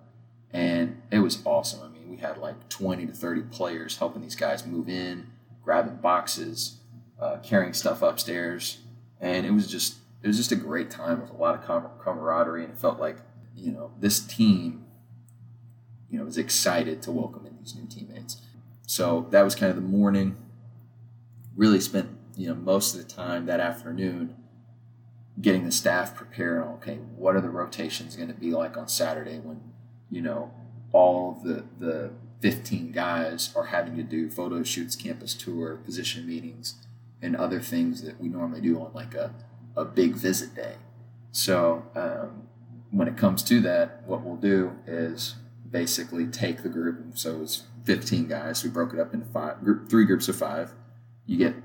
And 0.51 1.01
it 1.09 1.19
was 1.19 1.41
awesome. 1.43 1.81
I 1.83 1.87
mean, 1.87 2.07
we 2.07 2.17
had 2.17 2.37
like 2.37 2.69
20 2.69 3.07
to 3.07 3.13
30 3.13 3.41
players 3.43 3.97
helping 3.97 4.21
these 4.21 4.35
guys 4.35 4.63
move 4.63 4.87
in, 4.87 5.31
grabbing 5.63 5.95
boxes, 5.95 6.77
uh, 7.19 7.37
carrying 7.37 7.73
stuff 7.73 8.03
upstairs, 8.03 8.81
and 9.19 9.47
it 9.47 9.51
was 9.51 9.67
just 9.67 9.95
it 10.21 10.27
was 10.27 10.37
just 10.37 10.51
a 10.51 10.55
great 10.55 10.91
time 10.91 11.19
with 11.19 11.31
a 11.31 11.35
lot 11.35 11.55
of 11.55 11.99
camaraderie. 11.99 12.63
And 12.63 12.73
it 12.73 12.77
felt 12.77 12.99
like 12.99 13.17
you 13.55 13.71
know 13.71 13.91
this 13.99 14.19
team, 14.19 14.85
you 16.11 16.19
know, 16.19 16.25
was 16.25 16.37
excited 16.37 17.01
to 17.01 17.11
welcome 17.11 17.47
in 17.47 17.57
these 17.57 17.73
new 17.73 17.87
teammates. 17.87 18.39
So 18.85 19.27
that 19.31 19.43
was 19.43 19.55
kind 19.55 19.69
of 19.69 19.75
the 19.75 19.81
morning. 19.81 20.37
Really 21.55 21.79
spent 21.79 22.09
you 22.35 22.47
know 22.47 22.55
most 22.55 22.95
of 22.95 23.01
the 23.01 23.07
time 23.07 23.45
that 23.45 23.59
afternoon 23.59 24.35
getting 25.39 25.65
the 25.65 25.71
staff 25.71 26.15
prepared 26.15 26.63
okay 26.63 26.95
what 27.15 27.35
are 27.35 27.41
the 27.41 27.49
rotations 27.49 28.15
going 28.15 28.27
to 28.27 28.33
be 28.33 28.51
like 28.51 28.75
on 28.75 28.87
saturday 28.87 29.37
when 29.37 29.59
you 30.09 30.21
know 30.21 30.51
all 30.91 31.31
of 31.31 31.43
the 31.43 31.63
the 31.79 32.11
15 32.43 32.91
guys 32.91 33.53
are 33.55 33.67
having 33.67 33.95
to 33.95 34.03
do 34.03 34.29
photo 34.29 34.63
shoots, 34.63 34.97
campus 34.97 35.33
tour, 35.33 35.77
position 35.77 36.27
meetings, 36.27 36.75
and 37.21 37.37
other 37.37 37.61
things 37.61 38.01
that 38.01 38.19
we 38.19 38.27
normally 38.27 38.59
do 38.59 38.77
on 38.81 38.91
like 38.93 39.15
a, 39.15 39.33
a 39.77 39.85
big 39.85 40.15
visit 40.15 40.53
day. 40.53 40.75
So 41.31 41.85
um, 41.95 42.49
when 42.91 43.07
it 43.07 43.15
comes 43.15 43.43
to 43.43 43.61
that, 43.61 44.03
what 44.05 44.23
we'll 44.23 44.35
do 44.35 44.73
is 44.85 45.35
basically 45.71 46.27
take 46.27 46.63
the 46.63 46.69
group. 46.69 47.17
So 47.17 47.43
it's 47.43 47.63
15 47.85 48.27
guys. 48.27 48.63
We 48.63 48.69
broke 48.69 48.93
it 48.93 48.99
up 48.99 49.13
into 49.13 49.25
five, 49.27 49.63
group, 49.63 49.89
three 49.89 50.05
groups 50.05 50.27
of 50.29 50.35
five. 50.35 50.73
You 51.25 51.37
get 51.37 51.55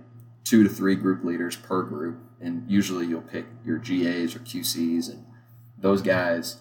two 0.45 0.62
to 0.62 0.69
three 0.69 0.95
group 0.95 1.25
leaders 1.25 1.57
per 1.57 1.83
group, 1.83 2.19
and 2.41 2.69
usually 2.71 3.07
you'll 3.07 3.23
pick 3.23 3.47
your 3.64 3.79
GAs 3.79 4.35
or 4.35 4.41
QCs, 4.41 5.11
and 5.11 5.25
those 5.77 6.03
guys. 6.03 6.59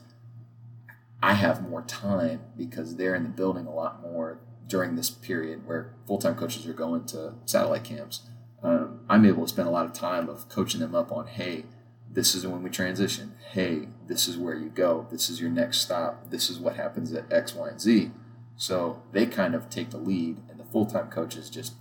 I 1.22 1.34
have 1.34 1.68
more 1.68 1.82
time 1.82 2.42
because 2.56 2.96
they're 2.96 3.16
in 3.16 3.24
the 3.24 3.30
building 3.30 3.66
a 3.66 3.74
lot 3.74 4.04
more 4.04 4.40
during 4.68 4.96
this 4.96 5.10
period 5.10 5.66
where 5.66 5.94
full-time 6.06 6.36
coaches 6.36 6.68
are 6.68 6.74
going 6.74 7.06
to 7.06 7.34
satellite 7.46 7.84
camps. 7.84 8.22
Um, 8.62 9.02
I'm 9.10 9.26
able 9.26 9.44
to 9.44 9.50
spend 9.50 9.68
a 9.68 9.72
lot 9.72 9.86
of 9.86 9.94
time 9.94 10.30
of 10.30 10.50
coaching 10.50 10.80
them 10.80 10.94
up 10.94 11.12
on, 11.12 11.28
hey, 11.28 11.66
this 12.10 12.36
is 12.36 12.46
when 12.46 12.64
we 12.64 12.70
transition. 12.70 13.34
Hey, 13.52 13.88
this 14.08 14.28
is 14.28 14.38
where 14.38 14.56
you 14.56 14.70
go. 14.70 15.08
This 15.10 15.30
is 15.30 15.40
your 15.40 15.50
next 15.50 15.80
stop. 15.80 16.30
This 16.30 16.50
is 16.50 16.60
what 16.60 16.76
happens 16.76 17.14
at 17.14 17.32
X, 17.32 17.54
Y, 17.54 17.70
and 17.70 17.82
Z. 17.82 18.12
So 18.58 19.04
they 19.12 19.28
kind 19.28 19.56
of 19.56 19.70
take 19.70 19.92
the 19.92 19.98
lead, 19.98 20.40
and 20.50 20.60
the 20.60 20.66
full-time 20.66 21.10
coaches 21.10 21.50
just 21.50 21.74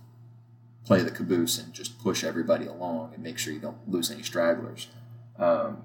play 0.85 1.01
the 1.01 1.11
caboose 1.11 1.57
and 1.57 1.73
just 1.73 1.99
push 1.99 2.23
everybody 2.23 2.65
along 2.65 3.13
and 3.13 3.21
make 3.21 3.37
sure 3.37 3.51
you 3.51 3.59
don't 3.59 3.89
lose 3.89 4.09
any 4.09 4.23
stragglers. 4.23 4.87
Um, 5.37 5.81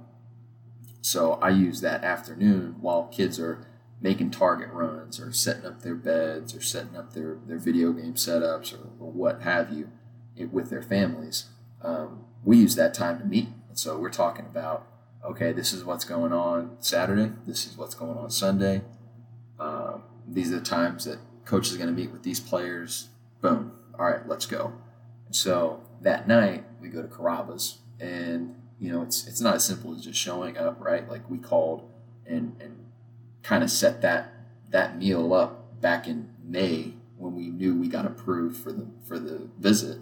so 1.01 1.32
I 1.43 1.49
use 1.49 1.80
that 1.80 2.05
afternoon 2.05 2.76
while 2.80 3.05
kids 3.05 3.40
are 3.40 3.66
making 4.01 4.30
target 4.30 4.68
runs 4.70 5.18
or 5.18 5.32
setting 5.32 5.64
up 5.64 5.82
their 5.82 5.95
beds 5.95 6.55
or 6.55 6.61
setting 6.61 6.97
up 6.97 7.14
their, 7.14 7.38
their 7.47 7.59
video 7.59 7.93
game 7.93 8.14
setups 8.14 8.72
or, 8.72 8.88
or 9.01 9.11
what 9.11 9.43
have 9.43 9.72
you 9.72 9.90
it, 10.36 10.53
with 10.53 10.70
their 10.70 10.82
families. 10.82 11.47
Um, 11.82 12.24
we 12.45 12.59
use 12.59 12.76
that 12.76 12.95
time 12.95 13.18
to 13.18 13.24
meet. 13.24 13.49
And 13.68 13.78
so 13.78 13.99
we're 13.99 14.11
talking 14.11 14.47
about, 14.47 14.86
okay, 15.24 15.53
this 15.53 15.72
is 15.72 15.84
what's 15.84 16.05
going 16.05 16.32
on 16.32 16.76
Saturday. 16.80 17.32
This 17.47 17.66
is 17.66 17.76
what's 17.76 17.95
going 17.95 18.18
on 18.18 18.30
Sunday. 18.30 18.82
These 20.32 20.52
are 20.52 20.58
the 20.58 20.64
times 20.64 21.04
that 21.04 21.18
coach 21.44 21.68
is 21.68 21.76
going 21.76 21.88
to 21.88 21.94
meet 21.94 22.10
with 22.10 22.22
these 22.22 22.40
players. 22.40 23.08
Boom. 23.40 23.72
All 23.98 24.06
right, 24.06 24.26
let's 24.26 24.46
go. 24.46 24.72
So 25.30 25.80
that 26.00 26.26
night 26.28 26.64
we 26.80 26.88
go 26.88 27.02
to 27.02 27.08
Carrabba's 27.08 27.78
and 28.00 28.56
you 28.78 28.90
know, 28.90 29.02
it's 29.02 29.28
it's 29.28 29.40
not 29.40 29.54
as 29.54 29.64
simple 29.64 29.94
as 29.94 30.04
just 30.04 30.18
showing 30.18 30.58
up, 30.58 30.76
right? 30.80 31.08
Like 31.08 31.28
we 31.30 31.38
called 31.38 31.88
and 32.26 32.56
and 32.60 32.86
kind 33.42 33.62
of 33.62 33.70
set 33.70 34.02
that 34.02 34.32
that 34.70 34.98
meal 34.98 35.32
up 35.34 35.80
back 35.80 36.08
in 36.08 36.30
May 36.42 36.94
when 37.16 37.36
we 37.36 37.48
knew 37.48 37.78
we 37.78 37.88
got 37.88 38.06
approved 38.06 38.56
for 38.56 38.72
the 38.72 38.86
for 39.04 39.18
the 39.18 39.48
visit 39.58 39.98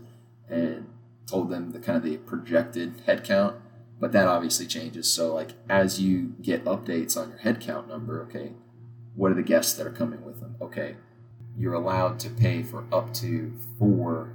and 0.49 0.89
told 1.27 1.51
them 1.51 1.73
the 1.73 1.79
kind 1.79 1.97
of 1.97 2.03
the 2.03 2.17
projected 2.17 3.03
head 3.07 3.23
count 3.25 3.57
but 4.01 4.13
that 4.13 4.27
obviously 4.27 4.67
changes 4.67 5.11
so 5.11 5.35
like 5.35 5.51
as 5.69 6.01
you 6.01 6.35
get 6.41 6.65
updates 6.65 7.17
on 7.17 7.29
your 7.29 7.39
head 7.39 7.61
count 7.61 7.87
number 7.89 8.23
okay 8.23 8.53
what 9.15 9.31
are 9.31 9.35
the 9.35 9.43
guests 9.43 9.75
that 9.75 9.87
are 9.87 9.93
coming 9.93 10.25
with 10.25 10.41
them 10.41 10.57
okay 10.61 10.97
you're 11.57 11.75
allowed 11.75 12.19
to 12.19 12.31
pay 12.31 12.63
for 12.63 12.85
up 12.93 13.13
to 13.15 13.53
four 13.79 14.33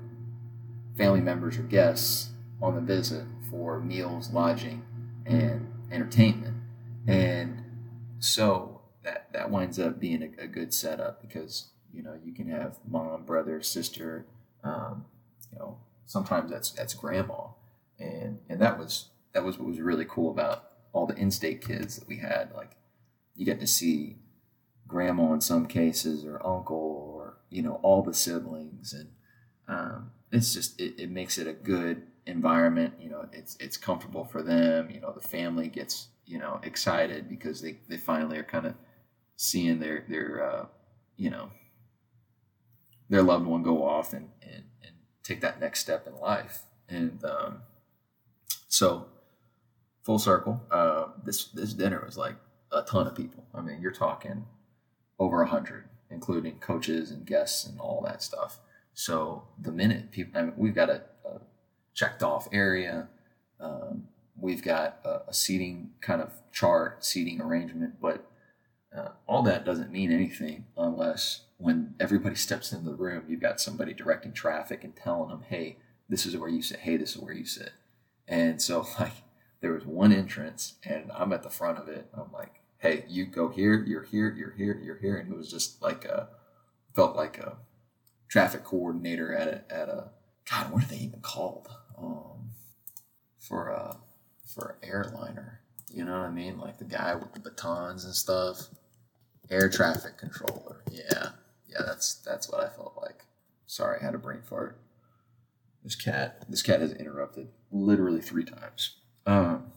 family 0.98 1.22
members 1.22 1.58
or 1.58 1.64
guests 1.64 2.32
on 2.62 2.76
the 2.76 2.82
visit 2.82 3.26
for 3.50 3.80
meals, 3.80 4.32
lodging, 4.32 4.84
and 5.26 5.72
entertainment. 5.92 6.56
And 7.08 7.64
so 8.20 8.82
that 9.04 9.28
that 9.34 9.50
winds 9.50 9.80
up 9.80 10.00
being 10.00 10.24
a, 10.24 10.44
a 10.44 10.48
good 10.48 10.74
setup 10.74 11.22
because 11.22 11.70
you 11.94 12.04
know 12.04 12.18
you 12.24 12.34
can 12.34 12.50
have 12.50 12.80
mom, 12.88 13.24
brother, 13.24 13.62
sister, 13.62 14.26
um, 14.64 15.06
you 15.52 15.60
know 15.60 15.78
sometimes 16.06 16.52
that's 16.52 16.72
that's 16.72 16.94
grandma, 16.94 17.48
and 18.00 18.40
and 18.50 18.60
that 18.62 18.80
was 18.80 19.10
that 19.34 19.44
was 19.44 19.58
what 19.58 19.68
was 19.68 19.80
really 19.80 20.06
cool 20.06 20.32
about 20.32 20.72
all 20.94 21.06
the 21.06 21.16
in-state 21.16 21.66
kids 21.66 21.98
that 21.98 22.08
we 22.08 22.18
had. 22.18 22.52
Like 22.54 22.72
you 23.36 23.46
get 23.46 23.60
to 23.60 23.68
see 23.68 24.18
grandma 24.88 25.34
in 25.34 25.42
some 25.42 25.66
cases 25.66 26.26
or 26.26 26.46
uncle 26.46 27.12
or 27.16 27.38
you 27.50 27.62
know 27.62 27.80
all 27.82 28.02
the 28.04 28.14
siblings 28.14 28.94
and 28.94 29.10
um, 29.68 30.12
it's 30.32 30.54
just 30.54 30.80
it, 30.80 31.00
it 31.00 31.10
makes 31.10 31.38
it 31.38 31.48
a 31.48 31.54
good 31.54 32.04
environment. 32.26 32.94
You 33.00 33.10
know, 33.10 33.28
it's 33.32 33.58
it's 33.60 33.78
comfortable 33.78 34.26
for 34.26 34.42
them. 34.42 34.90
You 34.90 35.00
know, 35.00 35.12
the 35.12 35.28
family 35.28 35.68
gets 35.68 36.10
you 36.26 36.40
know 36.40 36.60
excited 36.64 37.30
because 37.30 37.62
they, 37.62 37.78
they 37.88 37.98
finally 37.98 38.38
are 38.38 38.44
kind 38.44 38.66
of 38.66 38.76
seeing 39.36 39.80
their 39.80 40.06
their 40.08 40.50
uh, 40.50 40.66
you 41.18 41.30
know 41.30 41.50
their 43.10 43.24
loved 43.24 43.46
one 43.46 43.64
go 43.64 43.84
off 43.84 44.14
and, 44.14 44.30
and 44.42 44.64
and 44.84 44.96
take 45.24 45.42
that 45.42 45.60
next 45.60 45.80
step 45.80 46.08
in 46.08 46.16
life. 46.20 46.64
And 46.88 47.24
um, 47.24 47.62
so 48.68 49.08
full 50.04 50.20
circle, 50.20 50.62
uh, 50.72 51.08
this 51.24 51.46
this 51.46 51.74
dinner 51.74 52.04
was 52.06 52.18
like 52.18 52.36
a 52.72 52.82
ton 52.84 53.08
of 53.08 53.16
people. 53.16 53.46
I 53.54 53.62
mean, 53.62 53.82
you're 53.82 53.92
talking 53.92 54.46
over 55.20 55.42
a 55.42 55.48
hundred, 55.48 55.86
including 56.10 56.60
coaches 56.60 57.12
and 57.12 57.26
guests 57.26 57.66
and 57.66 57.80
all 57.80 58.04
that 58.06 58.22
stuff. 58.22 58.60
So 58.94 59.44
the 59.60 59.72
minute 59.72 60.12
people, 60.12 60.40
I 60.40 60.44
mean, 60.44 60.54
we've 60.58 60.76
got 60.76 60.90
a, 60.90 61.04
a 61.26 61.42
checked 61.94 62.24
off 62.24 62.48
area. 62.52 63.10
Um, 63.60 64.08
we've 64.40 64.64
got 64.64 65.00
a, 65.04 65.30
a, 65.30 65.34
seating 65.34 65.92
kind 66.02 66.22
of 66.22 66.32
chart, 66.52 67.04
seating 67.04 67.42
arrangement, 67.42 67.96
but 68.02 68.26
uh, 68.96 69.10
all 69.28 69.44
that 69.44 69.66
doesn't 69.66 69.92
mean 69.92 70.12
anything 70.12 70.66
unless 70.78 71.42
when 71.58 71.96
everybody 72.00 72.36
steps 72.36 72.72
into 72.72 72.90
the 72.90 72.96
room, 72.96 73.24
you've 73.28 73.42
got 73.42 73.60
somebody 73.60 73.94
directing 73.94 74.34
traffic 74.34 74.84
and 74.84 74.96
telling 74.96 75.30
them, 75.30 75.44
hey, 75.48 75.78
this 76.10 76.26
is 76.26 76.38
where 76.38 76.50
you 76.50 76.62
sit. 76.62 76.80
Hey, 76.80 76.98
this 76.98 77.16
is 77.16 77.22
where 77.22 77.34
you 77.34 77.46
sit. 77.46 77.72
And 78.28 78.62
so, 78.62 78.86
like, 79.00 79.14
there 79.62 79.74
was 79.74 79.86
one 79.86 80.12
entrance, 80.12 80.76
and 80.84 81.12
I'm 81.14 81.34
at 81.34 81.44
the 81.44 81.50
front 81.50 81.80
of 81.80 81.88
it. 81.88 82.08
I'm 82.14 82.32
like, 82.32 82.62
hey, 82.86 83.06
you 83.08 83.26
go 83.26 83.50
here, 83.50 83.84
you're 83.86 84.04
here, 84.04 84.34
you're 84.38 84.52
here, 84.52 84.80
you're 84.84 84.98
here. 84.98 85.18
And 85.18 85.32
it 85.32 85.36
was 85.36 85.50
just 85.50 85.82
like 85.82 86.06
a, 86.06 86.30
felt 86.94 87.16
like 87.16 87.38
a, 87.38 87.58
traffic 88.28 88.64
coordinator 88.64 89.34
at 89.34 89.48
a, 89.48 89.74
at 89.74 89.88
a 89.88 90.10
God, 90.50 90.72
what 90.72 90.84
are 90.84 90.88
they 90.88 90.98
even 90.98 91.22
called? 91.22 91.70
Um, 91.98 92.50
for 93.40 93.70
a 93.70 93.98
for 94.46 94.78
an 94.82 94.90
airliner, 94.90 95.62
you 95.90 96.04
know 96.04 96.20
what 96.20 96.28
I 96.28 96.32
mean? 96.32 96.60
Like 96.60 96.78
the 96.78 96.86
guy 96.86 97.16
with 97.16 97.34
the 97.34 97.40
batons 97.40 98.04
and 98.04 98.14
stuff. 98.14 98.68
Air 99.50 99.70
traffic 99.70 100.18
controller. 100.18 100.82
Yeah, 100.92 101.30
yeah, 101.70 101.84
that's 101.86 102.16
that's 102.16 102.52
what 102.52 102.62
I 102.62 102.68
felt 102.68 102.98
like. 103.02 103.26
Sorry, 103.68 104.00
I 104.02 104.04
had 104.04 104.16
a 104.16 104.18
brain 104.20 104.42
fart. 104.42 104.80
This 105.84 105.96
cat, 105.96 106.44
this 106.50 106.64
cat 106.64 106.82
has 106.82 106.94
interrupted 106.94 107.50
literally 107.72 108.22
three 108.22 108.44
times, 108.44 108.96
um, 109.28 109.72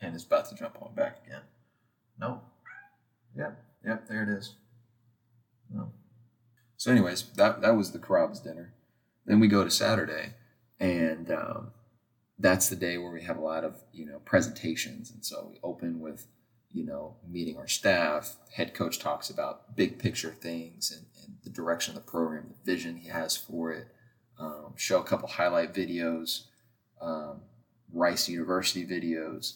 and 0.00 0.14
is 0.14 0.24
about 0.24 0.48
to 0.50 0.56
jump 0.56 0.76
on 0.82 0.92
back 0.94 1.20
again. 1.24 1.42
No. 2.18 2.40
Yep, 3.36 3.62
yep, 3.84 4.08
there 4.08 4.22
it 4.22 4.28
is. 4.28 4.54
No. 5.72 5.90
So, 6.76 6.90
anyways, 6.90 7.24
that 7.36 7.60
that 7.62 7.76
was 7.76 7.92
the 7.92 7.98
Carrabba's 7.98 8.40
dinner. 8.40 8.72
Then 9.26 9.40
we 9.40 9.48
go 9.48 9.64
to 9.64 9.70
Saturday, 9.70 10.34
and 10.78 11.30
um, 11.30 11.72
that's 12.38 12.68
the 12.68 12.76
day 12.76 12.98
where 12.98 13.10
we 13.10 13.22
have 13.22 13.36
a 13.36 13.42
lot 13.42 13.64
of 13.64 13.82
you 13.92 14.06
know 14.06 14.18
presentations, 14.24 15.10
and 15.10 15.24
so 15.24 15.48
we 15.50 15.58
open 15.62 16.00
with 16.00 16.26
you 16.72 16.84
know 16.84 17.16
meeting 17.28 17.56
our 17.56 17.68
staff. 17.68 18.36
Head 18.54 18.74
coach 18.74 18.98
talks 18.98 19.30
about 19.30 19.76
big 19.76 19.98
picture 19.98 20.30
things 20.30 20.90
and, 20.90 21.06
and 21.24 21.36
the 21.44 21.50
direction 21.50 21.96
of 21.96 22.04
the 22.04 22.10
program, 22.10 22.46
the 22.48 22.72
vision 22.72 22.96
he 22.96 23.08
has 23.08 23.36
for 23.36 23.72
it. 23.72 23.88
Um, 24.38 24.74
show 24.76 25.00
a 25.00 25.04
couple 25.04 25.28
highlight 25.28 25.72
videos, 25.72 26.42
um, 27.00 27.40
Rice 27.92 28.28
University 28.28 28.86
videos, 28.86 29.54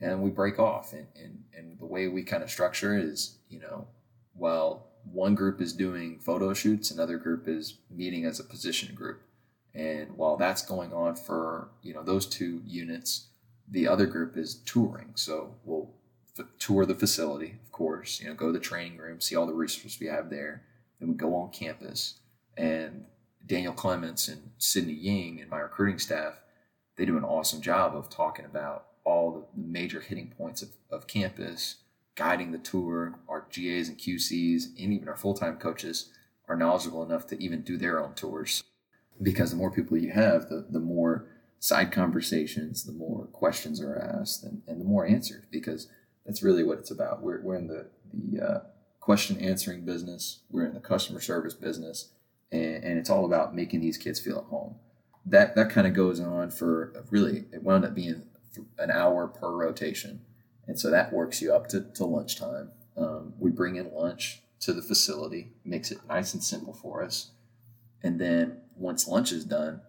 and 0.00 0.22
we 0.22 0.30
break 0.30 0.58
off. 0.58 0.92
And, 0.92 1.06
and, 1.16 1.44
and 1.56 1.78
the 1.78 1.86
way 1.86 2.08
we 2.08 2.22
kind 2.22 2.42
of 2.42 2.50
structure 2.50 2.96
is, 2.96 3.38
you 3.48 3.60
know, 3.60 3.86
while 4.34 4.86
one 5.10 5.34
group 5.34 5.60
is 5.60 5.72
doing 5.72 6.18
photo 6.18 6.52
shoots, 6.52 6.90
another 6.90 7.16
group 7.16 7.48
is 7.48 7.78
meeting 7.90 8.24
as 8.24 8.40
a 8.40 8.44
position 8.44 8.94
group. 8.94 9.22
And 9.74 10.16
while 10.16 10.36
that's 10.36 10.62
going 10.62 10.92
on 10.92 11.16
for 11.16 11.68
you 11.82 11.92
know 11.92 12.02
those 12.02 12.26
two 12.26 12.62
units, 12.64 13.26
the 13.68 13.86
other 13.86 14.06
group 14.06 14.36
is 14.36 14.54
touring. 14.64 15.12
So 15.16 15.54
we'll 15.64 15.90
f- 16.38 16.46
tour 16.58 16.86
the 16.86 16.94
facility, 16.94 17.58
of 17.62 17.72
course. 17.72 18.20
You 18.20 18.28
know, 18.28 18.34
go 18.34 18.46
to 18.46 18.52
the 18.52 18.58
training 18.58 18.96
room, 18.96 19.20
see 19.20 19.36
all 19.36 19.46
the 19.46 19.52
resources 19.52 20.00
we 20.00 20.06
have 20.06 20.30
there. 20.30 20.62
Then 20.98 21.10
we 21.10 21.14
go 21.14 21.34
on 21.34 21.50
campus, 21.50 22.14
and 22.56 23.04
Daniel 23.44 23.74
Clements 23.74 24.28
and 24.28 24.50
Sydney 24.56 24.94
Ying 24.94 25.40
and 25.40 25.50
my 25.50 25.58
recruiting 25.58 25.98
staff, 25.98 26.40
they 26.96 27.04
do 27.04 27.18
an 27.18 27.24
awesome 27.24 27.60
job 27.60 27.94
of 27.94 28.08
talking 28.08 28.46
about 28.46 28.86
all 29.06 29.32
the 29.32 29.62
major 29.62 30.00
hitting 30.00 30.34
points 30.36 30.60
of, 30.60 30.70
of 30.90 31.06
campus 31.06 31.76
guiding 32.16 32.50
the 32.50 32.58
tour, 32.58 33.20
our 33.28 33.46
GAs 33.52 33.88
and 33.88 33.98
QCs, 33.98 34.68
and 34.82 34.92
even 34.92 35.08
our 35.08 35.16
full 35.16 35.34
time 35.34 35.58
coaches 35.58 36.10
are 36.48 36.56
knowledgeable 36.56 37.04
enough 37.04 37.26
to 37.28 37.42
even 37.42 37.62
do 37.62 37.76
their 37.76 38.02
own 38.02 38.14
tours. 38.14 38.64
Because 39.22 39.50
the 39.50 39.56
more 39.56 39.70
people 39.70 39.96
you 39.96 40.10
have, 40.10 40.48
the, 40.48 40.66
the 40.68 40.80
more 40.80 41.26
side 41.58 41.92
conversations, 41.92 42.84
the 42.84 42.92
more 42.92 43.26
questions 43.26 43.80
are 43.80 43.96
asked, 43.96 44.44
and, 44.44 44.62
and 44.66 44.80
the 44.80 44.84
more 44.84 45.06
answered, 45.06 45.46
because 45.50 45.88
that's 46.24 46.42
really 46.42 46.62
what 46.62 46.78
it's 46.78 46.90
about. 46.90 47.22
We're, 47.22 47.40
we're 47.40 47.56
in 47.56 47.66
the, 47.68 47.86
the 48.12 48.44
uh, 48.44 48.60
question 49.00 49.38
answering 49.38 49.84
business. 49.84 50.40
We're 50.50 50.66
in 50.66 50.74
the 50.74 50.80
customer 50.80 51.20
service 51.20 51.54
business, 51.54 52.10
and, 52.50 52.82
and 52.84 52.98
it's 52.98 53.10
all 53.10 53.24
about 53.24 53.54
making 53.54 53.80
these 53.80 53.96
kids 53.96 54.20
feel 54.20 54.38
at 54.38 54.44
home. 54.44 54.76
That 55.28 55.56
that 55.56 55.70
kind 55.70 55.88
of 55.88 55.92
goes 55.92 56.20
on 56.20 56.50
for 56.50 57.04
really. 57.10 57.46
It 57.52 57.64
wound 57.64 57.84
up 57.84 57.96
being 57.96 58.22
an 58.78 58.90
hour 58.90 59.26
per 59.26 59.50
rotation, 59.50 60.20
and 60.66 60.78
so 60.78 60.90
that 60.90 61.12
works 61.12 61.40
you 61.42 61.52
up 61.52 61.68
to, 61.68 61.80
to 61.94 62.04
lunchtime. 62.04 62.70
Um, 62.96 63.34
we 63.38 63.50
bring 63.50 63.76
in 63.76 63.92
lunch 63.92 64.42
to 64.60 64.72
the 64.72 64.82
facility, 64.82 65.52
makes 65.64 65.90
it 65.90 65.98
nice 66.08 66.34
and 66.34 66.42
simple 66.42 66.72
for 66.72 67.02
us, 67.02 67.32
and 68.02 68.20
then 68.20 68.58
once 68.76 69.08
lunch 69.08 69.32
is 69.32 69.44
done, 69.44 69.80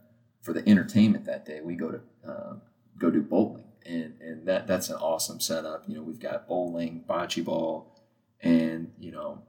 for 0.42 0.54
the 0.54 0.68
entertainment 0.68 1.26
that 1.26 1.46
day, 1.46 1.60
we 1.62 1.76
go 1.76 1.92
to 1.92 2.00
uh, 2.26 2.54
go 2.98 3.10
do 3.10 3.22
bowling, 3.22 3.66
and 3.86 4.14
and 4.22 4.48
that 4.48 4.66
that's 4.66 4.90
an 4.90 4.96
awesome 4.96 5.42
setup. 5.42 5.84
You 5.88 5.96
know, 5.96 6.04
we've 6.04 6.20
got 6.22 6.48
bowling, 6.48 7.04
bocce 7.08 7.44
ball, 7.44 8.00
and 8.42 8.92
you 8.98 9.12
know, 9.12 9.42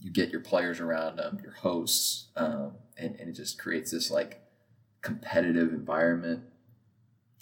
you 0.00 0.12
get 0.12 0.30
your 0.30 0.40
players 0.40 0.78
around 0.78 1.16
them, 1.16 1.40
your 1.42 1.54
hosts, 1.54 2.28
um, 2.36 2.74
and 2.96 3.16
and 3.18 3.28
it 3.28 3.32
just 3.32 3.58
creates 3.58 3.90
this 3.90 4.08
like 4.10 4.40
competitive 5.02 5.72
environment. 5.72 6.44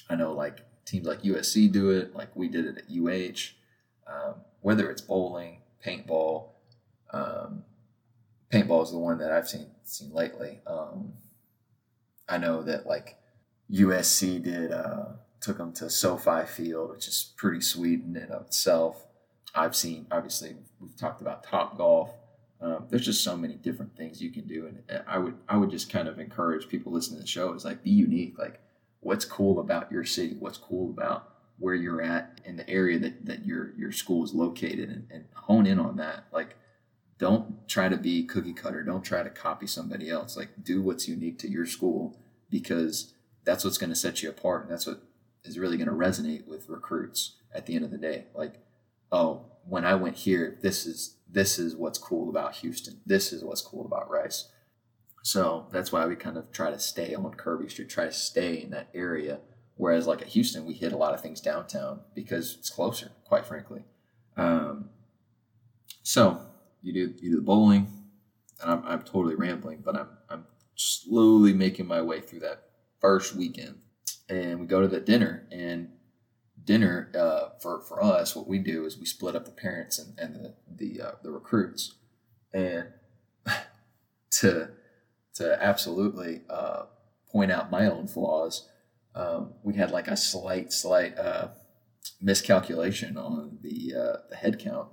I 0.09 0.17
know 0.17 0.33
like 0.33 0.65
teams 0.85 1.07
like 1.07 1.23
USC 1.23 1.71
do 1.71 1.91
it, 1.91 2.15
like 2.15 2.35
we 2.35 2.49
did 2.49 2.67
it 2.67 2.79
at 2.79 2.85
UH. 2.91 3.55
Um, 4.07 4.35
whether 4.61 4.91
it's 4.91 5.01
bowling, 5.01 5.59
paintball, 5.85 6.49
um, 7.13 7.65
paintball 8.53 8.83
is 8.85 8.91
the 8.91 8.99
one 8.99 9.19
that 9.19 9.33
I've 9.33 9.49
seen 9.49 9.67
seen 9.85 10.13
lately. 10.13 10.61
Um, 10.67 11.15
I 12.29 12.39
know 12.39 12.63
that 12.63 12.87
like 12.87 13.17
USC 13.71 14.43
did 14.43 14.73
uh, 14.73 15.07
took 15.41 15.59
them 15.59 15.73
to 15.75 15.91
SoFi 15.91 16.47
Field, 16.47 16.91
which 16.91 17.09
is 17.09 17.33
pretty 17.37 17.61
sweet 17.61 18.01
in 18.05 18.17
and 18.17 18.31
of 18.31 18.47
itself. 18.47 19.05
I've 19.55 19.77
seen 19.77 20.07
obviously 20.11 20.57
we've 20.81 20.97
talked 20.97 21.21
about 21.21 21.45
Top 21.45 21.77
Golf. 21.77 22.11
Um, 22.61 22.87
there's 22.89 23.05
just 23.05 23.25
so 23.25 23.37
many 23.37 23.55
different 23.55 23.97
things 23.97 24.23
you 24.23 24.31
can 24.31 24.47
do, 24.47 24.67
and 24.67 25.03
I 25.09 25.19
would 25.19 25.35
I 25.49 25.57
would 25.57 25.71
just 25.71 25.91
kind 25.91 26.07
of 26.07 26.21
encourage 26.21 26.69
people 26.69 26.93
listening 26.93 27.19
to 27.19 27.23
the 27.23 27.29
show 27.29 27.53
is 27.55 27.65
like 27.65 27.83
be 27.83 27.91
unique. 27.91 28.39
Like, 28.39 28.61
what's 29.03 29.25
cool 29.25 29.61
about 29.61 29.93
your 29.93 30.05
city? 30.05 30.37
What's 30.39 30.59
cool 30.59 30.91
about 30.91 31.29
where 31.59 31.75
you're 31.75 32.01
at 32.01 32.41
in 32.45 32.57
the 32.57 32.69
area 32.69 32.99
that, 32.99 33.27
that 33.27 33.45
your 33.45 33.73
your 33.77 33.93
school 33.93 34.25
is 34.25 34.33
located, 34.33 34.89
and, 34.89 35.07
and 35.11 35.25
hone 35.35 35.67
in 35.67 35.79
on 35.79 35.97
that. 35.97 36.25
Like, 36.33 36.57
don't 37.19 37.69
try 37.69 37.89
to 37.89 37.97
be 37.97 38.25
cookie 38.25 38.55
cutter. 38.55 38.83
Don't 38.83 39.05
try 39.05 39.23
to 39.23 39.31
copy 39.31 39.67
somebody 39.67 40.09
else. 40.09 40.37
Like, 40.37 40.51
do 40.63 40.81
what's 40.81 41.07
unique 41.07 41.39
to 41.41 41.51
your 41.51 41.67
school 41.67 42.19
because 42.49 43.13
that's 43.45 43.65
what's 43.65 43.79
going 43.79 43.91
to 43.91 43.97
set 43.97 44.23
you 44.23 44.31
apart, 44.31 44.63
and 44.63 44.73
that's 44.73 44.87
what 44.87 45.03
is 45.45 45.59
really 45.59 45.77
going 45.77 45.89
to 45.89 45.95
resonate 45.95 46.47
with 46.47 46.69
recruits 46.69 47.37
at 47.55 47.67
the 47.67 47.75
end 47.75 47.85
of 47.85 47.91
the 47.91 47.99
day. 47.99 48.27
Like, 48.35 48.55
oh, 49.11 49.47
when 49.69 49.85
I 49.85 49.95
went 49.95 50.17
here, 50.17 50.59
this 50.63 50.87
is 50.87 51.17
this 51.29 51.59
is 51.59 51.77
what's 51.77 51.99
cool 51.99 52.29
about 52.29 52.57
Houston. 52.57 53.01
This 53.05 53.33
is 53.33 53.45
what's 53.45 53.63
cool 53.63 53.85
about 53.85 54.11
Rice. 54.11 54.49
So 55.23 55.69
that's 55.71 55.93
why 55.93 56.07
we 56.07 56.17
kind 56.17 56.37
of 56.37 56.51
try 56.53 56.71
to 56.71 56.79
stay 56.79 57.15
on 57.15 57.33
Kirby 57.35 57.69
Street, 57.69 57.89
try 57.89 58.07
to 58.07 58.13
stay 58.13 58.61
in 58.61 58.71
that 58.71 58.89
area. 58.93 59.39
Whereas 59.77 60.07
like 60.07 60.21
at 60.21 60.29
Houston, 60.29 60.67
we 60.67 60.75
hit 60.75 60.93
a 60.93 60.97
lot 60.97 61.15
of 61.15 61.21
things 61.21 61.41
downtown 61.41 62.01
because 62.15 62.57
it's 62.59 62.71
closer, 62.71 63.13
quite 63.25 63.47
frankly. 63.47 63.85
Um, 64.37 64.91
so 66.03 66.41
you 66.83 66.93
do 66.93 67.15
you 67.21 67.31
do 67.31 67.37
the 67.37 67.43
bowling, 67.43 67.87
and 68.61 68.71
I'm, 68.71 68.83
I'm 68.85 69.03
totally 69.03 69.35
rambling, 69.35 69.83
but 69.85 69.97
I'm 69.97 70.09
I'm 70.29 70.47
slowly 70.75 71.53
making 71.53 71.87
my 71.87 72.03
way 72.03 72.21
through 72.21 72.41
that 72.41 72.65
first 73.01 73.35
weekend, 73.35 73.79
and 74.29 74.61
we 74.61 74.67
go 74.67 74.81
to 74.81 74.89
the 74.89 75.01
dinner 75.01 75.47
and 75.53 75.89
dinner 76.65 77.11
uh, 77.15 77.59
for 77.61 77.81
for 77.81 78.03
us, 78.03 78.35
what 78.37 78.49
we 78.49 78.59
do 78.59 78.85
is 78.85 78.99
we 78.99 79.07
split 79.07 79.37
up 79.37 79.45
the 79.45 79.51
parents 79.51 79.99
and, 79.99 80.19
and 80.19 80.35
the 80.35 80.55
the, 80.69 81.01
uh, 81.01 81.13
the 81.23 81.31
recruits, 81.31 81.95
and 82.53 82.89
to 84.31 84.69
to 85.35 85.63
absolutely 85.63 86.43
uh, 86.51 86.85
point 87.31 87.51
out 87.51 87.71
my 87.71 87.87
own 87.87 88.07
flaws, 88.07 88.69
um, 89.15 89.55
we 89.63 89.75
had 89.75 89.91
like 89.91 90.09
a 90.09 90.17
slight 90.17 90.73
slight 90.73 91.19
uh, 91.19 91.49
miscalculation 92.21 93.17
on 93.17 93.59
the 93.63 93.95
uh, 93.95 94.17
the 94.31 94.37
head 94.37 94.59
count, 94.59 94.89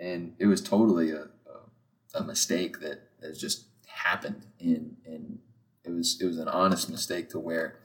and 0.00 0.34
it 0.38 0.46
was 0.46 0.60
totally 0.60 1.10
a, 1.10 1.22
a, 1.24 2.20
a 2.20 2.24
mistake 2.24 2.80
that 2.80 3.00
has 3.22 3.40
just 3.40 3.66
happened 3.86 4.46
in 4.58 4.96
in 5.04 5.38
it 5.84 5.90
was 5.90 6.20
it 6.20 6.26
was 6.26 6.38
an 6.38 6.48
honest 6.48 6.90
mistake 6.90 7.28
to 7.30 7.38
where 7.38 7.80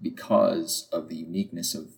because 0.00 0.88
of 0.92 1.08
the 1.08 1.16
uniqueness 1.16 1.74
of 1.74 1.96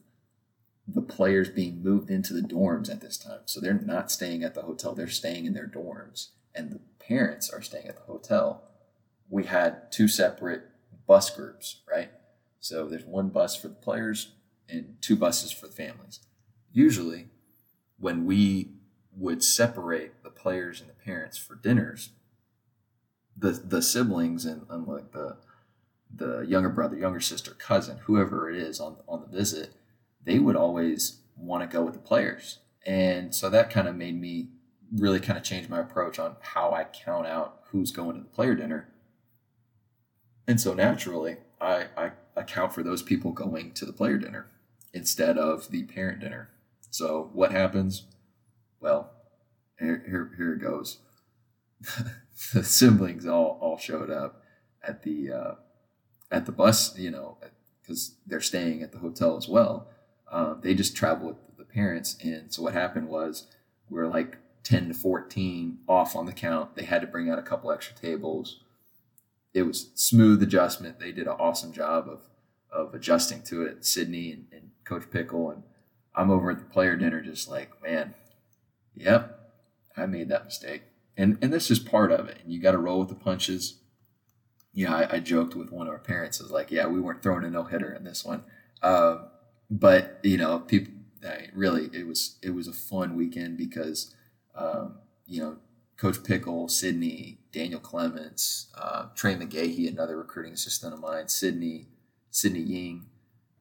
the 0.86 1.02
players 1.02 1.50
being 1.50 1.82
moved 1.82 2.10
into 2.10 2.32
the 2.32 2.40
dorms 2.40 2.90
at 2.90 3.02
this 3.02 3.18
time. 3.18 3.40
So 3.44 3.60
they're 3.60 3.74
not 3.74 4.10
staying 4.10 4.42
at 4.42 4.54
the 4.54 4.62
hotel, 4.62 4.94
they're 4.94 5.06
staying 5.06 5.44
in 5.44 5.52
their 5.52 5.66
dorms, 5.66 6.28
and 6.54 6.70
the 6.70 6.80
parents 6.98 7.50
are 7.50 7.60
staying 7.60 7.88
at 7.88 7.96
the 7.96 8.12
hotel. 8.12 8.62
We 9.28 9.44
had 9.44 9.90
two 9.92 10.08
separate 10.08 10.62
bus 11.06 11.30
groups, 11.30 11.80
right? 11.90 12.10
So 12.60 12.86
there's 12.86 13.04
one 13.04 13.28
bus 13.28 13.56
for 13.56 13.68
the 13.68 13.74
players 13.74 14.32
and 14.68 14.96
two 15.00 15.16
buses 15.16 15.52
for 15.52 15.66
the 15.66 15.72
families. 15.72 16.20
Usually, 16.72 17.28
when 17.98 18.26
we 18.26 18.72
would 19.16 19.42
separate 19.42 20.22
the 20.22 20.30
players 20.30 20.80
and 20.80 20.88
the 20.88 20.94
parents 20.94 21.36
for 21.38 21.54
dinners, 21.54 22.10
the 23.36 23.52
the 23.52 23.82
siblings 23.82 24.44
and, 24.44 24.66
and 24.68 24.86
like 24.86 25.12
the 25.12 25.36
the 26.14 26.40
younger 26.40 26.68
brother, 26.68 26.96
younger 26.96 27.20
sister, 27.20 27.52
cousin, 27.52 27.98
whoever 28.04 28.50
it 28.50 28.56
is 28.56 28.80
on 28.80 28.96
on 29.06 29.20
the 29.20 29.36
visit, 29.36 29.74
they 30.24 30.38
would 30.38 30.56
always 30.56 31.20
want 31.36 31.68
to 31.68 31.74
go 31.74 31.82
with 31.82 31.94
the 31.94 32.00
players. 32.00 32.58
And 32.86 33.34
so 33.34 33.50
that 33.50 33.70
kind 33.70 33.88
of 33.88 33.96
made 33.96 34.20
me 34.20 34.48
really 34.96 35.20
kind 35.20 35.36
of 35.38 35.44
change 35.44 35.68
my 35.68 35.80
approach 35.80 36.18
on 36.18 36.36
how 36.40 36.72
I 36.72 36.84
count 36.84 37.26
out 37.26 37.60
who's 37.70 37.90
going 37.90 38.16
to 38.16 38.22
the 38.22 38.28
player 38.28 38.54
dinner. 38.54 38.88
And 40.48 40.58
so 40.58 40.72
naturally, 40.72 41.36
I, 41.60 41.86
I 41.96 42.12
account 42.34 42.72
for 42.72 42.82
those 42.82 43.02
people 43.02 43.32
going 43.32 43.72
to 43.72 43.84
the 43.84 43.92
player 43.92 44.16
dinner 44.16 44.46
instead 44.94 45.36
of 45.36 45.70
the 45.70 45.82
parent 45.84 46.20
dinner. 46.20 46.48
So 46.90 47.30
what 47.34 47.52
happens? 47.52 48.04
Well, 48.80 49.10
here, 49.78 50.02
here, 50.08 50.32
here 50.38 50.54
it 50.54 50.62
goes. 50.62 50.98
the 52.54 52.64
siblings 52.64 53.26
all, 53.26 53.58
all 53.60 53.76
showed 53.76 54.10
up 54.10 54.42
at 54.82 55.02
the 55.02 55.30
uh, 55.30 55.54
at 56.30 56.46
the 56.46 56.52
bus, 56.52 56.98
you 56.98 57.10
know, 57.10 57.36
because 57.82 58.14
they're 58.26 58.40
staying 58.40 58.82
at 58.82 58.92
the 58.92 58.98
hotel 58.98 59.36
as 59.36 59.48
well. 59.48 59.88
Um, 60.30 60.60
they 60.62 60.74
just 60.74 60.96
travel 60.96 61.28
with 61.28 61.56
the 61.58 61.64
parents. 61.64 62.16
And 62.22 62.52
so 62.52 62.62
what 62.62 62.72
happened 62.74 63.08
was 63.08 63.46
we 63.88 64.00
are 64.00 64.08
like 64.08 64.38
10 64.64 64.88
to 64.88 64.94
14 64.94 65.78
off 65.88 66.16
on 66.16 66.26
the 66.26 66.32
count. 66.32 66.74
They 66.74 66.84
had 66.84 67.00
to 67.02 67.06
bring 67.06 67.30
out 67.30 67.38
a 67.38 67.42
couple 67.42 67.70
extra 67.70 67.96
tables. 67.96 68.60
It 69.54 69.62
was 69.62 69.90
smooth 69.94 70.42
adjustment. 70.42 70.98
They 70.98 71.12
did 71.12 71.26
an 71.26 71.36
awesome 71.38 71.72
job 71.72 72.08
of, 72.08 72.20
of 72.70 72.94
adjusting 72.94 73.42
to 73.44 73.62
it. 73.62 73.84
Sydney 73.84 74.32
and, 74.32 74.46
and 74.52 74.70
Coach 74.84 75.10
Pickle. 75.10 75.50
And 75.50 75.62
I'm 76.14 76.30
over 76.30 76.50
at 76.50 76.58
the 76.58 76.64
player 76.64 76.96
dinner 76.96 77.20
just 77.20 77.48
like, 77.48 77.82
man, 77.82 78.14
yep, 78.94 79.52
I 79.96 80.06
made 80.06 80.28
that 80.28 80.44
mistake. 80.44 80.82
And, 81.16 81.38
and 81.42 81.52
that's 81.52 81.68
just 81.68 81.90
part 81.90 82.12
of 82.12 82.28
it. 82.28 82.38
And 82.42 82.52
you 82.52 82.60
got 82.60 82.72
to 82.72 82.78
roll 82.78 83.00
with 83.00 83.08
the 83.08 83.14
punches. 83.14 83.78
Yeah, 84.72 84.94
I, 84.94 85.16
I, 85.16 85.18
joked 85.20 85.56
with 85.56 85.72
one 85.72 85.88
of 85.88 85.92
our 85.92 85.98
parents. 85.98 86.40
I 86.40 86.44
was 86.44 86.52
like, 86.52 86.70
yeah, 86.70 86.86
we 86.86 87.00
weren't 87.00 87.22
throwing 87.22 87.44
a 87.44 87.50
no 87.50 87.64
hitter 87.64 87.92
in 87.92 88.04
this 88.04 88.24
one. 88.24 88.44
Um, 88.82 89.26
but 89.70 90.20
you 90.22 90.36
know, 90.36 90.60
people 90.60 90.92
I, 91.24 91.48
really 91.54 91.90
it 91.92 92.06
was 92.06 92.36
it 92.42 92.50
was 92.50 92.68
a 92.68 92.72
fun 92.72 93.16
weekend 93.16 93.56
because 93.56 94.14
um, 94.54 94.98
you 95.26 95.40
know 95.40 95.56
Coach 95.96 96.22
Pickle, 96.22 96.68
Sydney, 96.68 97.37
Daniel 97.52 97.80
Clements, 97.80 98.68
uh, 98.76 99.06
Trey 99.14 99.32
another 99.32 100.16
recruiting 100.16 100.52
assistant 100.52 100.94
of 100.94 101.00
mine, 101.00 101.28
Sydney, 101.28 101.86
Sydney 102.30 102.60
Ying, 102.60 103.06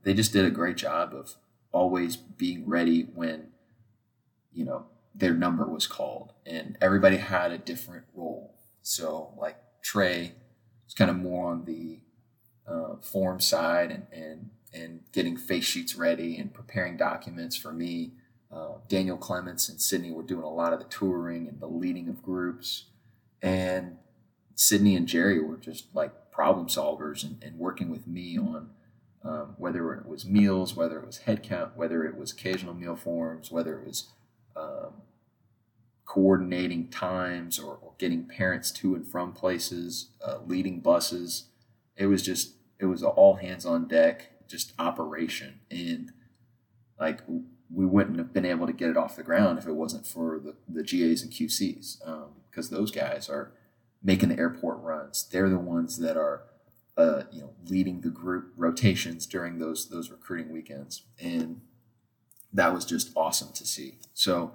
they 0.03 0.13
just 0.13 0.31
did 0.31 0.45
a 0.45 0.49
great 0.49 0.77
job 0.77 1.13
of 1.13 1.35
always 1.71 2.15
being 2.15 2.67
ready 2.67 3.01
when 3.01 3.47
you 4.53 4.63
know 4.63 4.85
their 5.13 5.33
number 5.33 5.65
was 5.65 5.87
called, 5.87 6.33
and 6.45 6.77
everybody 6.81 7.17
had 7.17 7.51
a 7.51 7.57
different 7.57 8.05
role. 8.13 8.55
So 8.81 9.33
like 9.37 9.57
Trey 9.81 10.33
was 10.85 10.93
kind 10.93 11.11
of 11.11 11.17
more 11.17 11.51
on 11.51 11.65
the 11.65 11.99
uh, 12.65 12.95
form 13.01 13.39
side 13.39 13.91
and, 13.91 14.07
and 14.11 14.49
and 14.73 15.01
getting 15.11 15.37
face 15.37 15.65
sheets 15.65 15.95
ready 15.95 16.37
and 16.37 16.53
preparing 16.53 16.97
documents 16.97 17.55
for 17.55 17.73
me. 17.73 18.13
Uh, 18.49 18.75
Daniel 18.87 19.17
Clements 19.17 19.67
and 19.67 19.81
Sydney 19.81 20.11
were 20.11 20.23
doing 20.23 20.43
a 20.43 20.49
lot 20.49 20.71
of 20.71 20.79
the 20.79 20.85
touring 20.85 21.47
and 21.47 21.59
the 21.59 21.67
leading 21.67 22.07
of 22.07 22.23
groups. 22.23 22.85
And 23.41 23.97
Sydney 24.55 24.95
and 24.95 25.07
Jerry 25.07 25.39
were 25.39 25.57
just 25.57 25.93
like 25.93 26.31
problem 26.31 26.67
solvers 26.67 27.23
and, 27.23 27.41
and 27.43 27.57
working 27.57 27.89
with 27.89 28.07
me 28.07 28.37
on 28.37 28.69
um, 29.23 29.55
whether 29.57 29.93
it 29.93 30.05
was 30.05 30.25
meals, 30.25 30.75
whether 30.75 30.99
it 30.99 31.05
was 31.05 31.21
headcount, 31.25 31.75
whether 31.75 32.03
it 32.05 32.17
was 32.17 32.31
occasional 32.31 32.73
meal 32.73 32.95
forms, 32.95 33.51
whether 33.51 33.79
it 33.79 33.85
was 33.85 34.09
um, 34.55 35.01
coordinating 36.05 36.87
times 36.87 37.59
or, 37.59 37.77
or, 37.81 37.93
getting 37.97 38.25
parents 38.25 38.71
to 38.71 38.95
and 38.95 39.07
from 39.07 39.33
places, 39.33 40.09
uh, 40.23 40.37
leading 40.45 40.79
buses. 40.79 41.45
It 41.95 42.05
was 42.05 42.21
just, 42.21 42.53
it 42.79 42.85
was 42.85 43.03
all 43.03 43.35
hands 43.35 43.65
on 43.65 43.87
deck 43.87 44.31
just 44.47 44.73
operation 44.79 45.59
and 45.69 46.11
like 46.99 47.21
we 47.69 47.85
wouldn't 47.85 48.17
have 48.17 48.33
been 48.33 48.45
able 48.45 48.65
to 48.65 48.73
get 48.73 48.89
it 48.89 48.97
off 48.97 49.15
the 49.15 49.23
ground 49.23 49.59
if 49.59 49.67
it 49.67 49.73
wasn't 49.73 50.07
for 50.07 50.39
the, 50.39 50.55
the 50.67 50.83
GAs 50.83 51.21
and 51.21 51.31
QCs 51.31 52.07
because 52.57 52.71
those 52.71 52.89
guys 52.89 53.29
are 53.29 53.51
making 54.01 54.29
the 54.29 54.39
airport 54.39 54.79
runs. 54.81 55.29
They're 55.31 55.47
the 55.49 55.59
ones 55.59 55.99
that 55.99 56.17
are 56.17 56.41
uh, 56.97 57.23
you 57.31 57.41
know 57.41 57.53
leading 57.67 58.01
the 58.01 58.09
group 58.09 58.51
rotations 58.57 59.27
during 59.27 59.59
those 59.59 59.89
those 59.89 60.09
recruiting 60.09 60.51
weekends, 60.51 61.03
and 61.21 61.61
that 62.51 62.73
was 62.73 62.83
just 62.83 63.11
awesome 63.15 63.53
to 63.53 63.65
see. 63.65 63.99
So 64.15 64.53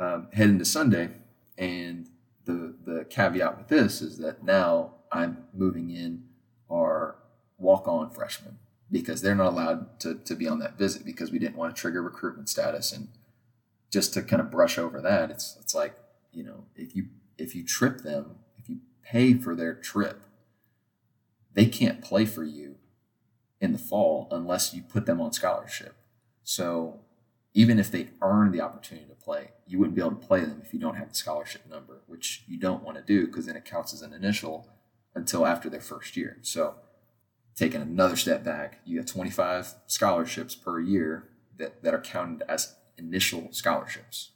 um, 0.00 0.26
head 0.32 0.48
into 0.48 0.64
Sunday, 0.64 1.10
and 1.56 2.08
the 2.44 2.74
the 2.84 3.04
caveat 3.08 3.56
with 3.56 3.68
this 3.68 4.02
is 4.02 4.18
that 4.18 4.42
now 4.42 4.94
I'm 5.12 5.44
moving 5.54 5.90
in 5.90 6.24
our 6.68 7.18
walk 7.56 7.86
on 7.86 8.10
freshmen 8.10 8.58
because 8.90 9.22
they're 9.22 9.36
not 9.36 9.52
allowed 9.52 10.00
to, 10.00 10.16
to 10.16 10.34
be 10.34 10.48
on 10.48 10.58
that 10.58 10.76
visit 10.76 11.04
because 11.04 11.30
we 11.30 11.38
didn't 11.38 11.56
want 11.56 11.74
to 11.74 11.80
trigger 11.80 12.02
recruitment 12.02 12.48
status 12.48 12.92
and 12.92 13.08
just 13.90 14.12
to 14.12 14.22
kind 14.22 14.42
of 14.42 14.50
brush 14.50 14.76
over 14.76 15.00
that 15.00 15.30
it's 15.30 15.56
it's 15.60 15.74
like 15.74 15.94
you 16.32 16.42
know 16.42 16.64
if 16.74 16.94
you 16.96 17.06
if 17.38 17.54
you 17.54 17.64
trip 17.64 17.98
them 17.98 18.36
if 18.58 18.68
you 18.68 18.78
pay 19.02 19.34
for 19.34 19.54
their 19.54 19.74
trip 19.74 20.22
they 21.52 21.66
can't 21.66 22.02
play 22.02 22.24
for 22.24 22.44
you 22.44 22.76
in 23.60 23.72
the 23.72 23.78
fall 23.78 24.28
unless 24.30 24.74
you 24.74 24.82
put 24.82 25.06
them 25.06 25.20
on 25.20 25.32
scholarship 25.32 25.94
so 26.42 27.00
even 27.56 27.78
if 27.78 27.90
they 27.90 28.08
earn 28.20 28.50
the 28.50 28.60
opportunity 28.60 29.06
to 29.06 29.14
play 29.14 29.50
you 29.66 29.78
wouldn't 29.78 29.94
be 29.94 30.02
able 30.02 30.10
to 30.10 30.26
play 30.26 30.40
them 30.40 30.60
if 30.64 30.72
you 30.72 30.80
don't 30.80 30.96
have 30.96 31.08
the 31.10 31.14
scholarship 31.14 31.62
number 31.70 32.00
which 32.06 32.44
you 32.46 32.58
don't 32.58 32.82
want 32.82 32.96
to 32.96 33.02
do 33.02 33.26
because 33.26 33.46
then 33.46 33.56
it 33.56 33.64
counts 33.64 33.92
as 33.94 34.02
an 34.02 34.12
initial 34.12 34.68
until 35.14 35.46
after 35.46 35.70
their 35.70 35.80
first 35.80 36.16
year 36.16 36.38
so 36.42 36.74
taking 37.54 37.80
another 37.80 38.16
step 38.16 38.44
back, 38.44 38.80
you 38.84 38.98
have 38.98 39.06
25 39.06 39.74
scholarships 39.86 40.54
per 40.54 40.80
year 40.80 41.28
that, 41.56 41.82
that 41.82 41.94
are 41.94 42.00
counted 42.00 42.42
as 42.48 42.74
initial 42.98 43.48
scholarships. 43.52 44.30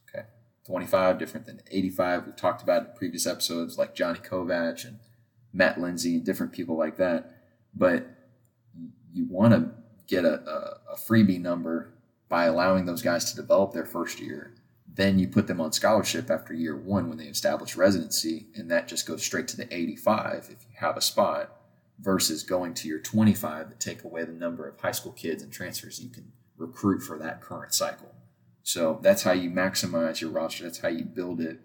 Okay. 0.69 0.73
25 0.73 1.19
different 1.19 1.47
than 1.47 1.61
85. 1.71 2.27
We've 2.27 2.37
talked 2.37 2.63
about 2.63 2.83
in 2.83 2.89
previous 2.97 3.27
episodes 3.27 3.79
like 3.79 3.95
Johnny 3.95 4.19
Kovac 4.19 4.85
and 4.85 4.99
Matt 5.53 5.81
Lindsay 5.81 6.17
and 6.17 6.25
different 6.25 6.53
people 6.53 6.77
like 6.77 6.97
that. 6.97 7.43
But 7.75 8.07
you 9.13 9.27
want 9.29 9.55
to 9.55 9.71
get 10.07 10.25
a, 10.25 10.41
a, 10.49 10.95
a 10.95 10.97
freebie 10.97 11.41
number 11.41 11.95
by 12.29 12.45
allowing 12.45 12.85
those 12.85 13.03
guys 13.03 13.31
to 13.31 13.37
develop 13.37 13.73
their 13.73 13.87
first 13.87 14.21
year. 14.21 14.55
Then 14.93 15.19
you 15.19 15.29
put 15.29 15.47
them 15.47 15.61
on 15.61 15.73
scholarship 15.73 16.31
after 16.31 16.53
year 16.53 16.77
one 16.77 17.09
when 17.09 17.19
they 17.19 17.27
establish 17.27 17.77
residency, 17.77 18.49
and 18.55 18.71
that 18.71 18.89
just 18.89 19.07
goes 19.07 19.23
straight 19.23 19.49
to 19.49 19.57
the 19.57 19.73
85 19.73 20.49
if 20.51 20.65
you 20.69 20.75
have 20.79 20.97
a 20.97 21.01
spot 21.01 21.55
versus 22.01 22.43
going 22.43 22.75
to 22.75 22.89
your 22.89 22.99
25 22.99 23.69
that 23.69 23.81
take 23.81 24.05
away 24.05 24.25
the 24.25 24.33
number 24.33 24.69
of 24.69 24.81
high 24.81 24.93
school 24.93 25.13
kids 25.13 25.43
and 25.43 25.53
transfers 25.53 26.01
you 26.01 26.11
can 26.11 26.33
recruit 26.57 27.01
for 27.01 27.19
that 27.19 27.41
current 27.41 27.75
cycle. 27.75 28.13
So 28.69 28.99
that's 29.01 29.23
how 29.23 29.33
you 29.33 29.49
maximize 29.49 30.21
your 30.21 30.29
roster. 30.29 30.65
That's 30.65 30.81
how 30.81 30.89
you 30.89 31.03
build 31.03 31.41
it 31.41 31.59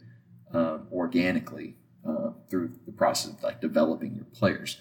um, 0.53 0.87
organically 0.89 1.75
uh, 2.07 2.29
through 2.49 2.71
the 2.85 2.93
process 2.93 3.33
of 3.33 3.43
like 3.43 3.59
developing 3.59 4.15
your 4.15 4.23
players. 4.23 4.77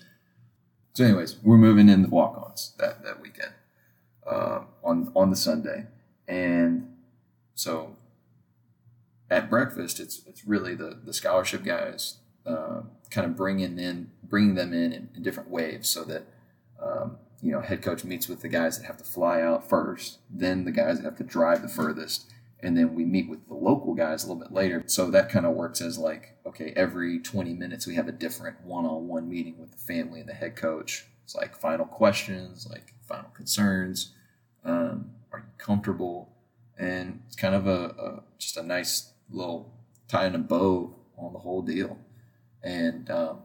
So, 0.92 1.02
anyways, 1.02 1.38
we're 1.42 1.56
moving 1.56 1.88
in 1.88 2.02
the 2.02 2.08
walk-ons 2.08 2.74
that 2.78 3.02
that 3.02 3.20
weekend 3.20 3.54
uh, 4.24 4.60
on 4.84 5.10
on 5.16 5.30
the 5.30 5.36
Sunday, 5.36 5.88
and 6.28 6.94
so 7.56 7.96
at 9.28 9.50
breakfast, 9.50 9.98
it's 9.98 10.24
it's 10.24 10.46
really 10.46 10.76
the 10.76 11.00
the 11.04 11.12
scholarship 11.12 11.64
guys 11.64 12.18
uh, 12.46 12.82
kind 13.10 13.26
of 13.26 13.36
bringing 13.36 13.80
in 13.80 14.12
bringing 14.22 14.54
them 14.54 14.72
in, 14.72 14.92
in 14.92 15.08
in, 15.16 15.24
different 15.24 15.50
waves 15.50 15.88
so 15.88 16.04
that 16.04 16.22
um, 16.80 17.16
you 17.42 17.52
know 17.52 17.60
head 17.60 17.82
coach 17.82 18.04
meets 18.04 18.28
with 18.28 18.40
the 18.40 18.48
guys 18.48 18.78
that 18.78 18.86
have 18.86 18.96
to 18.96 19.04
fly 19.04 19.40
out 19.40 19.68
first 19.68 20.18
then 20.30 20.64
the 20.64 20.70
guys 20.70 20.98
that 20.98 21.04
have 21.04 21.16
to 21.16 21.24
drive 21.24 21.62
the 21.62 21.68
furthest 21.68 22.32
and 22.62 22.76
then 22.76 22.94
we 22.94 23.04
meet 23.04 23.28
with 23.28 23.46
the 23.48 23.54
local 23.54 23.92
guys 23.92 24.22
a 24.22 24.28
little 24.28 24.40
bit 24.40 24.52
later. 24.52 24.84
So 24.86 25.10
that 25.10 25.28
kind 25.28 25.44
of 25.44 25.54
works 25.54 25.80
as 25.80 25.98
like 25.98 26.36
okay 26.46 26.72
every 26.76 27.18
20 27.18 27.54
minutes 27.54 27.86
we 27.86 27.96
have 27.96 28.08
a 28.08 28.12
different 28.12 28.64
one-on-one 28.64 29.28
meeting 29.28 29.58
with 29.58 29.72
the 29.72 29.78
family 29.78 30.20
and 30.20 30.28
the 30.28 30.34
head 30.34 30.56
coach. 30.56 31.06
It's 31.24 31.34
like 31.34 31.56
final 31.56 31.86
questions 31.86 32.66
like 32.70 32.94
final 33.06 33.30
concerns 33.30 34.12
um, 34.64 35.10
are 35.32 35.40
you 35.40 35.44
comfortable? 35.58 36.30
And 36.78 37.22
it's 37.26 37.36
kind 37.36 37.54
of 37.54 37.66
a, 37.66 37.94
a 37.98 38.22
just 38.38 38.56
a 38.56 38.62
nice 38.62 39.12
little 39.30 39.72
tying 40.08 40.34
a 40.34 40.38
bow 40.38 40.94
on 41.16 41.32
the 41.32 41.38
whole 41.40 41.62
deal. 41.62 41.98
And 42.62 43.10
um, 43.10 43.38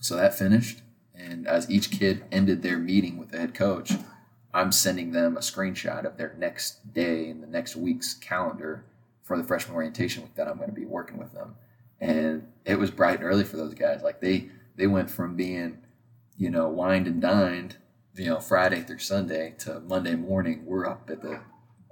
so 0.00 0.16
that 0.16 0.34
finished. 0.34 0.82
And 1.28 1.46
as 1.46 1.70
each 1.70 1.90
kid 1.90 2.24
ended 2.30 2.62
their 2.62 2.78
meeting 2.78 3.18
with 3.18 3.30
the 3.30 3.38
head 3.38 3.54
coach, 3.54 3.92
I'm 4.52 4.72
sending 4.72 5.12
them 5.12 5.36
a 5.36 5.40
screenshot 5.40 6.04
of 6.04 6.16
their 6.16 6.34
next 6.38 6.92
day 6.92 7.28
in 7.28 7.40
the 7.40 7.46
next 7.46 7.76
week's 7.76 8.14
calendar 8.14 8.84
for 9.22 9.36
the 9.36 9.44
freshman 9.44 9.76
orientation 9.76 10.22
week 10.22 10.34
that 10.34 10.48
I'm 10.48 10.56
going 10.56 10.70
to 10.70 10.74
be 10.74 10.86
working 10.86 11.18
with 11.18 11.32
them. 11.32 11.54
And 12.00 12.48
it 12.64 12.78
was 12.78 12.90
bright 12.90 13.20
and 13.20 13.28
early 13.28 13.44
for 13.44 13.56
those 13.56 13.74
guys. 13.74 14.02
Like 14.02 14.20
they 14.20 14.48
they 14.76 14.86
went 14.86 15.10
from 15.10 15.36
being, 15.36 15.78
you 16.36 16.50
know, 16.50 16.68
wined 16.68 17.06
and 17.06 17.20
dined, 17.20 17.76
you 18.14 18.26
know, 18.26 18.40
Friday 18.40 18.80
through 18.80 18.98
Sunday 18.98 19.54
to 19.58 19.80
Monday 19.80 20.14
morning. 20.14 20.64
We're 20.64 20.86
up 20.86 21.10
at 21.10 21.22
the 21.22 21.40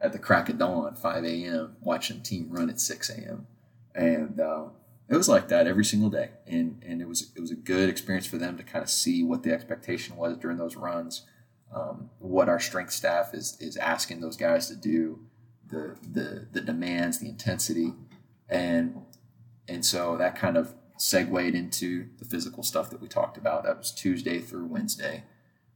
at 0.01 0.12
the 0.12 0.18
crack 0.18 0.49
of 0.49 0.59
dawn, 0.59 0.95
5 0.95 1.24
a.m., 1.24 1.76
watching 1.81 2.22
team 2.22 2.49
run 2.51 2.70
at 2.70 2.81
6 2.81 3.11
a.m. 3.11 3.47
And 3.95 4.41
uh, 4.41 4.66
it 5.09 5.16
was 5.16 5.28
like 5.28 5.48
that 5.48 5.66
every 5.66 5.84
single 5.84 6.11
day, 6.11 6.30
and 6.46 6.82
and 6.86 7.00
it 7.00 7.09
was 7.09 7.32
it 7.34 7.40
was 7.40 7.50
a 7.50 7.56
good 7.56 7.88
experience 7.88 8.26
for 8.26 8.36
them 8.36 8.56
to 8.56 8.62
kind 8.62 8.82
of 8.82 8.90
see 8.90 9.22
what 9.22 9.42
the 9.42 9.52
expectation 9.52 10.16
was 10.16 10.36
during 10.36 10.59
those 10.59 10.76
runs, 10.76 11.24
um, 11.74 12.11
what 12.18 12.48
our 12.48 12.61
strength 12.61 12.92
staff 12.92 13.32
is 13.34 13.56
is 13.61 13.76
asking 13.76 14.20
those 14.20 14.36
guys 14.36 14.68
to 14.68 14.76
do, 14.76 15.20
the 15.68 15.96
the 16.02 16.46
the 16.52 16.61
demands, 16.61 17.18
the 17.18 17.28
intensity, 17.28 17.94
and 18.48 19.02
and 19.66 19.84
so 19.84 20.16
that 20.18 20.36
kind 20.36 20.56
of 20.56 20.74
segued 20.98 21.54
into 21.54 22.09
the 22.18 22.24
physical 22.24 22.62
stuff 22.62 22.90
that 22.90 23.00
we 23.00 23.09
talked 23.09 23.38
about. 23.38 23.64
That 23.64 23.78
was 23.78 23.92
Tuesday 23.92 24.40
through 24.40 24.66
Wednesday. 24.66 25.24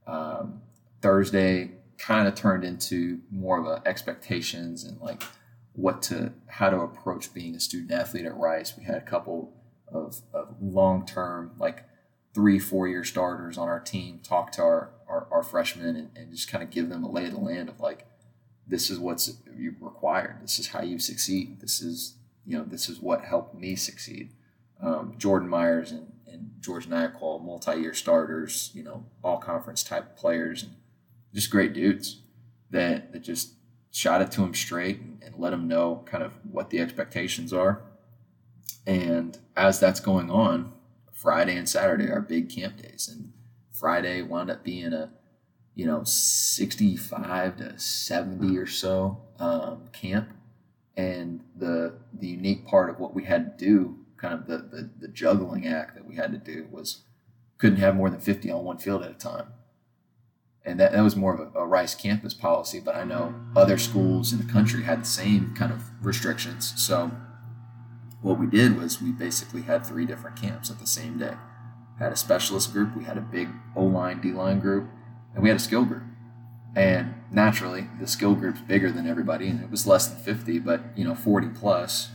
Um, 0.05 0.61
Thursday 1.01 1.71
kind 1.97 2.27
of 2.27 2.35
turned 2.35 2.63
into 2.63 3.19
more 3.31 3.59
of 3.59 3.65
a 3.65 3.87
expectations 3.87 4.83
and 4.83 4.99
like 4.99 5.23
what 5.73 6.01
to 6.03 6.33
how 6.47 6.69
to 6.69 6.79
approach 6.79 7.33
being 7.33 7.55
a 7.55 7.59
student 7.59 7.91
athlete 7.91 8.25
at 8.25 8.35
Rice. 8.35 8.77
We 8.77 8.83
had 8.83 8.95
a 8.95 9.01
couple 9.01 9.53
of, 9.87 10.21
of 10.33 10.55
long 10.61 11.05
term, 11.05 11.51
like 11.57 11.85
three, 12.33 12.59
four 12.59 12.87
year 12.87 13.03
starters 13.03 13.57
on 13.57 13.67
our 13.67 13.79
team 13.79 14.19
talk 14.23 14.51
to 14.53 14.61
our, 14.61 14.91
our, 15.07 15.27
our 15.31 15.43
freshmen 15.43 15.95
and, 15.95 16.09
and, 16.15 16.31
just 16.31 16.51
kind 16.51 16.63
of 16.63 16.71
give 16.71 16.89
them 16.89 17.03
a 17.03 17.11
lay 17.11 17.25
of 17.25 17.31
the 17.31 17.39
land 17.39 17.69
of 17.69 17.79
like, 17.79 18.07
this 18.67 18.89
is 18.89 18.97
what's 18.97 19.37
required. 19.79 20.37
This 20.41 20.57
is 20.57 20.67
how 20.67 20.81
you 20.81 20.97
succeed. 20.97 21.59
This 21.61 21.81
is, 21.81 22.15
you 22.45 22.57
know, 22.57 22.63
this 22.63 22.89
is 22.89 22.99
what 22.99 23.23
helped 23.23 23.55
me 23.55 23.75
succeed. 23.75 24.31
Um, 24.81 25.15
Jordan 25.17 25.47
Myers 25.47 25.91
and, 25.91 26.11
and 26.25 26.51
George 26.59 26.89
Nyakol, 26.89 27.43
multi-year 27.43 27.93
starters, 27.93 28.71
you 28.73 28.83
know, 28.83 29.05
all 29.23 29.37
conference 29.37 29.83
type 29.83 30.17
players 30.17 30.63
and 30.63 30.73
just 31.33 31.51
great 31.51 31.73
dudes 31.73 32.21
that, 32.71 33.11
that 33.11 33.21
just 33.21 33.53
shot 33.93 34.21
it 34.21 34.31
to 34.31 34.43
him 34.43 34.53
straight 34.53 34.99
and, 34.99 35.19
let 35.35 35.51
him 35.51 35.67
know 35.67 36.03
kind 36.05 36.23
of 36.23 36.31
what 36.43 36.69
the 36.69 36.79
expectations 36.79 37.51
are. 37.51 37.81
And 38.85 39.35
as 39.57 39.79
that's 39.79 39.99
going 39.99 40.29
on, 40.29 40.73
Friday 41.11 41.57
and 41.57 41.67
Saturday 41.67 42.07
are 42.07 42.21
big 42.21 42.49
camp 42.49 42.79
days, 42.79 43.09
and 43.11 43.33
Friday 43.71 44.21
wound 44.21 44.51
up 44.51 44.63
being 44.63 44.93
a 44.93 45.09
you 45.73 45.87
know 45.87 46.03
65 46.03 47.57
to 47.57 47.79
70 47.79 48.57
or 48.57 48.67
so 48.67 49.23
um, 49.39 49.85
camp. 49.91 50.29
And 50.95 51.41
the 51.55 51.95
the 52.13 52.27
unique 52.27 52.67
part 52.67 52.91
of 52.91 52.99
what 52.99 53.15
we 53.15 53.23
had 53.23 53.57
to 53.57 53.65
do 53.65 53.97
kind 54.17 54.35
of 54.35 54.45
the, 54.45 54.57
the, 54.57 54.89
the 54.99 55.07
juggling 55.07 55.67
act 55.67 55.95
that 55.95 56.05
we 56.05 56.15
had 56.15 56.31
to 56.31 56.37
do 56.37 56.67
was 56.69 57.01
couldn't 57.57 57.79
have 57.79 57.95
more 57.95 58.11
than 58.11 58.19
50 58.19 58.51
on 58.51 58.63
one 58.63 58.77
field 58.77 59.01
at 59.03 59.09
a 59.09 59.15
time 59.15 59.47
and 60.65 60.79
that, 60.79 60.93
that 60.93 61.01
was 61.01 61.15
more 61.15 61.33
of 61.33 61.39
a, 61.39 61.59
a, 61.59 61.65
Rice 61.65 61.95
campus 61.95 62.33
policy. 62.33 62.79
But 62.79 62.95
I 62.95 63.03
know 63.03 63.33
other 63.55 63.77
schools 63.77 64.31
in 64.31 64.39
the 64.39 64.51
country 64.51 64.83
had 64.83 65.01
the 65.01 65.05
same 65.05 65.53
kind 65.55 65.71
of 65.71 65.83
restrictions. 66.01 66.73
So 66.77 67.11
what 68.21 68.39
we 68.39 68.47
did 68.47 68.79
was 68.79 69.01
we 69.01 69.11
basically 69.11 69.63
had 69.63 69.85
three 69.85 70.05
different 70.05 70.41
camps 70.41 70.71
at 70.71 70.79
the 70.79 70.87
same 70.87 71.17
day. 71.17 71.33
Had 71.99 72.13
a 72.13 72.15
specialist 72.15 72.71
group, 72.71 72.95
we 72.95 73.03
had 73.03 73.17
a 73.17 73.21
big 73.21 73.49
O 73.75 73.83
line, 73.83 74.21
D 74.21 74.31
line 74.31 74.59
group, 74.59 74.89
and 75.33 75.43
we 75.43 75.49
had 75.49 75.57
a 75.57 75.61
skill 75.61 75.85
group. 75.85 76.03
And 76.75 77.13
naturally, 77.31 77.87
the 77.99 78.07
skill 78.07 78.33
group's 78.33 78.61
bigger 78.61 78.91
than 78.91 79.05
everybody, 79.05 79.47
and 79.47 79.61
it 79.61 79.69
was 79.69 79.85
less 79.85 80.07
than 80.07 80.17
50, 80.17 80.59
but 80.59 80.81
you 80.95 81.03
know, 81.03 81.13
40 81.13 81.49
plus. 81.49 82.09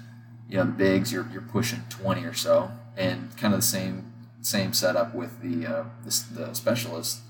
You 0.48 0.56
know, 0.56 0.64
the 0.64 0.72
bigs, 0.72 1.12
you're, 1.12 1.28
you're 1.30 1.42
pushing 1.42 1.82
20 1.90 2.24
or 2.24 2.32
so, 2.32 2.70
and 2.96 3.36
kind 3.36 3.54
of 3.54 3.60
the 3.60 3.66
same 3.66 4.12
same 4.40 4.72
setup 4.72 5.14
with 5.14 5.42
the 5.42 5.66
uh, 5.66 5.84
the, 6.04 6.24
the 6.32 6.54
specialists 6.54 7.22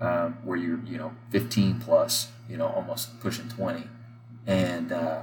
um, 0.00 0.38
where 0.44 0.56
you're 0.56 0.80
you 0.84 0.98
know 0.98 1.12
15 1.30 1.80
plus, 1.80 2.30
you 2.48 2.56
know 2.56 2.66
almost 2.66 3.20
pushing 3.20 3.48
20, 3.48 3.84
and 4.46 4.92
uh, 4.92 5.22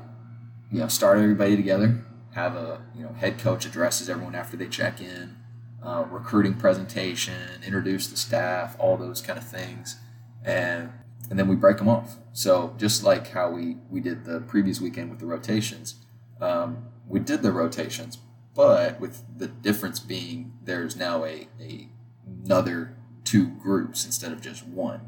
you 0.71 0.79
know 0.79 0.87
start 0.87 1.17
everybody 1.17 1.55
together. 1.55 2.03
Have 2.33 2.55
a 2.55 2.81
you 2.95 3.03
know 3.03 3.13
head 3.13 3.39
coach 3.39 3.65
addresses 3.65 4.09
everyone 4.09 4.35
after 4.35 4.55
they 4.57 4.67
check 4.67 5.01
in, 5.01 5.35
uh, 5.83 6.05
recruiting 6.09 6.53
presentation, 6.53 7.63
introduce 7.65 8.07
the 8.07 8.17
staff, 8.17 8.75
all 8.79 8.97
those 8.97 9.21
kind 9.21 9.39
of 9.39 9.47
things, 9.47 9.97
and 10.43 10.91
and 11.29 11.37
then 11.37 11.47
we 11.47 11.55
break 11.55 11.77
them 11.77 11.89
off. 11.89 12.17
So 12.33 12.75
just 12.77 13.03
like 13.03 13.29
how 13.29 13.49
we 13.49 13.77
we 13.89 13.99
did 13.99 14.25
the 14.25 14.41
previous 14.41 14.79
weekend 14.79 15.09
with 15.09 15.19
the 15.19 15.25
rotations, 15.25 15.95
um, 16.39 16.85
we 17.07 17.19
did 17.19 17.41
the 17.41 17.51
rotations, 17.51 18.19
but 18.53 18.99
with 18.99 19.23
the 19.37 19.47
difference 19.47 19.99
being 19.99 20.53
there's 20.63 20.95
now 20.95 21.23
a, 21.25 21.47
a 21.59 21.89
another 22.25 22.96
two 23.27 23.47
groups 23.47 24.05
instead 24.05 24.31
of 24.31 24.39
just 24.39 24.65
one. 24.65 25.01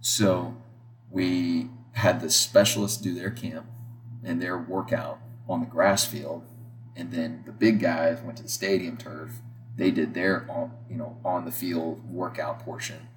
So 0.00 0.56
we 1.10 1.68
had 1.92 2.20
the 2.20 2.30
specialists 2.30 3.00
do 3.00 3.12
their 3.12 3.30
camp 3.30 3.66
and 4.22 4.40
their 4.40 4.56
workout 4.56 5.18
on 5.48 5.60
the 5.60 5.66
grass 5.66 6.04
field, 6.04 6.44
and 6.94 7.10
then 7.10 7.42
the 7.46 7.52
big 7.52 7.80
guys 7.80 8.20
went 8.22 8.36
to 8.36 8.44
the 8.44 8.48
stadium 8.48 8.96
turf. 8.96 9.40
They 9.76 9.90
did 9.90 10.14
their 10.14 10.46
you 10.88 10.96
know 10.96 11.18
on 11.24 11.44
the 11.44 11.50
field 11.50 12.08
workout 12.08 12.60
portion, 12.60 13.08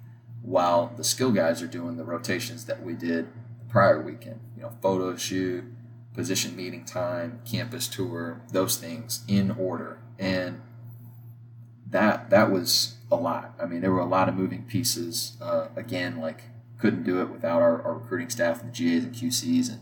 while 0.42 0.92
the 0.96 1.04
skill 1.04 1.30
guys 1.30 1.62
are 1.62 1.68
doing 1.68 1.96
the 1.96 2.04
rotations 2.04 2.64
that 2.64 2.82
we 2.82 2.94
did 2.94 3.28
the 3.60 3.66
prior 3.68 4.02
weekend. 4.02 4.40
You 4.56 4.62
know, 4.62 4.72
photo 4.82 5.14
shoot, 5.16 5.64
position 6.12 6.56
meeting 6.56 6.84
time, 6.84 7.40
campus 7.44 7.86
tour, 7.86 8.42
those 8.50 8.76
things 8.78 9.22
in 9.28 9.52
order, 9.52 9.98
and 10.18 10.60
that 11.90 12.30
that 12.30 12.50
was 12.50 12.96
a 13.10 13.16
lot. 13.16 13.54
I 13.60 13.66
mean, 13.66 13.80
there 13.80 13.92
were 13.92 14.00
a 14.00 14.06
lot 14.06 14.28
of 14.28 14.34
moving 14.34 14.64
pieces. 14.64 15.36
Uh, 15.40 15.68
again, 15.76 16.20
like 16.20 16.42
couldn't 16.78 17.04
do 17.04 17.20
it 17.20 17.30
without 17.30 17.62
our, 17.62 17.80
our 17.82 17.94
recruiting 17.94 18.30
staff 18.30 18.62
and 18.62 18.74
the 18.74 18.76
GAs 18.76 19.04
and 19.04 19.14
QCs. 19.14 19.70
And 19.70 19.80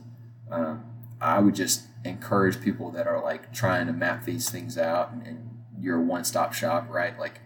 um, 0.50 0.84
I 1.20 1.40
would 1.40 1.54
just 1.54 1.84
encourage 2.04 2.60
people 2.60 2.90
that 2.92 3.06
are 3.06 3.22
like 3.22 3.52
trying 3.52 3.86
to 3.86 3.92
map 3.92 4.24
these 4.24 4.50
things 4.50 4.76
out 4.76 5.12
and, 5.12 5.26
and 5.26 5.62
you're 5.80 5.98
a 5.98 6.02
one 6.02 6.24
stop 6.24 6.52
shop, 6.52 6.86
right? 6.88 7.18
Like 7.18 7.40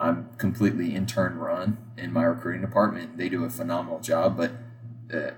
I'm 0.00 0.30
completely 0.38 0.94
intern 0.94 1.38
run 1.38 1.78
in 1.96 2.12
my 2.12 2.24
recruiting 2.24 2.62
department. 2.62 3.18
They 3.18 3.28
do 3.28 3.44
a 3.44 3.50
phenomenal 3.50 4.00
job, 4.00 4.36
but 4.36 4.52
uh, 5.12 5.32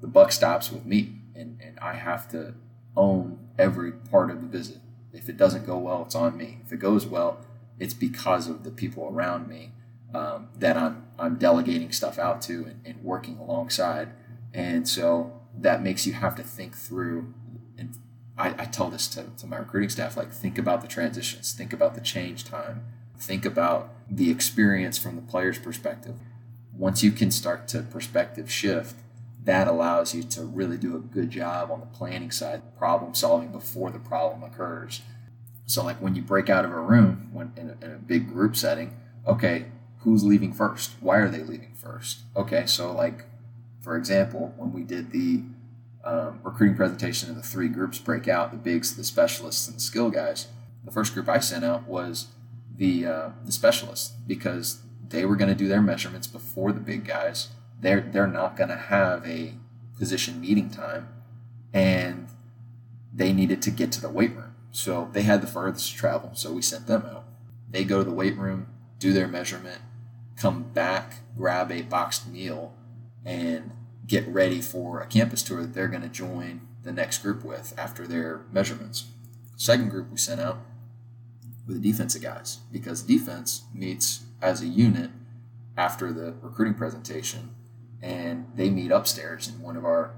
the, 0.00 0.08
buck 0.08 0.32
stops 0.32 0.70
with 0.70 0.84
me, 0.84 1.20
and, 1.34 1.58
and 1.62 1.78
I 1.78 1.94
have 1.94 2.28
to 2.28 2.54
own 2.96 3.38
every 3.58 3.92
part 3.92 4.30
of 4.30 4.42
the 4.42 4.48
visit. 4.48 4.78
If 5.14 5.28
it 5.28 5.36
doesn't 5.36 5.66
go 5.66 5.78
well, 5.78 6.02
it's 6.02 6.14
on 6.14 6.36
me. 6.36 6.58
If 6.64 6.72
it 6.72 6.78
goes 6.78 7.06
well, 7.06 7.38
it's 7.78 7.94
because 7.94 8.48
of 8.48 8.64
the 8.64 8.70
people 8.70 9.08
around 9.10 9.48
me 9.48 9.72
um, 10.14 10.48
that 10.58 10.76
I'm 10.76 11.04
I'm 11.18 11.36
delegating 11.36 11.92
stuff 11.92 12.18
out 12.18 12.42
to 12.42 12.64
and, 12.64 12.80
and, 12.84 13.02
working 13.02 13.38
alongside. 13.38 14.10
And 14.52 14.88
so 14.88 15.40
that 15.56 15.82
makes 15.82 16.06
you 16.06 16.12
have 16.14 16.34
to 16.36 16.42
think 16.42 16.76
through. 16.76 17.32
And 17.78 17.96
I, 18.36 18.48
I 18.58 18.64
tell 18.64 18.90
this 18.90 19.06
to, 19.08 19.24
to 19.38 19.46
my 19.46 19.58
recruiting 19.58 19.90
staff 19.90 20.16
like, 20.16 20.32
think 20.32 20.58
about 20.58 20.82
the 20.82 20.88
transitions, 20.88 21.52
think 21.52 21.72
about 21.72 21.94
the 21.94 22.00
change 22.00 22.44
time, 22.44 22.84
think 23.16 23.44
about 23.44 23.94
the 24.10 24.30
experience 24.30 24.98
from 24.98 25.16
the 25.16 25.22
player's 25.22 25.58
perspective. 25.58 26.16
Once 26.72 27.04
you 27.04 27.12
can 27.12 27.30
start 27.30 27.68
to 27.68 27.82
perspective 27.82 28.50
shift, 28.50 28.96
that 29.44 29.68
allows 29.68 30.14
you 30.14 30.22
to 30.22 30.42
really 30.42 30.76
do 30.76 30.96
a 30.96 31.00
good 31.00 31.30
job 31.30 31.70
on 31.70 31.80
the 31.80 31.86
planning 31.86 32.30
side, 32.30 32.62
problem 32.76 33.14
solving 33.14 33.52
before 33.52 33.90
the 33.90 33.98
problem 33.98 34.42
occurs. 34.42 35.02
So, 35.66 35.84
like 35.84 36.00
when 36.00 36.14
you 36.14 36.22
break 36.22 36.48
out 36.48 36.64
of 36.64 36.72
a 36.72 36.80
room 36.80 37.30
when 37.32 37.52
in 37.56 37.70
a, 37.70 37.84
in 37.84 37.92
a 37.92 37.98
big 37.98 38.28
group 38.28 38.56
setting, 38.56 38.96
okay, 39.26 39.66
who's 39.98 40.24
leaving 40.24 40.52
first? 40.52 40.92
Why 41.00 41.18
are 41.18 41.28
they 41.28 41.42
leaving 41.42 41.74
first? 41.74 42.20
Okay, 42.36 42.66
so 42.66 42.92
like 42.92 43.24
for 43.80 43.96
example, 43.96 44.54
when 44.56 44.72
we 44.72 44.82
did 44.82 45.10
the 45.12 45.42
um, 46.04 46.40
recruiting 46.42 46.76
presentation 46.76 47.28
and 47.28 47.38
the 47.38 47.42
three 47.42 47.68
groups 47.68 47.98
break 47.98 48.28
out, 48.28 48.50
the 48.50 48.56
bigs, 48.56 48.96
the 48.96 49.04
specialists, 49.04 49.66
and 49.68 49.76
the 49.76 49.80
skill 49.80 50.10
guys, 50.10 50.48
the 50.84 50.90
first 50.90 51.14
group 51.14 51.28
I 51.28 51.38
sent 51.38 51.64
out 51.64 51.86
was 51.86 52.28
the 52.76 53.06
uh, 53.06 53.28
the 53.44 53.52
specialists 53.52 54.14
because 54.26 54.80
they 55.08 55.24
were 55.24 55.36
going 55.36 55.50
to 55.50 55.54
do 55.54 55.68
their 55.68 55.82
measurements 55.82 56.26
before 56.26 56.72
the 56.72 56.80
big 56.80 57.04
guys. 57.04 57.48
They're 57.84 58.00
they're 58.00 58.26
not 58.26 58.56
going 58.56 58.70
to 58.70 58.76
have 58.76 59.26
a 59.26 59.52
position 59.98 60.40
meeting 60.40 60.70
time, 60.70 61.06
and 61.70 62.28
they 63.12 63.30
needed 63.30 63.60
to 63.60 63.70
get 63.70 63.92
to 63.92 64.00
the 64.00 64.08
weight 64.08 64.34
room, 64.34 64.54
so 64.72 65.10
they 65.12 65.20
had 65.20 65.42
the 65.42 65.46
furthest 65.46 65.94
travel. 65.94 66.30
So 66.32 66.50
we 66.50 66.62
sent 66.62 66.86
them 66.86 67.04
out. 67.04 67.24
They 67.70 67.84
go 67.84 67.98
to 67.98 68.04
the 68.04 68.16
weight 68.16 68.38
room, 68.38 68.68
do 68.98 69.12
their 69.12 69.28
measurement, 69.28 69.82
come 70.34 70.62
back, 70.62 71.16
grab 71.36 71.70
a 71.70 71.82
boxed 71.82 72.26
meal, 72.26 72.72
and 73.22 73.72
get 74.06 74.26
ready 74.28 74.62
for 74.62 75.02
a 75.02 75.06
campus 75.06 75.42
tour 75.42 75.60
that 75.60 75.74
they're 75.74 75.88
going 75.88 76.00
to 76.00 76.08
join 76.08 76.62
the 76.84 76.92
next 76.92 77.18
group 77.18 77.44
with 77.44 77.74
after 77.76 78.06
their 78.06 78.46
measurements. 78.50 79.08
Second 79.56 79.90
group 79.90 80.10
we 80.10 80.16
sent 80.16 80.40
out 80.40 80.56
with 81.66 81.82
the 81.82 81.92
defensive 81.92 82.22
guys 82.22 82.60
because 82.72 83.02
defense 83.02 83.64
meets 83.74 84.24
as 84.40 84.62
a 84.62 84.66
unit 84.66 85.10
after 85.76 86.14
the 86.14 86.34
recruiting 86.40 86.74
presentation 86.74 87.50
and 88.02 88.46
they 88.54 88.70
meet 88.70 88.90
upstairs 88.90 89.48
in 89.48 89.60
one 89.60 89.76
of 89.76 89.84
our 89.84 90.14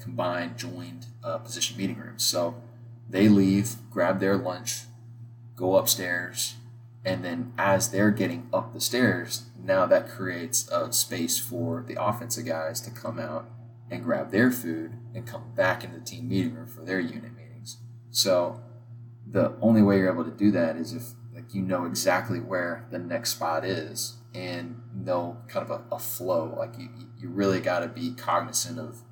combined 0.00 0.56
joined 0.56 1.06
uh, 1.22 1.38
position 1.38 1.76
meeting 1.76 1.98
rooms. 1.98 2.24
So 2.24 2.56
they 3.08 3.28
leave, 3.28 3.76
grab 3.90 4.20
their 4.20 4.36
lunch, 4.36 4.82
go 5.56 5.76
upstairs, 5.76 6.54
and 7.04 7.24
then 7.24 7.52
as 7.56 7.90
they're 7.90 8.10
getting 8.10 8.48
up 8.52 8.72
the 8.72 8.80
stairs, 8.80 9.44
now 9.62 9.86
that 9.86 10.08
creates 10.08 10.68
a 10.70 10.92
space 10.92 11.38
for 11.38 11.84
the 11.86 12.02
offensive 12.02 12.46
guys 12.46 12.80
to 12.82 12.90
come 12.90 13.18
out 13.18 13.48
and 13.90 14.04
grab 14.04 14.30
their 14.30 14.50
food 14.50 14.92
and 15.14 15.26
come 15.26 15.52
back 15.54 15.82
into 15.82 15.98
the 15.98 16.04
team 16.04 16.28
meeting 16.28 16.54
room 16.54 16.66
for 16.66 16.82
their 16.82 17.00
unit 17.00 17.36
meetings. 17.36 17.78
So 18.10 18.60
the 19.26 19.54
only 19.60 19.82
way 19.82 19.98
you're 19.98 20.12
able 20.12 20.24
to 20.24 20.30
do 20.30 20.50
that 20.52 20.76
is 20.76 20.92
if 20.92 21.04
like 21.34 21.54
you 21.54 21.62
know 21.62 21.84
exactly 21.84 22.40
where 22.40 22.86
the 22.90 22.98
next 22.98 23.30
spot 23.30 23.64
is 23.64 24.16
and 24.34 24.79
know 24.94 25.38
kind 25.48 25.68
of 25.68 25.70
a, 25.70 25.94
a 25.94 25.98
flow. 25.98 26.54
Like 26.56 26.78
you, 26.78 26.88
you 27.18 27.28
really 27.28 27.60
got 27.60 27.80
to 27.80 27.88
be 27.88 28.12
cognizant 28.12 28.78
of 28.78 29.02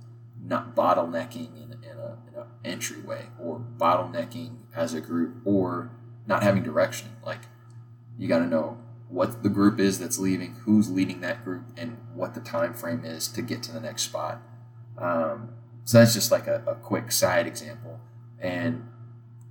not 0.43 0.74
bottlenecking 0.74 1.57
in, 1.57 1.72
in, 1.83 1.99
a, 1.99 2.18
in 2.29 2.41
an 2.41 2.47
entryway 2.64 3.26
or 3.41 3.64
bottlenecking 3.76 4.57
as 4.74 4.95
a 4.95 5.01
group 5.01 5.37
or 5.45 5.91
not 6.26 6.43
having 6.43 6.62
direction. 6.62 7.09
Like 7.24 7.41
you 8.16 8.29
got 8.29 8.39
to 8.41 8.47
know 8.47 8.79
what 9.09 9.43
the 9.43 9.49
group 9.49 9.81
is 9.81 9.99
that's 9.99 10.18
leaving, 10.18 10.55
who's 10.64 10.91
leading 10.91 11.20
that 11.20 11.45
group, 11.45 11.62
and 11.76 11.97
what 12.14 12.35
the 12.35 12.41
time 12.41 12.74
frame 12.74 13.05
is 13.05 13.29
to 13.29 13.43
get 13.43 13.62
to 13.62 13.72
the 13.72 13.81
next 13.81 14.03
spot. 14.03 14.43
Um, 14.99 15.51
so 15.85 15.99
that's 15.99 16.12
just 16.12 16.31
like 16.31 16.47
a, 16.47 16.62
a 16.66 16.74
quick 16.74 17.11
side 17.11 17.47
example. 17.47 18.01
And 18.39 18.87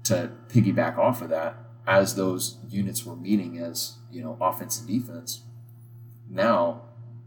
to 0.04 0.32
piggyback 0.50 0.98
off 0.98 1.22
of 1.22 1.30
that, 1.30 1.58
as 1.88 2.16
those 2.16 2.58
units 2.70 3.06
were 3.06 3.16
meeting 3.16 3.58
as 3.58 3.98
you 4.12 4.22
know 4.22 4.38
offense 4.40 4.80
and 4.80 4.88
defense, 4.88 5.42
now 6.30 6.82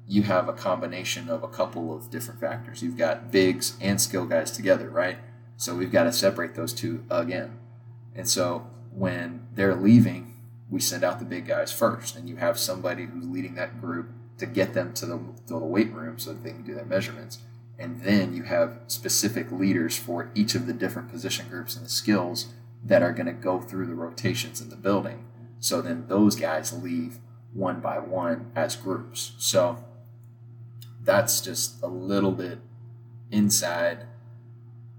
you 0.07 0.22
have 0.22 0.48
a 0.48 0.53
combination 0.53 1.28
of 1.28 1.42
a 1.42 1.48
couple 1.48 1.94
of 1.94 2.11
different 2.11 2.40
factors. 2.40 2.82
You've 2.82 2.98
got 2.98 3.30
bigs 3.30 3.76
and 3.80 4.01
skill 4.01 4.26
guys 4.26 4.51
together, 4.51 4.90
right? 4.90 5.18
So 5.57 5.76
we've 5.76 5.92
got 5.92 6.05
to 6.05 6.12
separate 6.12 6.55
those 6.55 6.72
two 6.72 7.05
again. 7.11 7.59
And 8.14 8.28
so 8.28 8.66
when 8.92 9.46
they're 9.55 9.76
leaving, 9.76 10.34
we 10.68 10.80
send 10.80 11.05
out 11.05 11.18
the 11.18 11.24
big 11.24 11.46
guys 11.46 11.72
first, 11.72 12.16
and 12.16 12.28
you 12.28 12.36
have 12.36 12.59
somebody 12.59 13.05
who's 13.05 13.26
leading 13.26 13.55
that 13.57 13.80
group 13.80 14.11
to 14.38 14.46
get 14.46 14.74
them 14.74 14.92
to 14.94 15.07
the, 15.07 15.18
to 15.46 15.55
the 15.55 15.59
weight 15.59 15.92
room 15.92 16.18
so 16.18 16.32
that 16.32 16.42
they 16.42 16.51
can 16.51 16.62
do 16.62 16.74
their 16.74 16.84
measurements. 16.84 17.38
And 17.78 18.03
then 18.03 18.34
you 18.34 18.42
have 18.44 18.80
specific 18.88 19.51
leaders 19.51 19.96
for 19.96 20.30
each 20.34 20.55
of 20.55 20.66
the 20.66 20.72
different 20.72 21.11
position 21.11 21.48
groups 21.48 21.76
and 21.76 21.84
the 21.84 21.90
skills 21.90 22.48
that 22.84 23.03
are 23.03 23.12
going 23.12 23.26
to 23.26 23.32
go 23.32 23.61
through 23.61 23.86
the 23.86 23.94
rotations 23.94 24.61
in 24.61 24.70
the 24.70 24.76
building. 24.76 25.26
So 25.61 25.80
then 25.80 26.07
those 26.09 26.36
guys 26.36 26.72
leave 26.72 27.18
one 27.53 27.80
by 27.80 27.98
one 27.98 28.53
as 28.55 28.76
groups. 28.76 29.32
So 29.38 29.84
that's 31.03 31.40
just 31.40 31.82
a 31.82 31.86
little 31.86 32.32
bit 32.32 32.59
inside 33.30 34.07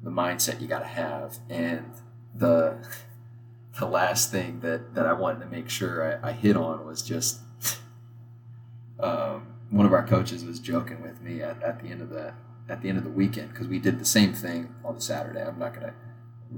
the 0.04 0.10
mindset 0.10 0.62
you 0.62 0.68
got 0.68 0.80
to 0.80 0.86
have. 0.86 1.39
And 1.49 1.91
the 2.36 2.78
the 3.80 3.86
last 3.86 4.32
thing 4.32 4.60
that, 4.60 4.93
that 4.95 5.06
I 5.06 5.14
wanted 5.14 5.39
to 5.39 5.45
make 5.45 5.70
sure 5.70 6.20
I, 6.22 6.30
I 6.30 6.32
hit 6.34 6.58
on 6.58 6.86
was 6.86 7.02
just 7.02 7.39
um, 8.99 9.47
one 9.70 9.86
of 9.86 9.93
our 9.93 10.06
coaches 10.06 10.43
was 10.43 10.60
joking 10.60 11.02
with 11.02 11.22
me 11.22 11.41
at, 11.41 11.64
at 11.64 11.82
the 11.82 11.88
end 11.88 12.02
of 12.02 12.10
the 12.10 12.34
at 12.70 12.82
the 12.82 12.89
end 12.89 12.97
of 12.97 13.04
the 13.04 13.10
weekend 13.10 13.49
because 13.49 13.68
we 13.68 13.80
did 13.80 13.99
the 13.99 14.06
same 14.06 14.34
thing 14.34 14.74
on 14.84 14.95
the 14.95 15.02
Saturday. 15.02 15.41
I'm 15.41 15.58
not 15.58 15.74
gonna 15.74 15.93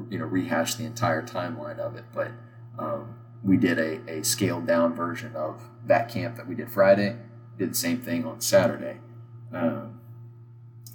you 0.09 0.17
know 0.17 0.25
rehash 0.25 0.75
the 0.75 0.85
entire 0.85 1.21
timeline 1.21 1.77
of 1.77 1.95
it, 1.95 2.05
but 2.13 2.31
um, 2.79 3.15
we 3.43 3.57
did 3.57 3.77
a, 3.77 4.01
a 4.09 4.23
scaled 4.23 4.65
down 4.65 4.93
version 4.93 5.35
of 5.35 5.69
that 5.85 6.09
camp 6.09 6.35
that 6.37 6.47
we 6.47 6.55
did 6.55 6.69
Friday. 6.69 7.17
Did 7.57 7.71
the 7.71 7.75
same 7.75 8.01
thing 8.01 8.25
on 8.25 8.41
Saturday. 8.41 8.97
Um, 9.51 9.99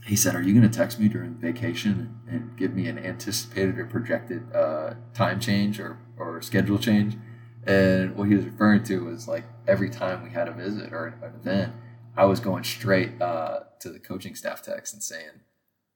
he 0.05 0.17
said, 0.17 0.35
"Are 0.35 0.43
you 0.43 0.55
going 0.55 0.69
to 0.69 0.77
text 0.77 0.99
me 0.99 1.09
during 1.09 1.35
vacation 1.35 2.19
and 2.29 2.57
give 2.57 2.75
me 2.75 2.89
an 2.89 2.99
anticipated 2.99 3.79
or 3.79 3.87
projected 3.87 4.53
uh, 4.55 4.95
time 5.15 5.39
change 5.39 5.79
or 5.79 5.99
or 6.17 6.41
schedule 6.43 6.79
change?" 6.79 7.17
And 7.67 8.17
what 8.17 8.29
he 8.29 8.35
was 8.35 8.47
referring 8.47 8.83
to 8.85 9.05
was 9.05 9.29
like 9.29 9.45
every 9.67 9.91
time 9.91 10.25
we 10.25 10.31
had 10.31 10.49
a 10.49 10.53
visit 10.53 10.93
or 10.93 11.09
an 11.23 11.35
event, 11.35 11.75
I 12.17 12.25
was 12.25 12.41
going 12.41 12.65
straight 12.65 13.21
uh, 13.21 13.61
to 13.81 13.91
the 13.91 13.99
coaching 13.99 14.35
staff 14.35 14.63
text 14.63 14.95
and 14.95 15.03
saying, 15.03 15.43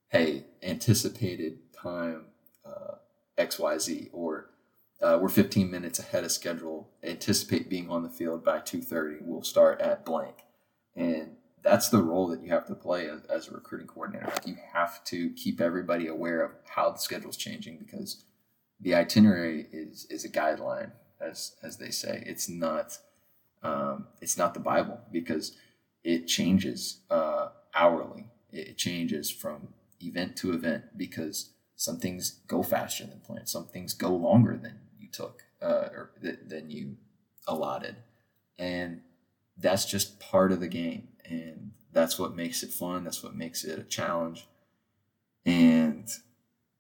"Hey, 0.09 0.45
anticipated 0.62 1.72
time 1.72 2.26
uh, 2.64 2.97
or." 4.12 4.51
Uh, 5.03 5.18
we're 5.20 5.28
15 5.28 5.68
minutes 5.68 5.98
ahead 5.98 6.22
of 6.22 6.30
schedule. 6.30 6.88
Anticipate 7.03 7.68
being 7.68 7.90
on 7.90 8.05
the 8.05 8.09
field 8.09 8.44
by 8.44 8.61
2:30. 8.61 9.18
We'll 9.22 9.42
start 9.42 9.80
at 9.80 10.05
blank, 10.05 10.44
and 10.94 11.36
that's 11.62 11.88
the 11.88 12.03
role 12.03 12.28
that 12.28 12.42
you 12.42 12.50
have 12.50 12.66
to 12.66 12.74
play 12.74 13.09
as, 13.09 13.24
as 13.24 13.48
a 13.48 13.53
recruiting 13.53 13.88
coordinator. 13.88 14.32
You 14.44 14.57
have 14.72 15.03
to 15.05 15.30
keep 15.30 15.61
everybody 15.61 16.07
aware 16.07 16.44
of 16.44 16.53
how 16.66 16.90
the 16.90 16.98
schedule's 16.98 17.36
changing 17.36 17.78
because 17.78 18.24
the 18.80 18.94
itinerary 18.94 19.66
is 19.72 20.07
is 20.09 20.24
a 20.24 20.28
guideline, 20.28 20.92
as 21.20 21.57
as 21.62 21.78
they 21.78 21.90
say. 21.90 22.22
It's 22.24 22.48
not 22.48 22.98
um, 23.64 24.07
it's 24.20 24.38
not 24.38 24.55
the 24.55 24.61
Bible 24.61 25.00
because 25.11 25.57
it 26.05 26.28
changes 26.28 27.00
uh, 27.11 27.48
hourly. 27.74 28.26
It 28.53 28.78
changes 28.78 29.30
from 29.30 29.74
event 30.00 30.36
to 30.36 30.53
event 30.53 30.96
because 30.96 31.50
some 31.74 31.98
things 31.98 32.40
go 32.46 32.62
faster 32.62 33.05
than 33.05 33.20
planned. 33.20 33.48
Some 33.48 33.66
things 33.66 33.94
go 33.94 34.14
longer 34.14 34.57
than 34.57 34.78
took 35.12 35.42
uh, 35.60 35.88
or 35.92 36.10
th- 36.20 36.40
than 36.46 36.70
you 36.70 36.96
allotted, 37.46 37.96
and 38.58 39.02
that's 39.56 39.84
just 39.84 40.18
part 40.18 40.52
of 40.52 40.60
the 40.60 40.68
game. 40.68 41.08
And 41.24 41.72
that's 41.92 42.18
what 42.18 42.34
makes 42.34 42.62
it 42.62 42.72
fun. 42.72 43.04
That's 43.04 43.22
what 43.22 43.34
makes 43.34 43.64
it 43.64 43.78
a 43.78 43.84
challenge. 43.84 44.48
And 45.44 46.08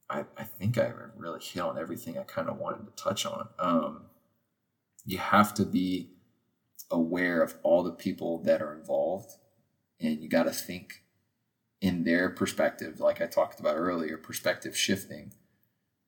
I, 0.08 0.24
I 0.36 0.44
think 0.44 0.78
I 0.78 0.92
really 1.16 1.40
hit 1.40 1.62
on 1.62 1.78
everything 1.78 2.18
I 2.18 2.22
kind 2.22 2.48
of 2.48 2.58
wanted 2.58 2.86
to 2.86 3.02
touch 3.02 3.24
on. 3.26 3.48
Um, 3.58 4.02
you 5.04 5.18
have 5.18 5.54
to 5.54 5.64
be 5.64 6.10
aware 6.90 7.42
of 7.42 7.54
all 7.62 7.82
the 7.82 7.92
people 7.92 8.38
that 8.42 8.62
are 8.62 8.74
involved, 8.74 9.32
and 10.00 10.20
you 10.20 10.28
got 10.28 10.44
to 10.44 10.52
think 10.52 11.02
in 11.80 12.04
their 12.04 12.30
perspective, 12.30 13.00
like 13.00 13.20
I 13.20 13.26
talked 13.26 13.58
about 13.58 13.76
earlier, 13.76 14.16
perspective 14.16 14.76
shifting. 14.76 15.32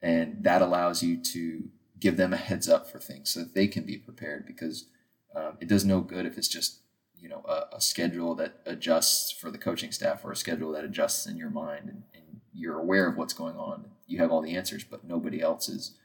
And 0.01 0.45
that 0.45 0.62
allows 0.62 1.03
you 1.03 1.20
to 1.33 1.70
give 2.05 2.19
them 2.19 2.35
a 2.35 2.37
heads 2.37 2.69
up 2.69 2.87
for 2.87 2.99
things 2.99 3.31
so 3.31 3.41
that 3.41 3.55
they 3.55 3.67
can 3.67 3.83
be 3.83 3.97
prepared 3.97 4.45
because 4.47 4.89
um, 5.35 5.57
it 5.59 5.67
does 5.67 5.87
no 5.87 6.03
good 6.03 6.27
if 6.27 6.37
it's 6.37 6.49
just 6.49 6.81
you 7.19 7.31
know 7.31 7.43
a, 7.49 7.77
a, 7.77 7.81
schedule 7.81 8.35
that 8.35 8.61
adjusts 8.67 9.33
for 9.33 9.51
the 9.51 9.57
coaching 9.57 9.91
staff 9.91 10.23
or 10.23 10.31
a 10.31 10.37
schedule 10.37 10.71
that 10.73 10.85
adjusts 10.85 11.27
in 11.27 11.39
your 11.39 11.49
mind 11.49 11.89
and, 11.89 12.03
and, 12.13 12.23
you're 12.57 12.79
aware 12.79 13.09
of 13.09 13.17
what's 13.17 13.33
going 13.33 13.57
on. 13.57 13.87
You 14.07 14.19
have 14.19 14.31
all 14.31 14.43
the 14.43 14.55
answers 14.55 14.85
but 14.85 15.03
nobody 15.03 15.41
else 15.41 15.69
is 15.69 15.97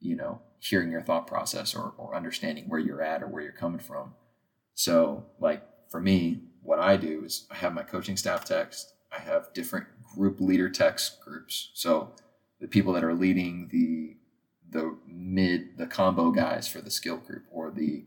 you 0.00 0.16
know 0.16 0.40
hearing 0.58 0.90
your 0.90 1.02
thought 1.02 1.26
process 1.26 1.74
or, 1.74 1.92
or 1.98 2.16
understanding 2.16 2.64
where 2.66 2.80
you're 2.80 3.02
at 3.02 3.22
or 3.22 3.28
where 3.28 3.42
you're 3.42 3.52
coming 3.52 3.78
from. 3.78 4.14
So 4.74 5.26
like 5.38 5.62
for 5.90 6.00
me 6.00 6.40
what 6.62 6.78
i 6.78 6.96
do 6.96 7.24
is 7.24 7.46
i 7.50 7.56
have 7.56 7.74
my 7.74 7.82
coaching 7.82 8.16
staff 8.16 8.46
text. 8.46 8.94
I 9.16 9.20
have 9.20 9.52
different 9.52 9.86
group 10.16 10.40
leader 10.40 10.70
text 10.70 11.20
groups. 11.20 11.70
So 11.74 12.14
the 12.58 12.66
people 12.66 12.94
that 12.94 13.04
are 13.04 13.14
leading 13.14 13.68
the 13.70 14.16
the 14.72 14.96
mid 15.06 15.78
the 15.78 15.86
combo 15.86 16.30
guys 16.30 16.66
for 16.66 16.80
the 16.80 16.90
skill 16.90 17.18
group 17.18 17.44
or 17.50 17.70
the 17.70 18.04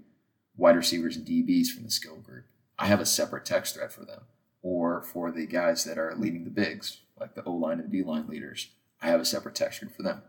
wide 0.58 0.76
receivers 0.76 1.16
and 1.16 1.26
DBs 1.26 1.68
from 1.68 1.84
the 1.84 1.92
skill 1.92 2.18
group. 2.18 2.46
I 2.78 2.88
have 2.88 3.00
a 3.00 3.06
separate 3.06 3.46
text 3.46 3.76
thread 3.76 3.92
for 3.92 4.04
them. 4.04 4.22
Or 4.62 5.04
for 5.04 5.32
the 5.32 5.46
guys 5.46 5.84
that 5.84 6.00
are 6.00 6.16
leading 6.16 6.44
the 6.44 6.50
bigs, 6.50 7.02
like 7.20 7.36
the 7.36 7.44
O 7.44 7.52
line 7.54 7.80
and 7.80 7.92
D 7.92 8.02
line 8.02 8.28
leaders, 8.28 8.70
I 9.02 9.08
have 9.10 9.20
a 9.20 9.26
separate 9.26 9.56
text 9.56 9.80
group 9.80 9.96
for 9.96 10.02
them. 10.02 10.24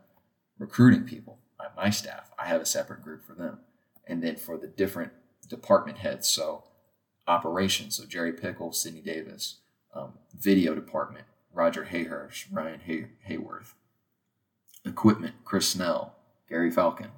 Recruiting 0.59 1.05
people, 1.05 1.39
my 1.76 1.91
staff, 1.91 2.30
I 2.39 2.47
have 2.47 2.61
a 2.61 2.66
separate 2.66 3.03
group 3.03 3.24
for 3.24 3.34
them. 3.34 3.61
And 4.07 4.22
then 4.22 4.37
for 4.37 4.59
the 4.59 4.66
different 4.66 5.12
department 5.49 5.99
heads, 5.99 6.28
so 6.28 6.64
operations, 7.26 7.97
so 7.97 8.05
Jerry 8.05 8.32
Pickle, 8.32 8.72
Sidney 8.72 9.01
Davis, 9.01 9.57
um, 9.95 10.12
video 10.39 10.74
department, 10.74 11.24
Roger 11.53 11.87
Hayhurst, 11.87 12.47
Ryan 12.53 12.80
Hay- 12.80 13.09
Hayworth, 13.28 13.72
equipment, 14.84 15.37
Chris 15.45 15.70
Snell, 15.70 16.16
Gary 16.49 16.70
Falcon, 16.70 17.11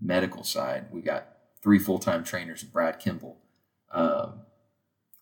medical 0.00 0.44
side, 0.44 0.86
we 0.90 1.00
got 1.00 1.28
three 1.62 1.78
full 1.78 1.98
time 1.98 2.24
trainers, 2.24 2.62
Brad 2.62 2.98
Kimball. 2.98 3.38
Um, 3.90 4.40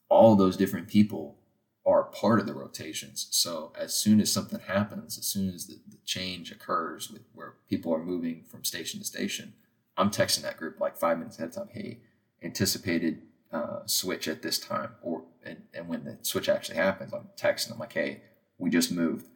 all 0.08 0.36
those 0.36 0.56
different 0.56 0.88
people 0.88 1.38
are 1.86 2.04
part 2.04 2.40
of 2.40 2.46
the 2.46 2.54
rotations. 2.54 3.26
So 3.30 3.72
as 3.78 3.94
soon 3.94 4.20
as 4.20 4.32
something 4.32 4.60
happens, 4.60 5.18
as 5.18 5.26
soon 5.26 5.50
as 5.50 5.66
the, 5.66 5.78
the 5.88 5.98
change 6.04 6.50
occurs 6.50 7.10
with 7.10 7.22
where 7.34 7.54
people 7.68 7.94
are 7.94 8.02
moving 8.02 8.44
from 8.48 8.64
station 8.64 9.00
to 9.00 9.06
station, 9.06 9.54
I'm 9.96 10.10
texting 10.10 10.42
that 10.42 10.56
group 10.56 10.80
like 10.80 10.96
five 10.96 11.18
minutes 11.18 11.36
ahead 11.36 11.50
of 11.50 11.54
time. 11.54 11.68
Hey, 11.70 11.98
anticipated 12.42 13.22
uh, 13.52 13.80
switch 13.86 14.28
at 14.28 14.42
this 14.42 14.58
time, 14.58 14.90
or 15.02 15.24
and, 15.44 15.62
and 15.72 15.88
when 15.88 16.04
the 16.04 16.18
switch 16.22 16.48
actually 16.48 16.76
happens, 16.76 17.12
I'm 17.12 17.28
texting 17.36 17.68
them 17.68 17.78
like, 17.78 17.92
hey, 17.92 18.22
we 18.58 18.70
just 18.70 18.90
moved. 18.90 19.28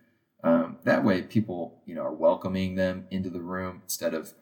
That 0.85 1.05
way, 1.05 1.23
people 1.23 1.83
you 1.87 1.95
know 1.95 2.03
are 2.03 2.15
welcoming 2.15 2.75
them 2.75 3.07
into 3.11 3.31
the 3.31 3.41
room 3.41 3.81
instead 3.85 4.15
of 4.15 4.35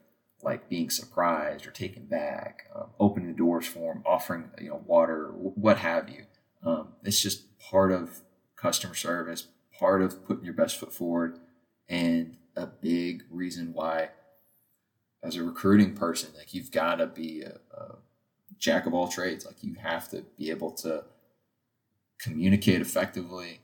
like 0.42 0.68
being 0.68 0.90
surprised 0.90 1.66
or 1.66 1.70
taken 1.70 2.04
back, 2.06 2.68
um, 2.74 2.90
opening 3.00 3.28
the 3.28 3.36
doors 3.36 3.66
for 3.66 3.94
them, 3.94 4.02
offering 4.06 4.50
you 4.60 4.70
know 4.70 4.82
water, 4.86 5.28
what 5.32 5.78
have 5.78 6.08
you. 6.08 6.24
Um, 6.62 6.88
it's 7.04 7.20
just 7.20 7.58
part 7.58 7.92
of 7.92 8.22
customer 8.56 8.94
service, 8.94 9.48
part 9.78 10.02
of 10.02 10.24
putting 10.26 10.44
your 10.44 10.54
best 10.54 10.78
foot 10.78 10.92
forward, 10.92 11.38
and 11.88 12.36
a 12.56 12.66
big 12.66 13.24
reason 13.30 13.72
why, 13.72 14.10
as 15.22 15.36
a 15.36 15.44
recruiting 15.44 15.94
person, 15.94 16.30
like 16.36 16.54
you've 16.54 16.70
got 16.70 16.96
to 16.96 17.06
be 17.06 17.42
a, 17.42 17.58
a 17.76 17.96
jack 18.58 18.86
of 18.86 18.94
all 18.94 19.08
trades. 19.08 19.46
Like 19.46 19.62
you 19.62 19.74
have 19.74 20.08
to 20.10 20.24
be 20.36 20.50
able 20.50 20.72
to 20.72 21.04
communicate 22.18 22.80
effectively, 22.80 23.60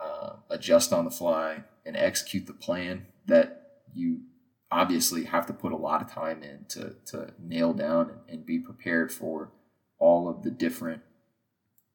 uh, 0.00 0.36
adjust 0.48 0.92
on 0.92 1.04
the 1.04 1.10
fly, 1.10 1.64
and 1.84 1.96
execute 1.96 2.46
the 2.46 2.52
plan 2.52 3.06
that 3.26 3.80
you 3.94 4.20
obviously 4.70 5.24
have 5.24 5.46
to 5.46 5.52
put 5.52 5.72
a 5.72 5.76
lot 5.76 6.00
of 6.00 6.10
time 6.10 6.42
in 6.42 6.64
to, 6.68 6.94
to 7.04 7.32
nail 7.40 7.72
down 7.72 8.08
and, 8.08 8.18
and 8.28 8.46
be 8.46 8.58
prepared 8.58 9.10
for 9.10 9.50
all 9.98 10.28
of 10.28 10.42
the 10.42 10.50
different, 10.50 11.02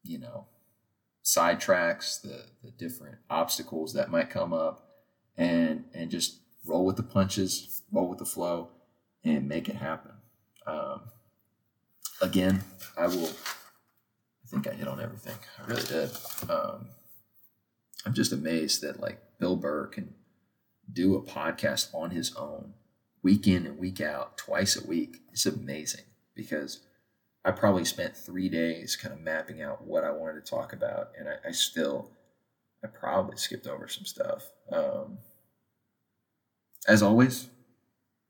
you 0.04 0.20
know, 0.20 0.46
sidetracks, 1.24 2.22
the, 2.22 2.46
the 2.64 2.72
different 2.72 3.18
obstacles 3.30 3.94
that 3.94 4.12
might 4.12 4.30
come 4.30 4.54
up 4.54 4.90
and, 5.38 5.86
and 5.94 6.12
just 6.12 6.40
roll 6.66 6.86
with 6.86 6.98
the 6.98 7.04
punches, 7.04 7.82
roll 7.92 8.10
with 8.10 8.20
the 8.20 8.26
flow 8.26 8.70
and 9.24 9.48
make 9.48 9.70
it 9.70 9.76
happen. 9.76 10.12
Um, 10.68 11.02
again, 12.22 12.64
I 12.98 13.08
will, 13.08 13.30
I 13.30 14.48
think 14.48 14.68
I 14.68 14.74
hit 14.74 14.88
on 14.88 15.00
everything. 15.00 15.38
I 15.60 15.68
really 15.68 15.84
did. 15.84 16.12
Um, 16.50 16.88
I'm 18.06 18.14
just 18.14 18.32
amazed 18.32 18.82
that 18.82 19.00
like 19.00 19.20
Bill 19.40 19.56
Burr 19.56 19.88
can 19.88 20.14
do 20.92 21.16
a 21.16 21.22
podcast 21.22 21.94
on 21.94 22.12
his 22.12 22.36
own 22.36 22.74
week 23.24 23.48
in 23.48 23.66
and 23.66 23.80
week 23.80 24.00
out, 24.00 24.38
twice 24.38 24.76
a 24.76 24.88
week. 24.88 25.22
It's 25.32 25.48
amazing 25.48 26.06
because 26.36 26.82
I 27.44 27.52
probably 27.52 27.86
spent 27.86 28.16
three 28.16 28.50
days 28.50 28.96
kind 28.96 29.14
of 29.14 29.20
mapping 29.20 29.62
out 29.62 29.86
what 29.86 30.04
I 30.04 30.12
wanted 30.12 30.46
to 30.46 30.50
talk 30.50 30.74
about, 30.74 31.10
and 31.18 31.28
I, 31.28 31.50
I 31.50 31.52
still, 31.52 32.12
I 32.84 32.88
probably 32.88 33.38
skipped 33.38 33.68
over 33.68 33.88
some 33.88 34.06
stuff. 34.06 34.52
Um, 34.72 35.20
as 36.88 37.02
always, 37.02 37.50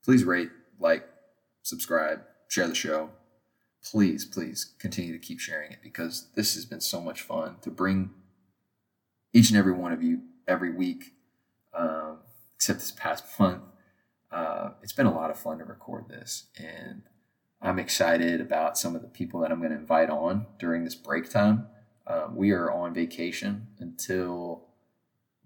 please 0.04 0.24
rate, 0.24 0.50
like, 0.80 1.08
subscribe, 1.62 2.22
share 2.48 2.68
the 2.68 2.76
show. 2.76 3.10
Please, 3.84 4.26
please 4.26 4.74
continue 4.80 5.14
to 5.14 5.20
keep 5.20 5.40
sharing 5.40 5.72
it 5.72 5.80
because 5.84 6.28
this 6.36 6.56
has 6.56 6.66
been 6.66 6.82
so 6.82 7.00
much 7.00 7.22
fun 7.22 7.58
to 7.62 7.70
bring 7.70 8.12
each 9.36 9.50
and 9.50 9.60
every 9.60 9.74
one 9.74 9.92
of 9.92 10.02
you 10.02 10.22
every 10.48 10.72
week. 10.72 11.14
Um, 11.74 12.20
except 12.56 12.80
this 12.80 12.92
past 12.92 13.26
month. 13.40 13.62
Uh, 14.32 14.72
it's 14.82 14.94
been 14.94 15.06
a 15.06 15.14
lot 15.16 15.30
of 15.30 15.38
fun 15.38 15.60
to 15.60 15.66
record 15.66 16.10
this, 16.10 16.48
and 16.58 17.04
I'm 17.62 17.80
excited 17.80 18.42
about 18.42 18.78
some 18.78 18.96
of 18.96 19.02
the 19.02 19.08
people 19.08 19.40
that 19.42 19.52
I'm 19.52 19.60
going 19.60 19.72
to 19.72 19.78
invite 19.78 20.10
on 20.10 20.48
during 20.60 20.84
this 20.84 20.96
break 20.96 21.30
time. 21.30 21.68
Um, 22.08 22.36
we 22.36 22.52
are 22.52 22.72
on 22.72 22.94
vacation 22.94 23.68
until 23.80 24.66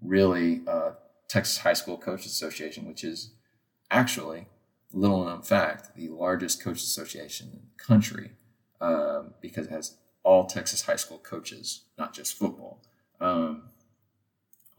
really 0.02 0.62
uh, 0.66 0.92
Texas 1.28 1.58
High 1.58 1.74
School 1.74 1.98
Coaches 1.98 2.32
Association, 2.32 2.86
which 2.86 3.04
is 3.04 3.32
actually, 3.90 4.46
little 4.92 5.24
known 5.24 5.42
fact, 5.42 5.94
the 5.94 6.08
largest 6.08 6.62
coaches 6.62 6.84
association 6.84 7.50
in 7.52 7.60
the 7.60 7.84
country 7.84 8.32
um, 8.80 9.34
because 9.40 9.66
it 9.66 9.72
has 9.72 9.96
all 10.22 10.46
Texas 10.46 10.82
high 10.82 10.96
school 10.96 11.18
coaches, 11.18 11.82
not 11.96 12.12
just 12.12 12.34
football. 12.34 12.82
Um, 13.20 13.70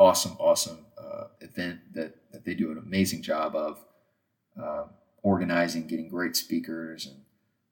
awesome, 0.02 0.36
awesome 0.40 0.80
uh, 0.98 1.26
event 1.42 1.80
that, 1.94 2.16
that 2.32 2.44
they 2.44 2.56
do 2.56 2.72
an 2.72 2.78
amazing 2.80 3.22
job 3.22 3.56
of 3.56 3.86
uh, 4.60 4.86
organizing, 5.22 5.86
getting 5.86 6.10
great 6.10 6.36
speakers, 6.36 7.06
and 7.06 7.18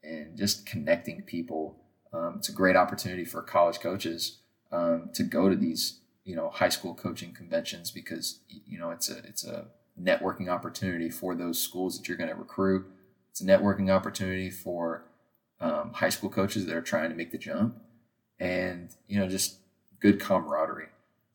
and 0.02 0.38
just 0.38 0.66
connecting 0.66 1.24
people. 1.24 1.76
Um, 2.14 2.36
it's 2.38 2.50
a 2.50 2.54
great 2.54 2.76
opportunity 2.76 3.26
for 3.26 3.42
college 3.42 3.80
coaches 3.80 4.38
um, 4.72 5.10
to 5.14 5.24
go 5.24 5.50
to 5.50 5.56
these 5.56 6.00
you 6.24 6.36
know 6.36 6.50
high 6.50 6.70
school 6.70 6.94
coaching 6.94 7.34
conventions 7.34 7.90
because 7.90 8.40
you 8.48 8.78
know 8.78 8.92
it's 8.92 9.10
a 9.10 9.18
it's 9.20 9.44
a 9.44 9.66
networking 10.00 10.50
opportunity 10.50 11.10
for 11.10 11.36
those 11.36 11.60
schools 11.60 11.98
that 11.98 12.08
you're 12.08 12.18
going 12.18 12.30
to 12.30 12.36
recruit. 12.36 12.86
It's 13.32 13.42
a 13.42 13.46
networking 13.46 13.92
opportunity 13.92 14.52
for 14.52 15.04
um, 15.60 15.94
high 15.94 16.10
school 16.10 16.30
coaches 16.30 16.68
that 16.68 16.76
are 16.76 16.82
trying 16.82 17.10
to 17.10 17.16
make 17.16 17.32
the 17.32 17.40
jump, 17.40 17.82
and 18.40 18.90
you 19.08 19.20
know 19.20 19.28
just 19.28 19.58
good 20.00 20.20
camaraderie. 20.20 20.68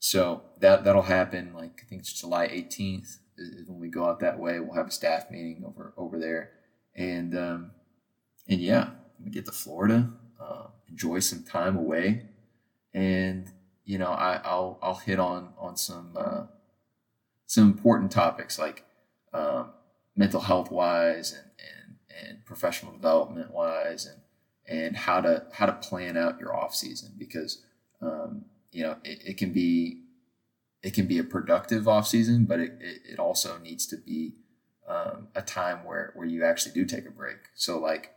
So 0.04 0.42
that 0.58 0.84
that'll 0.84 1.00
happen. 1.00 1.54
Like 1.54 1.80
I 1.82 1.88
think 1.88 2.02
it's 2.02 2.12
July 2.12 2.46
18th 2.48 3.20
is 3.38 3.66
when 3.66 3.80
we 3.80 3.88
go 3.88 4.04
out 4.04 4.20
that 4.20 4.38
way. 4.38 4.60
We'll 4.60 4.76
have 4.76 4.88
a 4.88 4.90
staff 4.90 5.30
meeting 5.30 5.64
over 5.66 5.94
over 5.96 6.18
there, 6.18 6.50
and 6.94 7.34
um, 7.34 7.70
and 8.46 8.60
yeah, 8.60 8.90
we 9.18 9.30
get 9.30 9.46
to 9.46 9.52
Florida, 9.52 10.10
uh, 10.38 10.66
enjoy 10.90 11.20
some 11.20 11.42
time 11.42 11.78
away, 11.78 12.26
and 12.92 13.50
you 13.86 13.96
know 13.96 14.10
I, 14.10 14.42
will 14.44 14.78
I'll 14.82 14.96
hit 14.96 15.18
on 15.18 15.54
on 15.58 15.78
some 15.78 16.14
uh, 16.14 16.42
some 17.46 17.64
important 17.64 18.12
topics 18.12 18.58
like 18.58 18.84
um, 19.32 19.70
mental 20.14 20.42
health 20.42 20.70
wise 20.70 21.32
and, 21.32 21.50
and 21.58 22.28
and 22.28 22.44
professional 22.44 22.92
development 22.92 23.54
wise 23.54 24.04
and 24.04 24.20
and 24.68 24.96
how 24.98 25.22
to 25.22 25.46
how 25.54 25.64
to 25.64 25.72
plan 25.72 26.18
out 26.18 26.38
your 26.38 26.54
off 26.54 26.74
season 26.74 27.12
because 27.16 27.64
um, 28.02 28.44
you 28.74 28.82
know 28.82 28.96
it, 29.04 29.22
it, 29.24 29.36
can 29.38 29.52
be 29.52 30.02
it 30.82 30.94
can 30.94 31.06
be 31.06 31.18
a 31.18 31.24
productive 31.24 31.88
off 31.88 32.06
season, 32.06 32.44
but 32.44 32.60
it, 32.60 32.72
it, 32.80 33.18
also 33.18 33.58
needs 33.58 33.86
to 33.86 33.96
be 33.96 34.34
um, 34.88 35.28
a 35.34 35.42
time 35.42 35.84
where 35.84 36.12
where 36.14 36.26
you 36.26 36.44
actually 36.44 36.72
do 36.72 36.84
take 36.84 37.06
a 37.06 37.10
break. 37.10 37.36
So 37.54 37.78
like 37.78 38.10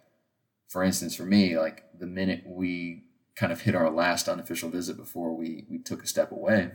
for 0.68 0.84
instance, 0.84 1.16
for 1.16 1.26
me, 1.26 1.58
like 1.58 1.86
the 1.98 2.08
minute 2.08 2.44
we 2.46 3.04
kind 3.36 3.52
of 3.52 3.62
hit 3.62 3.76
our 3.76 3.90
last 3.90 4.28
unofficial 4.28 4.70
visit 4.70 4.98
before 4.98 5.34
we 5.36 5.66
we 5.70 5.78
took 5.80 6.04
a 6.04 6.08
step 6.08 6.32
away, 6.32 6.72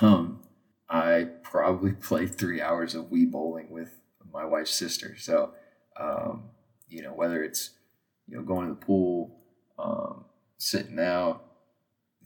um, 0.00 0.42
I 0.90 1.28
probably 1.42 1.92
played 2.08 2.34
three 2.34 2.60
hours 2.60 2.94
of 2.94 3.06
Wii 3.06 3.30
bowling 3.30 3.70
with 3.70 4.00
my 4.32 4.44
wife's 4.44 4.74
sister. 4.74 5.16
So 5.16 5.54
um, 5.98 6.50
you 6.88 7.02
know 7.02 7.12
whether 7.12 7.42
it's 7.42 7.70
you 8.28 8.36
know, 8.36 8.42
going 8.42 8.68
to 8.68 8.74
the 8.74 8.86
pool, 8.86 9.34
um, 9.78 10.24
sitting 10.58 10.98
out, 10.98 11.44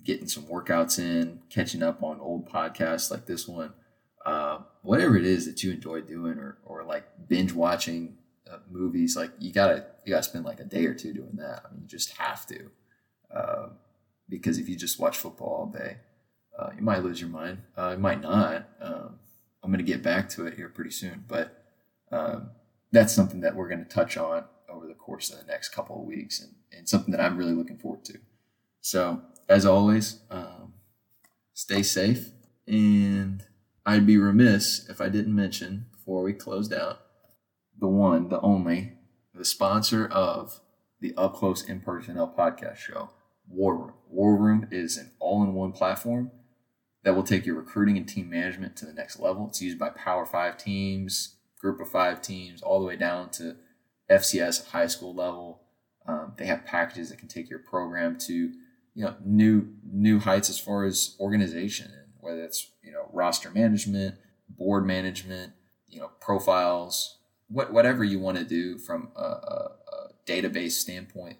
getting 0.05 0.29
some 0.29 0.45
workouts 0.45 0.99
in, 0.99 1.41
catching 1.51 1.83
up 1.83 2.03
on 2.03 2.21
old 2.21 2.49
podcasts 2.49 3.11
like 3.11 3.27
this 3.27 3.47
one, 3.47 3.73
uh, 4.25 4.59
whatever 4.83 5.17
it 5.17 5.25
is 5.25 5.47
that 5.47 5.63
you 5.63 5.73
enjoy 5.73 6.01
doing, 6.01 6.39
or 6.39 6.59
or 6.65 6.85
like 6.85 7.05
binge 7.29 7.53
watching 7.53 8.17
uh, 8.51 8.59
movies, 8.71 9.17
like 9.17 9.31
you 9.39 9.53
gotta 9.53 9.87
you 10.05 10.13
gotta 10.13 10.23
spend 10.23 10.45
like 10.45 10.61
a 10.61 10.65
day 10.65 10.87
or 10.87 10.95
two 10.95 11.13
doing 11.13 11.37
that. 11.37 11.63
I 11.65 11.73
mean, 11.73 11.83
you 11.83 11.89
just 11.89 12.17
have 12.19 12.47
to, 12.47 12.71
uh, 13.35 13.69
because 14.29 14.59
if 14.59 14.69
you 14.69 14.77
just 14.77 14.99
watch 14.99 15.17
football 15.17 15.49
all 15.49 15.67
day, 15.67 15.99
uh, 16.59 16.71
you 16.77 16.83
might 16.83 17.03
lose 17.03 17.21
your 17.21 17.31
mind. 17.31 17.59
Uh, 17.77 17.93
you 17.93 17.99
might 17.99 18.21
not. 18.21 18.69
Um, 18.81 19.19
I'm 19.63 19.71
gonna 19.71 19.83
get 19.83 20.03
back 20.03 20.29
to 20.31 20.47
it 20.47 20.55
here 20.55 20.69
pretty 20.69 20.91
soon, 20.91 21.25
but 21.29 21.65
um, 22.11 22.51
that's 22.91 23.13
something 23.13 23.41
that 23.41 23.55
we're 23.55 23.69
gonna 23.69 23.85
touch 23.85 24.17
on 24.17 24.45
over 24.69 24.87
the 24.87 24.95
course 24.95 25.31
of 25.31 25.39
the 25.39 25.47
next 25.47 25.69
couple 25.69 25.97
of 25.97 26.07
weeks 26.07 26.41
and, 26.41 26.55
and 26.77 26.89
something 26.89 27.13
that 27.13 27.21
I'm 27.21 27.37
really 27.37 27.53
looking 27.53 27.79
forward 27.79 28.05
to. 28.07 28.19
So, 28.81 29.23
as 29.53 29.67
always, 29.67 30.21
um, 30.31 30.73
stay 31.53 31.83
safe. 31.83 32.31
And 32.67 33.45
I'd 33.85 34.07
be 34.07 34.17
remiss 34.17 34.89
if 34.89 35.01
I 35.01 35.11
didn't 35.11 35.37
mention 35.37 35.87
before 35.93 36.23
we 36.23 36.33
closed 36.33 36.73
out 36.73 37.01
the 37.79 37.87
one, 37.87 38.31
the 38.31 38.41
only, 38.41 38.95
the 39.35 39.45
sponsor 39.45 40.07
of 40.07 40.61
the 41.01 41.15
Up 41.19 41.35
Close 41.35 41.69
and 41.69 41.85
Personnel 41.85 42.33
podcast 42.37 42.77
show, 42.77 43.11
War 43.47 43.77
Room. 43.77 43.93
War 44.09 44.37
Room 44.37 44.69
is 44.71 44.97
an 44.97 45.11
all 45.21 45.43
in 45.43 45.53
one 45.53 45.73
platform 45.73 46.31
that 47.05 47.15
will 47.15 47.23
take 47.23 47.45
your 47.45 47.57
recruiting 47.57 47.99
and 47.99 48.09
team 48.09 48.31
management 48.31 48.77
to 48.77 48.87
the 48.87 48.93
next 48.95 49.21
level. 49.21 49.49
It's 49.49 49.61
used 49.61 49.79
by 49.79 49.91
Power 49.91 50.25
Five 50.25 50.57
teams, 50.57 51.37
Group 51.61 51.79
of 51.81 51.91
Five 51.91 52.23
teams, 52.23 52.63
all 52.63 52.81
the 52.81 52.87
way 52.87 52.97
down 52.97 53.29
to 53.31 53.57
FCS 54.11 54.69
high 54.69 54.87
school 54.87 55.15
level. 55.15 55.61
Um, 56.07 56.33
they 56.39 56.47
have 56.47 56.65
packages 56.65 57.11
that 57.11 57.19
can 57.19 57.29
take 57.29 57.51
your 57.51 57.59
program 57.59 58.17
to 58.21 58.53
you 58.95 59.05
know 59.05 59.15
new 59.25 59.69
new 59.91 60.19
heights 60.19 60.51
as 60.51 60.59
far 60.59 60.85
as 60.85 61.17
organization, 61.19 61.91
whether 62.21 62.45
it's 62.45 62.71
you 62.83 62.93
know 62.93 63.09
roster 63.13 63.51
management, 63.51 64.17
board 64.49 64.87
management, 64.87 65.53
you 65.89 66.01
know 66.01 66.11
profiles, 66.21 67.19
what 67.49 67.73
whatever 67.73 68.05
you 68.05 68.19
want 68.19 68.37
to 68.39 68.45
do 68.45 68.77
from 68.79 69.09
a, 69.17 69.21
a, 69.21 69.71
a 69.93 70.09
database 70.27 70.73
standpoint. 70.73 71.39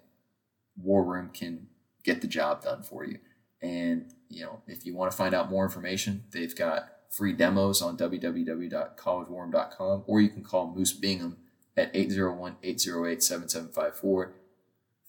War 0.75 1.03
Room 1.03 1.29
can 1.31 1.67
get 2.03 2.21
the 2.21 2.27
job 2.27 2.63
done 2.63 2.81
for 2.81 3.05
you. 3.05 3.19
And 3.61 4.11
you 4.29 4.43
know, 4.43 4.63
if 4.67 4.83
you 4.85 4.95
want 4.95 5.11
to 5.11 5.17
find 5.17 5.35
out 5.35 5.49
more 5.49 5.63
information, 5.63 6.25
they've 6.31 6.55
got 6.55 6.89
free 7.11 7.33
demos 7.33 7.81
on 7.81 7.97
www.collegewarroom.com, 7.97 10.03
or 10.07 10.21
you 10.21 10.29
can 10.29 10.43
call 10.43 10.73
Moose 10.75 10.93
Bingham 10.93 11.37
at 11.77 11.93
801-808-7754. 11.93 14.01
The 14.01 14.31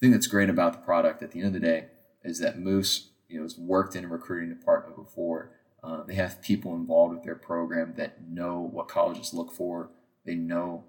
thing 0.01 0.11
that's 0.11 0.27
great 0.27 0.51
about 0.51 0.75
the 0.75 0.81
product 0.81 1.23
at 1.23 1.33
the 1.33 1.39
end 1.39 1.47
of 1.49 1.55
the 1.55 1.61
day 1.61 1.87
is 2.25 2.41
that 2.41 2.59
Moose, 2.59 3.11
you 3.29 3.39
know, 3.39 3.43
has 3.43 3.59
worked 3.59 3.95
in 3.95 4.05
a 4.05 4.09
recruiting 4.09 4.49
department 4.49 4.97
before. 4.97 5.51
Uh, 5.83 6.03
they 6.05 6.15
have 6.15 6.41
people 6.41 6.75
involved 6.75 7.15
with 7.15 7.25
their 7.25 7.35
program 7.35 7.95
that 7.97 8.27
know 8.27 8.59
what 8.61 8.89
colleges 8.89 9.35
look 9.35 9.53
for. 9.53 9.91
They 10.25 10.35
know 10.35 10.85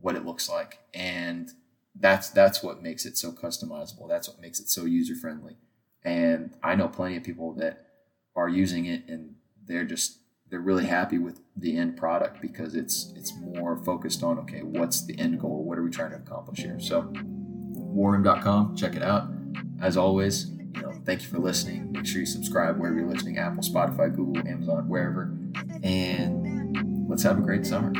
what 0.00 0.16
it 0.16 0.24
looks 0.24 0.48
like, 0.48 0.78
and 0.94 1.50
that's 1.94 2.30
that's 2.30 2.62
what 2.62 2.82
makes 2.82 3.04
it 3.04 3.18
so 3.18 3.30
customizable. 3.30 4.08
That's 4.08 4.28
what 4.28 4.40
makes 4.40 4.58
it 4.58 4.70
so 4.70 4.86
user 4.86 5.14
friendly. 5.14 5.56
And 6.02 6.56
I 6.62 6.74
know 6.74 6.88
plenty 6.88 7.16
of 7.18 7.22
people 7.22 7.52
that 7.56 7.86
are 8.34 8.48
using 8.48 8.86
it, 8.86 9.06
and 9.06 9.34
they're 9.66 9.84
just 9.84 10.18
they're 10.52 10.60
really 10.60 10.84
happy 10.84 11.18
with 11.18 11.40
the 11.56 11.76
end 11.78 11.96
product 11.96 12.40
because 12.40 12.74
it's 12.74 13.12
it's 13.16 13.32
more 13.40 13.76
focused 13.84 14.22
on 14.22 14.38
okay 14.38 14.62
what's 14.62 15.04
the 15.06 15.18
end 15.18 15.40
goal 15.40 15.64
what 15.64 15.78
are 15.78 15.82
we 15.82 15.90
trying 15.90 16.10
to 16.10 16.16
accomplish 16.16 16.58
here 16.58 16.78
so 16.78 17.10
warroom.com 17.74 18.76
check 18.76 18.94
it 18.94 19.02
out 19.02 19.28
as 19.80 19.96
always 19.96 20.50
you 20.74 20.82
know 20.82 20.92
thank 21.04 21.22
you 21.22 21.28
for 21.28 21.38
listening. 21.38 21.92
Make 21.92 22.06
sure 22.06 22.20
you 22.20 22.26
subscribe 22.26 22.78
wherever 22.78 22.98
you're 22.98 23.08
listening 23.08 23.38
apple 23.38 23.62
spotify 23.62 24.14
google 24.14 24.46
amazon 24.46 24.88
wherever. 24.88 25.32
And 25.82 27.08
let's 27.08 27.22
have 27.22 27.38
a 27.38 27.42
great 27.42 27.66
summer 27.66 27.92